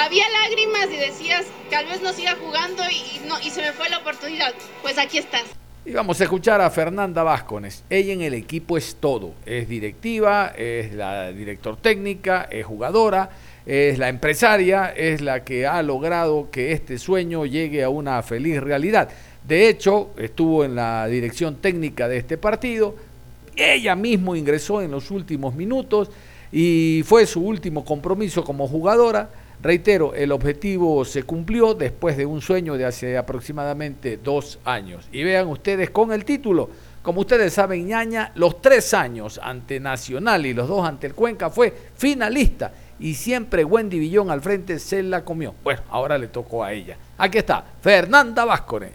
había 0.00 0.24
lágrimas 0.30 0.86
y 0.92 0.96
decías, 0.96 1.44
tal 1.70 1.86
vez 1.86 2.00
no 2.02 2.12
siga 2.12 2.36
jugando 2.36 2.82
y, 2.90 3.26
no, 3.28 3.38
y 3.40 3.50
se 3.50 3.60
me 3.60 3.72
fue 3.72 3.88
la 3.90 3.98
oportunidad. 3.98 4.54
Pues 4.82 4.96
aquí 4.98 5.18
estás. 5.18 5.44
Y 5.84 5.92
vamos 5.92 6.20
a 6.20 6.24
escuchar 6.24 6.60
a 6.60 6.70
Fernanda 6.70 7.22
Vázquez. 7.22 7.82
Ella 7.90 8.12
en 8.12 8.22
el 8.22 8.34
equipo 8.34 8.78
es 8.78 8.96
todo. 8.98 9.34
Es 9.44 9.68
directiva, 9.68 10.52
es 10.56 10.92
la 10.92 11.32
director 11.32 11.76
técnica, 11.76 12.48
es 12.50 12.64
jugadora, 12.64 13.30
es 13.66 13.98
la 13.98 14.08
empresaria, 14.08 14.92
es 14.96 15.20
la 15.20 15.44
que 15.44 15.66
ha 15.66 15.82
logrado 15.82 16.50
que 16.50 16.72
este 16.72 16.98
sueño 16.98 17.44
llegue 17.44 17.82
a 17.82 17.90
una 17.90 18.22
feliz 18.22 18.60
realidad. 18.60 19.10
De 19.46 19.68
hecho, 19.68 20.10
estuvo 20.18 20.64
en 20.64 20.74
la 20.76 21.06
dirección 21.08 21.56
técnica 21.56 22.08
de 22.08 22.18
este 22.18 22.38
partido. 22.38 22.94
Ella 23.56 23.94
mismo 23.96 24.36
ingresó 24.36 24.80
en 24.80 24.90
los 24.90 25.10
últimos 25.10 25.54
minutos 25.54 26.10
y 26.52 27.02
fue 27.04 27.26
su 27.26 27.42
último 27.42 27.84
compromiso 27.84 28.44
como 28.44 28.66
jugadora 28.66 29.30
Reitero, 29.62 30.14
el 30.14 30.32
objetivo 30.32 31.04
se 31.04 31.24
cumplió 31.24 31.74
después 31.74 32.16
de 32.16 32.24
un 32.24 32.40
sueño 32.40 32.78
de 32.78 32.86
hace 32.86 33.18
aproximadamente 33.18 34.16
dos 34.16 34.58
años. 34.64 35.06
Y 35.12 35.22
vean 35.22 35.48
ustedes 35.48 35.90
con 35.90 36.12
el 36.12 36.24
título, 36.24 36.70
como 37.02 37.20
ustedes 37.20 37.52
saben, 37.52 37.86
ñaña, 37.86 38.32
los 38.36 38.62
tres 38.62 38.94
años 38.94 39.38
ante 39.42 39.78
Nacional 39.78 40.46
y 40.46 40.54
los 40.54 40.66
dos 40.66 40.86
ante 40.86 41.06
el 41.06 41.14
Cuenca 41.14 41.50
fue 41.50 41.74
finalista 41.94 42.72
y 42.98 43.14
siempre 43.14 43.64
Wendy 43.64 43.98
Villón 43.98 44.30
al 44.30 44.40
frente 44.40 44.78
se 44.78 45.02
la 45.02 45.24
comió. 45.24 45.54
Bueno, 45.62 45.82
ahora 45.90 46.16
le 46.16 46.28
tocó 46.28 46.64
a 46.64 46.72
ella. 46.72 46.96
Aquí 47.18 47.38
está, 47.38 47.62
Fernanda 47.82 48.46
Vázquez. 48.46 48.92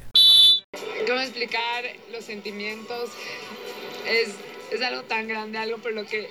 ¿Cómo 1.07 1.19
explicar 1.19 1.83
los 2.11 2.25
sentimientos? 2.25 3.11
Es, 4.07 4.29
es 4.71 4.81
algo 4.81 5.03
tan 5.03 5.27
grande, 5.27 5.59
algo 5.59 5.77
por 5.77 5.93
lo 5.93 6.05
que 6.05 6.27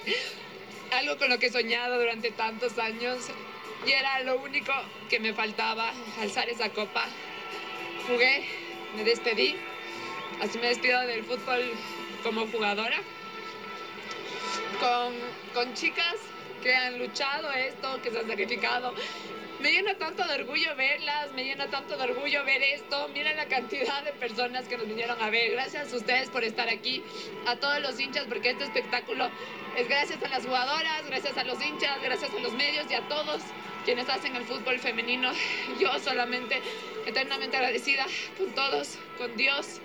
algo 0.93 1.19
con 1.19 1.29
lo 1.29 1.39
que 1.39 1.47
he 1.47 1.53
soñado 1.53 1.99
durante 1.99 2.31
tantos 2.31 2.79
años 2.79 3.19
y 3.87 3.93
era 3.93 4.21
lo 4.21 4.39
único 4.39 4.73
que 5.09 5.21
me 5.21 5.35
faltaba, 5.35 5.93
alzar 6.21 6.49
esa 6.49 6.71
copa. 6.71 7.07
Jugué, 8.07 8.45
me 8.97 9.05
despedí, 9.05 9.57
así 10.41 10.59
me 10.59 10.69
despido 10.69 11.01
del 11.03 11.25
fútbol 11.25 11.63
como 12.23 12.47
jugadora, 12.47 12.99
con, 14.81 15.15
con 15.55 15.75
chicas 15.75 16.17
que 16.63 16.75
han 16.75 16.99
luchado 16.99 17.51
esto, 17.53 18.01
que 18.03 18.11
se 18.11 18.19
han 18.19 18.27
sacrificado. 18.27 18.95
Me 19.61 19.73
llena 19.73 19.95
tanto 19.95 20.25
de 20.25 20.35
orgullo 20.35 20.75
verlas, 20.77 21.33
me 21.33 21.45
llena 21.45 21.69
tanto 21.69 21.97
de 21.97 22.03
orgullo 22.03 22.45
ver 22.45 22.63
esto. 22.63 23.09
Miren 23.15 23.37
la 23.37 23.47
cantidad 23.47 24.03
de 24.03 24.13
personas 24.13 24.67
que 24.69 24.77
nos 24.77 24.87
vinieron 24.87 25.23
a 25.23 25.31
ver. 25.31 25.53
Gracias 25.53 25.93
a 25.93 25.97
ustedes 25.97 26.29
por 26.29 26.45
estar 26.45 26.69
aquí, 26.69 27.03
a 27.47 27.57
todos 27.57 27.81
los 27.81 27.99
hinchas, 27.99 28.27
porque 28.29 28.51
este 28.51 28.65
espectáculo 28.65 29.31
es 29.77 29.89
gracias 29.89 30.23
a 30.23 30.29
las 30.29 30.45
jugadoras, 30.45 31.07
gracias 31.07 31.39
a 31.39 31.45
los 31.45 31.63
hinchas, 31.65 31.99
gracias 32.03 32.31
a 32.31 32.41
los 32.41 32.53
medios 32.53 32.91
y 32.91 32.95
a 32.95 33.09
todos 33.09 33.43
quienes 33.85 34.09
hacen 34.09 34.35
el 34.37 34.45
fútbol 34.45 34.79
femenino. 34.79 35.31
Yo 35.81 35.99
solamente 36.01 36.61
eternamente 37.07 37.57
agradecida 37.57 38.07
con 38.39 38.55
todos, 38.55 38.99
con 39.19 39.37
Dios, 39.37 39.81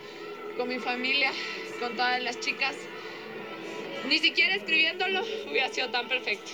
con 0.58 0.68
mi 0.70 0.80
familia, 0.80 1.32
con 1.80 1.96
todas 1.96 2.22
las 2.22 2.40
chicas. 2.40 2.76
Ni 4.08 4.20
siquiera 4.20 4.56
escribiéndolo 4.56 5.22
hubiera 5.50 5.70
sido 5.70 5.90
tan 5.90 6.08
perfecto. 6.08 6.52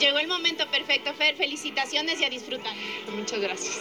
Llegó 0.00 0.18
el 0.18 0.28
momento 0.28 0.64
perfecto, 0.70 1.12
Fer. 1.14 1.36
Felicitaciones 1.36 2.20
y 2.20 2.24
a 2.24 2.30
disfrutar. 2.30 2.72
Muchas 3.16 3.40
gracias. 3.40 3.80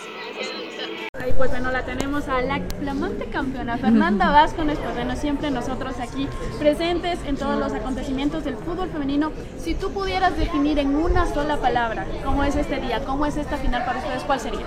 Ahí 1.14 1.34
pues 1.38 1.50
bueno, 1.50 1.72
la 1.72 1.84
tenemos 1.86 2.28
a 2.28 2.42
la 2.42 2.60
flamante 2.80 3.26
campeona 3.26 3.78
Fernanda 3.78 4.30
Vázquez, 4.30 4.78
pues 4.78 4.94
bueno, 4.94 5.16
siempre 5.16 5.50
nosotros 5.52 5.96
aquí 6.00 6.28
presentes 6.60 7.20
en 7.26 7.38
todos 7.38 7.58
los 7.58 7.72
acontecimientos 7.72 8.44
del 8.44 8.58
fútbol 8.58 8.90
femenino. 8.90 9.32
Si 9.58 9.74
tú 9.74 9.92
pudieras 9.92 10.38
definir 10.38 10.80
en 10.80 10.96
una 10.96 11.26
sola 11.34 11.58
palabra 11.58 12.06
cómo 12.26 12.44
es 12.44 12.56
este 12.56 12.80
día, 12.82 13.04
cómo 13.06 13.26
es 13.26 13.38
esta 13.38 13.58
final 13.58 13.86
para 13.86 14.00
ustedes, 14.00 14.24
¿cuál 14.24 14.40
sería? 14.40 14.66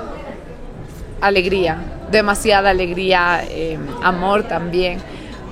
Alegría, 1.21 1.79
demasiada 2.11 2.71
alegría, 2.71 3.45
eh, 3.49 3.79
amor 4.03 4.45
también, 4.45 5.01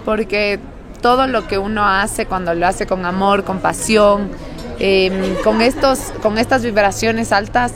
porque 0.05 0.59
todo 1.03 1.27
lo 1.27 1.47
que 1.47 1.59
uno 1.59 1.87
hace 1.87 2.25
cuando 2.27 2.55
lo 2.55 2.67
hace 2.67 2.87
con 2.87 3.05
amor, 3.05 3.45
con 3.45 3.61
pasión, 3.61 4.31
Em, 4.79 5.35
con, 5.45 5.63
estos, 5.63 6.13
con 6.23 6.39
estas 6.39 6.63
vibraciones 6.63 7.33
altas 7.33 7.73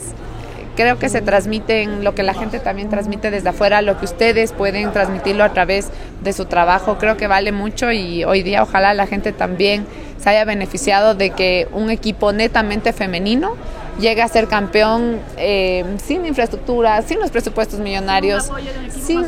creo 0.79 0.99
que 0.99 1.09
se 1.09 1.23
transmiten 1.23 2.05
lo 2.05 2.15
que 2.15 2.23
la 2.23 2.35
gente 2.35 2.61
también 2.61 2.89
transmite 2.89 3.33
desde 3.33 3.49
afuera, 3.49 3.83
lo 3.83 3.99
que 3.99 4.05
ustedes 4.05 4.53
pueden 4.53 4.93
transmitirlo 4.93 5.43
a 5.43 5.53
través 5.53 5.91
de 6.23 6.33
su 6.33 6.45
trabajo, 6.45 6.99
creo 6.99 7.17
que 7.17 7.27
vale 7.27 7.51
mucho 7.51 7.91
y 7.91 8.23
hoy 8.23 8.45
día 8.45 8.63
ojalá 8.63 8.95
la 8.95 9.09
gente 9.09 9.33
también 9.33 9.87
se 10.19 10.31
haya 10.31 10.45
beneficiado 10.45 11.17
de 11.17 11.31
que 11.31 11.67
un 11.73 11.91
equipo 11.91 12.33
netamente 12.33 12.93
femenino 12.93 13.57
llegue 13.99 14.23
a 14.23 14.29
ser 14.29 14.47
campeón 14.47 15.19
em, 15.37 15.99
sin 15.99 16.25
infraestructura, 16.27 17.03
sin 17.03 17.19
los 17.19 17.31
presupuestos 17.33 17.81
millonarios, 17.81 18.49
sin, 18.89 19.25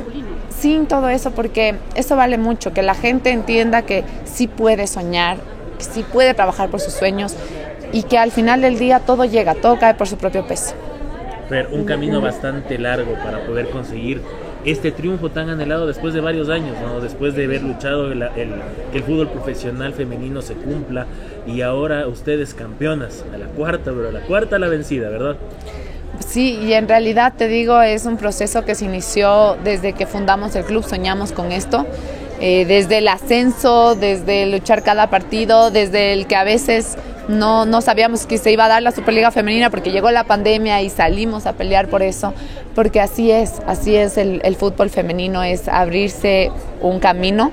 sin 0.56 0.86
todo 0.86 1.08
eso, 1.08 1.32
porque 1.32 1.74
eso 1.96 2.14
vale 2.14 2.38
mucho, 2.38 2.72
que 2.72 2.82
la 2.82 2.94
gente 2.94 3.30
entienda 3.30 3.82
que 3.82 4.04
sí 4.24 4.46
puede 4.46 4.86
soñar, 4.86 5.38
que 5.78 5.84
sí 5.84 6.04
puede 6.04 6.32
trabajar 6.34 6.68
por 6.68 6.80
sus 6.80 6.92
sueños 6.92 7.34
y 7.93 8.05
que 8.05 8.18
al 8.18 8.30
final 8.30 8.62
del 8.62 8.78
día 8.78 9.01
todo 9.01 9.24
llega, 9.24 9.55
todo 9.55 9.78
cae 9.78 9.95
por 9.95 10.07
su 10.07 10.16
propio 10.16 10.47
peso. 10.47 10.74
Un 11.72 11.84
camino 11.84 12.20
bastante 12.20 12.78
largo 12.78 13.14
para 13.14 13.45
poder 13.45 13.70
conseguir 13.70 14.22
este 14.64 14.93
triunfo 14.93 15.30
tan 15.30 15.49
anhelado 15.49 15.86
después 15.86 16.14
de 16.14 16.20
varios 16.20 16.49
años, 16.49 16.76
¿no? 16.80 17.01
después 17.01 17.34
de 17.34 17.45
haber 17.45 17.62
luchado 17.62 18.12
el, 18.12 18.24
que 18.93 18.99
el 18.99 19.05
fútbol 19.05 19.28
profesional 19.28 19.95
femenino 19.95 20.43
se 20.43 20.55
cumpla 20.55 21.07
y 21.47 21.62
ahora 21.62 22.07
ustedes 22.07 22.55
campeonas, 22.55 23.24
a 23.34 23.38
la 23.38 23.47
cuarta, 23.47 23.91
pero 23.93 24.09
a 24.09 24.12
la 24.12 24.20
cuarta 24.20 24.59
la 24.59 24.68
vencida, 24.68 25.09
¿verdad? 25.09 25.36
Sí, 26.26 26.59
y 26.62 26.74
en 26.74 26.88
realidad 26.88 27.34
te 27.36 27.49
digo, 27.49 27.80
es 27.80 28.05
un 28.05 28.16
proceso 28.16 28.64
que 28.64 28.74
se 28.74 28.84
inició 28.84 29.57
desde 29.64 29.95
que 29.95 30.07
fundamos 30.07 30.55
el 30.55 30.64
club, 30.64 30.84
soñamos 30.84 31.32
con 31.32 31.53
esto, 31.53 31.86
eh, 32.41 32.64
desde 32.66 32.99
el 32.99 33.09
ascenso, 33.09 33.95
desde 33.95 34.47
luchar 34.47 34.82
cada 34.82 35.09
partido, 35.09 35.70
desde 35.70 36.12
el 36.12 36.26
que 36.26 36.36
a 36.36 36.45
veces 36.45 36.97
no, 37.31 37.64
no 37.64 37.81
sabíamos 37.81 38.26
que 38.26 38.39
se 38.39 38.53
iba 38.53 38.64
a 38.64 38.68
dar 38.68 38.83
la 38.83 38.93
Superliga 38.93 39.31
Femenina 39.31 39.70
porque 39.70 39.91
llegó 39.91 40.11
la 40.11 40.24
pandemia 40.24 40.83
y 40.83 40.91
salimos 40.91 41.47
a 41.47 41.55
pelear 41.55 41.89
por 41.89 42.03
eso, 42.03 42.35
porque 42.74 43.01
así 43.01 43.31
es, 43.31 43.62
así 43.66 43.97
es 43.97 44.18
el, 44.18 44.57
fútbol 44.57 44.91
femenino, 44.91 45.43
es 45.43 45.68
abrirse 45.68 46.51
un 46.81 46.99
camino. 47.01 47.53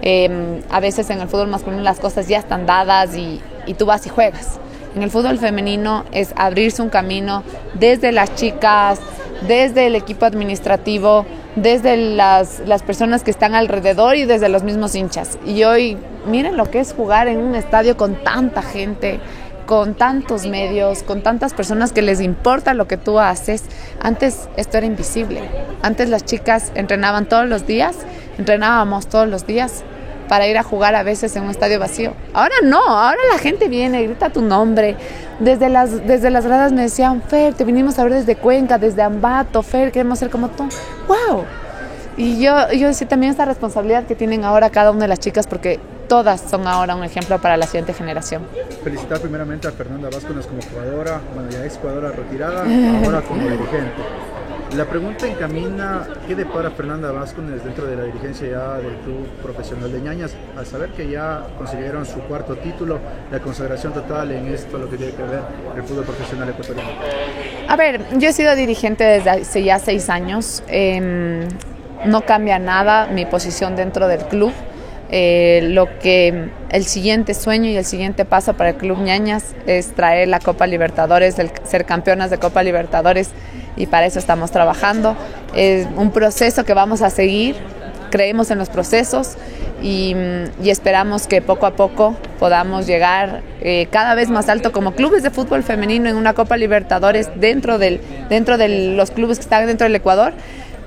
Em, 0.00 0.60
a 0.70 0.80
veces 0.80 1.10
en 1.10 1.20
el 1.20 1.28
fútbol 1.28 1.48
masculino 1.48 1.82
las 1.82 1.98
cosas 1.98 2.28
ya 2.28 2.38
están 2.38 2.66
dadas 2.66 3.16
y, 3.16 3.40
y 3.66 3.74
tú 3.74 3.86
vas 3.86 4.06
y 4.06 4.08
juegas. 4.08 4.60
En 4.98 5.04
el 5.04 5.12
fútbol 5.12 5.38
femenino 5.38 6.04
es 6.10 6.32
abrirse 6.34 6.82
un 6.82 6.88
camino 6.88 7.44
desde 7.74 8.10
las 8.10 8.34
chicas, 8.34 8.98
desde 9.46 9.86
el 9.86 9.94
equipo 9.94 10.26
administrativo, 10.26 11.24
desde 11.54 11.96
las, 11.96 12.58
las, 12.66 12.82
personas 12.82 13.22
que 13.22 13.30
están 13.30 13.54
alrededor 13.54 14.16
y 14.16 14.24
desde 14.24 14.48
los 14.48 14.64
mismos 14.64 14.96
hinchas. 14.96 15.38
Y 15.46 15.62
hoy 15.62 15.96
miren 16.26 16.56
lo 16.56 16.68
que 16.68 16.80
es 16.80 16.94
jugar 16.94 17.28
en 17.28 17.38
un 17.38 17.54
estadio 17.54 17.96
con 17.96 18.16
tanta 18.24 18.60
gente, 18.60 19.20
con 19.66 19.94
tantos 19.94 20.46
medios, 20.46 21.04
con 21.04 21.22
tantas 21.22 21.54
personas 21.54 21.92
que 21.92 22.02
les 22.02 22.20
importa 22.20 22.74
lo 22.74 22.88
que 22.88 22.96
tú 22.96 23.20
haces. 23.20 23.62
Antes 24.00 24.48
esto 24.56 24.78
era 24.78 24.86
invisible. 24.86 25.42
Antes 25.80 26.08
las 26.08 26.24
chicas 26.24 26.72
entrenaban 26.74 27.28
todos 27.28 27.46
los 27.46 27.68
días, 27.68 27.94
entrenábamos 28.36 29.06
todos 29.06 29.28
los 29.28 29.46
días 29.46 29.84
para 30.28 30.46
ir 30.46 30.58
a 30.58 30.62
jugar 30.62 30.94
a 30.94 31.02
veces 31.02 31.34
en 31.36 31.44
un 31.44 31.50
estadio 31.50 31.80
vacío. 31.80 32.12
Ahora 32.32 32.54
no, 32.62 32.80
ahora 32.80 33.18
la 33.32 33.38
gente 33.38 33.68
viene, 33.68 34.02
grita 34.04 34.30
tu 34.30 34.42
nombre. 34.42 34.96
Desde 35.40 35.68
las, 35.68 36.06
desde 36.06 36.30
las 36.30 36.46
gradas 36.46 36.72
me 36.72 36.82
decían, 36.82 37.22
Fer, 37.22 37.54
te 37.54 37.64
vinimos 37.64 37.98
a 37.98 38.04
ver 38.04 38.14
desde 38.14 38.36
Cuenca, 38.36 38.78
desde 38.78 39.02
Ambato, 39.02 39.62
Fer, 39.62 39.92
queremos 39.92 40.18
ser 40.18 40.30
como 40.30 40.48
tú. 40.48 40.68
¡Wow! 41.06 41.44
Y 42.16 42.40
yo, 42.40 42.72
yo 42.72 42.92
sí 42.94 43.06
también 43.06 43.30
esta 43.30 43.44
responsabilidad 43.44 44.04
que 44.04 44.16
tienen 44.16 44.44
ahora 44.44 44.70
cada 44.70 44.90
una 44.90 45.02
de 45.02 45.08
las 45.08 45.20
chicas 45.20 45.46
porque 45.46 45.78
todas 46.08 46.40
son 46.40 46.66
ahora 46.66 46.96
un 46.96 47.04
ejemplo 47.04 47.38
para 47.38 47.56
la 47.56 47.66
siguiente 47.66 47.92
generación. 47.92 48.42
Felicitar 48.82 49.20
primeramente 49.20 49.68
a 49.68 49.70
Fernanda 49.70 50.08
Vázquez 50.10 50.46
como 50.46 50.60
jugadora, 50.62 51.20
bueno 51.34 51.48
ya 51.50 51.64
es 51.64 51.76
jugadora 51.76 52.10
retirada, 52.10 52.62
ahora 53.04 53.20
como 53.20 53.42
dirigente. 53.42 54.02
La 54.76 54.84
pregunta 54.84 55.26
encamina 55.26 56.06
qué 56.26 56.34
depara 56.34 56.70
Fernanda 56.70 57.10
Vázquez 57.10 57.64
dentro 57.64 57.86
de 57.86 57.96
la 57.96 58.04
dirigencia 58.04 58.48
ya 58.48 58.74
del 58.76 58.96
club 58.96 59.26
profesional 59.42 59.90
de 59.90 60.00
Ñañas, 60.00 60.34
al 60.56 60.66
saber 60.66 60.90
que 60.90 61.08
ya 61.08 61.46
consiguieron 61.56 62.04
su 62.04 62.20
cuarto 62.20 62.54
título, 62.56 62.98
la 63.32 63.40
consagración 63.40 63.94
total 63.94 64.30
en 64.30 64.46
esto, 64.48 64.76
lo 64.76 64.88
que 64.90 64.98
tiene 64.98 65.12
que 65.14 65.22
ver 65.22 65.40
el 65.74 65.82
fútbol 65.82 66.04
profesional 66.04 66.50
ecuatoriano. 66.50 66.90
A 67.66 67.76
ver, 67.76 68.18
yo 68.18 68.28
he 68.28 68.32
sido 68.32 68.54
dirigente 68.54 69.04
desde 69.04 69.30
hace 69.30 69.64
ya 69.64 69.78
seis 69.78 70.10
años, 70.10 70.62
em, 70.68 71.48
no 72.04 72.20
cambia 72.22 72.58
nada 72.58 73.06
mi 73.06 73.24
posición 73.24 73.74
dentro 73.74 74.06
del 74.06 74.20
club. 74.26 74.52
Eh, 75.10 75.60
lo 75.70 75.98
que 76.00 76.50
el 76.70 76.84
siguiente 76.84 77.32
sueño 77.32 77.70
y 77.70 77.76
el 77.76 77.84
siguiente 77.86 78.26
paso 78.26 78.54
para 78.54 78.70
el 78.70 78.76
Club 78.76 78.98
Ñañas 79.02 79.54
es 79.66 79.94
traer 79.94 80.28
la 80.28 80.38
Copa 80.38 80.66
Libertadores, 80.66 81.36
ser 81.64 81.84
campeonas 81.86 82.30
de 82.30 82.38
Copa 82.38 82.62
Libertadores 82.62 83.30
y 83.76 83.86
para 83.86 84.06
eso 84.06 84.18
estamos 84.18 84.50
trabajando. 84.50 85.16
Es 85.54 85.86
un 85.96 86.10
proceso 86.10 86.64
que 86.64 86.74
vamos 86.74 87.00
a 87.00 87.08
seguir, 87.08 87.56
creemos 88.10 88.50
en 88.50 88.58
los 88.58 88.68
procesos 88.68 89.36
y, 89.82 90.14
mm, 90.14 90.66
esperamos 90.66 91.26
que 91.26 91.40
poco 91.40 91.64
a 91.64 91.70
poco 91.72 92.16
podamos 92.38 92.86
llegar 92.86 93.42
eh, 93.60 93.86
cada 93.90 94.14
vez 94.14 94.28
más 94.28 94.48
alto 94.48 94.72
como 94.72 94.92
clubes 94.92 95.22
de 95.22 95.30
fútbol 95.30 95.62
femenino 95.62 96.10
en 96.10 96.16
una 96.16 96.34
Copa 96.34 96.56
Libertadores 96.56 97.30
dentro, 97.36 97.78
del, 97.78 98.00
dentro 98.28 98.58
de 98.58 98.68
los 98.94 99.10
clubes 99.10 99.38
que 99.38 99.42
están 99.42 99.66
dentro 99.66 99.86
del 99.86 99.94
Ecuador, 99.94 100.34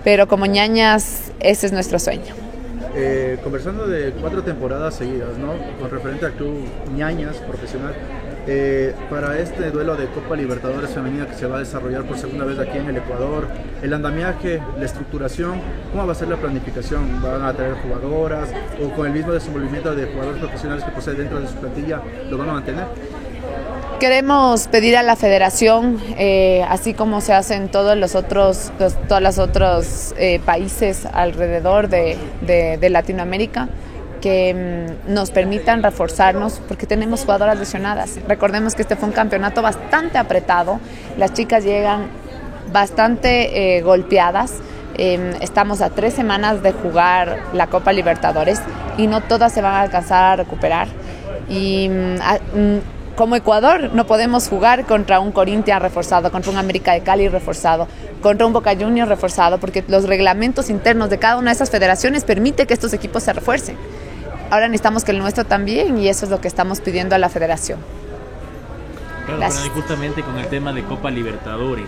pero 0.03 0.27
como 0.27 0.45
ñañas 0.45 1.31
ese 1.39 1.65
es 1.65 1.73
nuestro 1.73 1.97
sueño. 1.97 2.50
Eh, 2.93 3.39
conversando 3.41 3.87
de 3.87 4.11
cuatro 4.11 4.43
temporadas 4.43 4.95
seguidas, 4.95 5.37
¿no? 5.37 5.53
Con 5.79 5.89
referente 5.89 6.25
al 6.25 6.33
club 6.33 6.67
ñañas 6.93 7.37
profesional, 7.37 7.93
eh, 8.47 8.93
para 9.09 9.39
este 9.39 9.71
duelo 9.71 9.95
de 9.95 10.07
Copa 10.07 10.35
Libertadores 10.35 10.89
Femenina 10.89 11.25
que 11.25 11.35
se 11.35 11.47
va 11.47 11.57
a 11.57 11.59
desarrollar 11.59 12.03
por 12.03 12.17
segunda 12.17 12.43
vez 12.43 12.59
aquí 12.59 12.79
en 12.79 12.87
el 12.87 12.97
Ecuador, 12.97 13.47
el 13.81 13.93
andamiaje, 13.93 14.61
la 14.77 14.85
estructuración, 14.85 15.61
¿cómo 15.91 16.05
va 16.05 16.11
a 16.11 16.15
ser 16.15 16.27
la 16.27 16.37
planificación? 16.37 17.21
¿Van 17.21 17.43
a 17.43 17.53
traer 17.53 17.75
jugadoras 17.75 18.49
o 18.83 18.89
con 18.89 19.07
el 19.07 19.13
mismo 19.13 19.31
desenvolvimiento 19.31 19.95
de 19.95 20.07
jugadores 20.07 20.39
profesionales 20.39 20.83
que 20.83 20.91
posee 20.91 21.13
dentro 21.13 21.39
de 21.39 21.47
su 21.47 21.55
plantilla 21.55 22.01
lo 22.29 22.37
van 22.37 22.49
a 22.49 22.53
mantener? 22.53 22.85
Queremos 24.01 24.67
pedir 24.67 24.97
a 24.97 25.03
la 25.03 25.15
federación, 25.15 26.01
eh, 26.17 26.65
así 26.67 26.95
como 26.95 27.21
se 27.21 27.33
hace 27.33 27.53
en 27.53 27.69
todos 27.69 27.95
los 27.95 28.15
otros, 28.15 28.71
los, 28.79 28.95
todos 29.07 29.21
los 29.21 29.37
otros 29.37 30.15
eh, 30.17 30.39
países 30.43 31.05
alrededor 31.05 31.87
de, 31.87 32.17
Latinoamérica, 32.89 33.69
que 34.19 34.95
mm, 35.05 35.13
nos 35.13 35.29
permitan 35.29 35.83
reforzarnos 35.83 36.59
porque 36.67 36.87
tenemos 36.87 37.21
jugadoras 37.21 37.59
lesionadas. 37.59 38.17
Recordemos 38.27 38.73
que 38.73 38.81
este 38.81 38.95
fue 38.95 39.07
un 39.07 39.13
campeonato 39.13 39.61
bastante 39.61 40.17
apretado, 40.17 40.79
las 41.19 41.33
chicas 41.33 41.63
llegan 41.63 42.07
bastante 42.73 43.77
eh, 43.77 43.83
golpeadas. 43.83 44.55
Eh, 44.97 45.35
estamos 45.41 45.79
a 45.81 45.91
tres 45.91 46.15
semanas 46.15 46.63
de 46.63 46.71
jugar 46.71 47.37
la 47.53 47.67
Copa 47.67 47.93
Libertadores 47.93 48.63
y 48.97 49.05
no 49.05 49.21
todas 49.21 49.53
se 49.53 49.61
van 49.61 49.75
a 49.75 49.81
alcanzar 49.81 50.23
a 50.23 50.35
recuperar. 50.37 50.87
Mm, 51.47 52.15
mm, 52.15 53.00
como 53.15 53.35
Ecuador 53.35 53.91
no 53.93 54.05
podemos 54.05 54.47
jugar 54.47 54.85
contra 54.85 55.19
un 55.19 55.31
Corinthians 55.31 55.81
reforzado, 55.81 56.31
contra 56.31 56.51
un 56.51 56.57
América 56.57 56.93
de 56.93 57.01
Cali 57.01 57.27
reforzado, 57.27 57.87
contra 58.21 58.45
un 58.45 58.53
Boca 58.53 58.75
Juniors 58.75 59.09
reforzado, 59.09 59.59
porque 59.59 59.83
los 59.87 60.07
reglamentos 60.07 60.69
internos 60.69 61.09
de 61.09 61.19
cada 61.19 61.37
una 61.37 61.51
de 61.51 61.55
esas 61.55 61.69
federaciones 61.69 62.23
permite 62.23 62.65
que 62.67 62.73
estos 62.73 62.93
equipos 62.93 63.23
se 63.23 63.33
refuercen. 63.33 63.77
Ahora 64.49 64.67
necesitamos 64.67 65.03
que 65.03 65.11
el 65.11 65.19
nuestro 65.19 65.45
también 65.45 65.97
y 65.97 66.07
eso 66.07 66.25
es 66.25 66.31
lo 66.31 66.41
que 66.41 66.47
estamos 66.47 66.81
pidiendo 66.81 67.15
a 67.15 67.17
la 67.17 67.29
federación. 67.29 67.79
Claro, 69.25 69.39
bueno, 69.39 69.73
justamente 69.73 70.23
con 70.23 70.37
el 70.37 70.47
tema 70.47 70.73
de 70.73 70.83
Copa 70.83 71.09
Libertadores. 71.09 71.87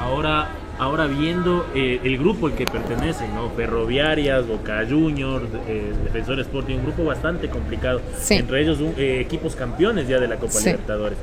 Ahora, 0.00 0.48
ahora 0.78 1.06
viendo 1.06 1.66
eh, 1.74 2.00
el 2.04 2.18
grupo 2.18 2.46
al 2.46 2.54
que 2.54 2.64
pertenecen, 2.64 3.34
¿no? 3.34 3.50
Ferroviarias, 3.50 4.46
Boca 4.46 4.84
Juniors, 4.88 5.46
eh, 5.68 5.92
Defensor 6.04 6.40
Sporting, 6.40 6.76
un 6.76 6.84
grupo 6.84 7.04
bastante 7.04 7.48
complicado. 7.48 8.00
Sí. 8.20 8.34
Entre 8.34 8.62
ellos 8.62 8.80
un, 8.80 8.94
eh, 8.96 9.20
equipos 9.20 9.54
campeones 9.56 10.08
ya 10.08 10.18
de 10.18 10.28
la 10.28 10.36
Copa 10.36 10.52
Sí. 10.52 10.66
Libertadores. 10.66 11.18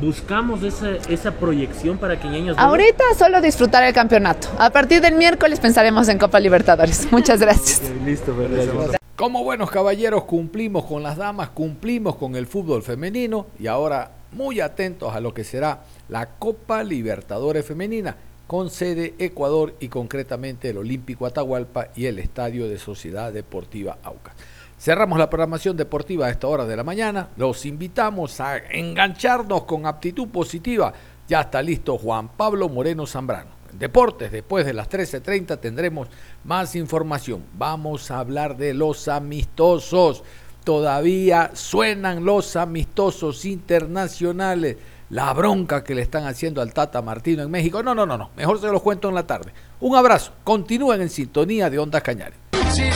Buscamos 0.00 0.62
esa, 0.62 0.92
esa 1.10 1.32
proyección 1.32 1.98
para 1.98 2.18
que 2.18 2.26
Ñaños 2.26 2.56
Ahorita 2.56 3.04
solo 3.18 3.40
disfrutar 3.42 3.84
el 3.84 3.92
campeonato. 3.92 4.48
A 4.58 4.70
partir 4.70 5.02
del 5.02 5.14
miércoles 5.14 5.60
pensaremos 5.60 6.08
en 6.08 6.18
Copa 6.18 6.40
Libertadores. 6.40 7.06
Muchas 7.12 7.40
gracias. 7.40 7.82
Listo, 8.06 8.34
gracias. 8.34 8.98
Como 9.14 9.44
buenos 9.44 9.70
caballeros 9.70 10.24
cumplimos 10.24 10.86
con 10.86 11.02
las 11.02 11.18
damas, 11.18 11.50
cumplimos 11.50 12.16
con 12.16 12.34
el 12.36 12.46
fútbol 12.46 12.82
femenino 12.82 13.48
y 13.58 13.66
ahora 13.66 14.12
muy 14.32 14.60
atentos 14.60 15.14
a 15.14 15.20
lo 15.20 15.34
que 15.34 15.44
será 15.44 15.80
la 16.08 16.24
Copa 16.38 16.82
Libertadores 16.82 17.66
Femenina 17.66 18.16
con 18.50 18.68
sede 18.68 19.14
Ecuador 19.20 19.76
y 19.78 19.86
concretamente 19.86 20.70
el 20.70 20.78
Olímpico 20.78 21.24
Atahualpa 21.24 21.90
y 21.94 22.06
el 22.06 22.18
Estadio 22.18 22.68
de 22.68 22.80
Sociedad 22.80 23.32
Deportiva 23.32 23.98
Aucas. 24.02 24.34
Cerramos 24.76 25.20
la 25.20 25.30
programación 25.30 25.76
deportiva 25.76 26.26
a 26.26 26.30
esta 26.30 26.48
hora 26.48 26.66
de 26.66 26.74
la 26.74 26.82
mañana. 26.82 27.28
Los 27.36 27.64
invitamos 27.64 28.40
a 28.40 28.56
engancharnos 28.56 29.62
con 29.66 29.86
aptitud 29.86 30.26
positiva. 30.30 30.92
Ya 31.28 31.42
está 31.42 31.62
listo 31.62 31.96
Juan 31.96 32.30
Pablo 32.30 32.68
Moreno 32.68 33.06
Zambrano. 33.06 33.50
En 33.70 33.78
Deportes, 33.78 34.32
después 34.32 34.66
de 34.66 34.72
las 34.72 34.90
13.30 34.90 35.60
tendremos 35.60 36.08
más 36.42 36.74
información. 36.74 37.44
Vamos 37.56 38.10
a 38.10 38.18
hablar 38.18 38.56
de 38.56 38.74
los 38.74 39.06
amistosos. 39.06 40.24
Todavía 40.64 41.52
suenan 41.54 42.24
los 42.24 42.56
amistosos 42.56 43.44
internacionales. 43.44 44.76
La 45.10 45.32
bronca 45.32 45.82
que 45.82 45.94
le 45.94 46.02
están 46.02 46.26
haciendo 46.26 46.62
al 46.62 46.72
Tata 46.72 47.02
Martino 47.02 47.42
en 47.42 47.50
México. 47.50 47.82
No, 47.82 47.94
no, 47.94 48.06
no, 48.06 48.16
no. 48.16 48.30
Mejor 48.36 48.60
se 48.60 48.68
los 48.68 48.80
cuento 48.80 49.08
en 49.08 49.16
la 49.16 49.26
tarde. 49.26 49.52
Un 49.80 49.96
abrazo. 49.96 50.32
Continúen 50.44 51.02
en 51.02 51.10
sintonía 51.10 51.68
de 51.68 51.78
Ondas 51.78 52.02
Cañares. 52.02 52.38
Si 52.72 52.88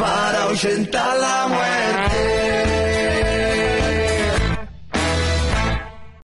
para 0.00 1.16
la 1.18 1.46
muerte. 1.48 1.79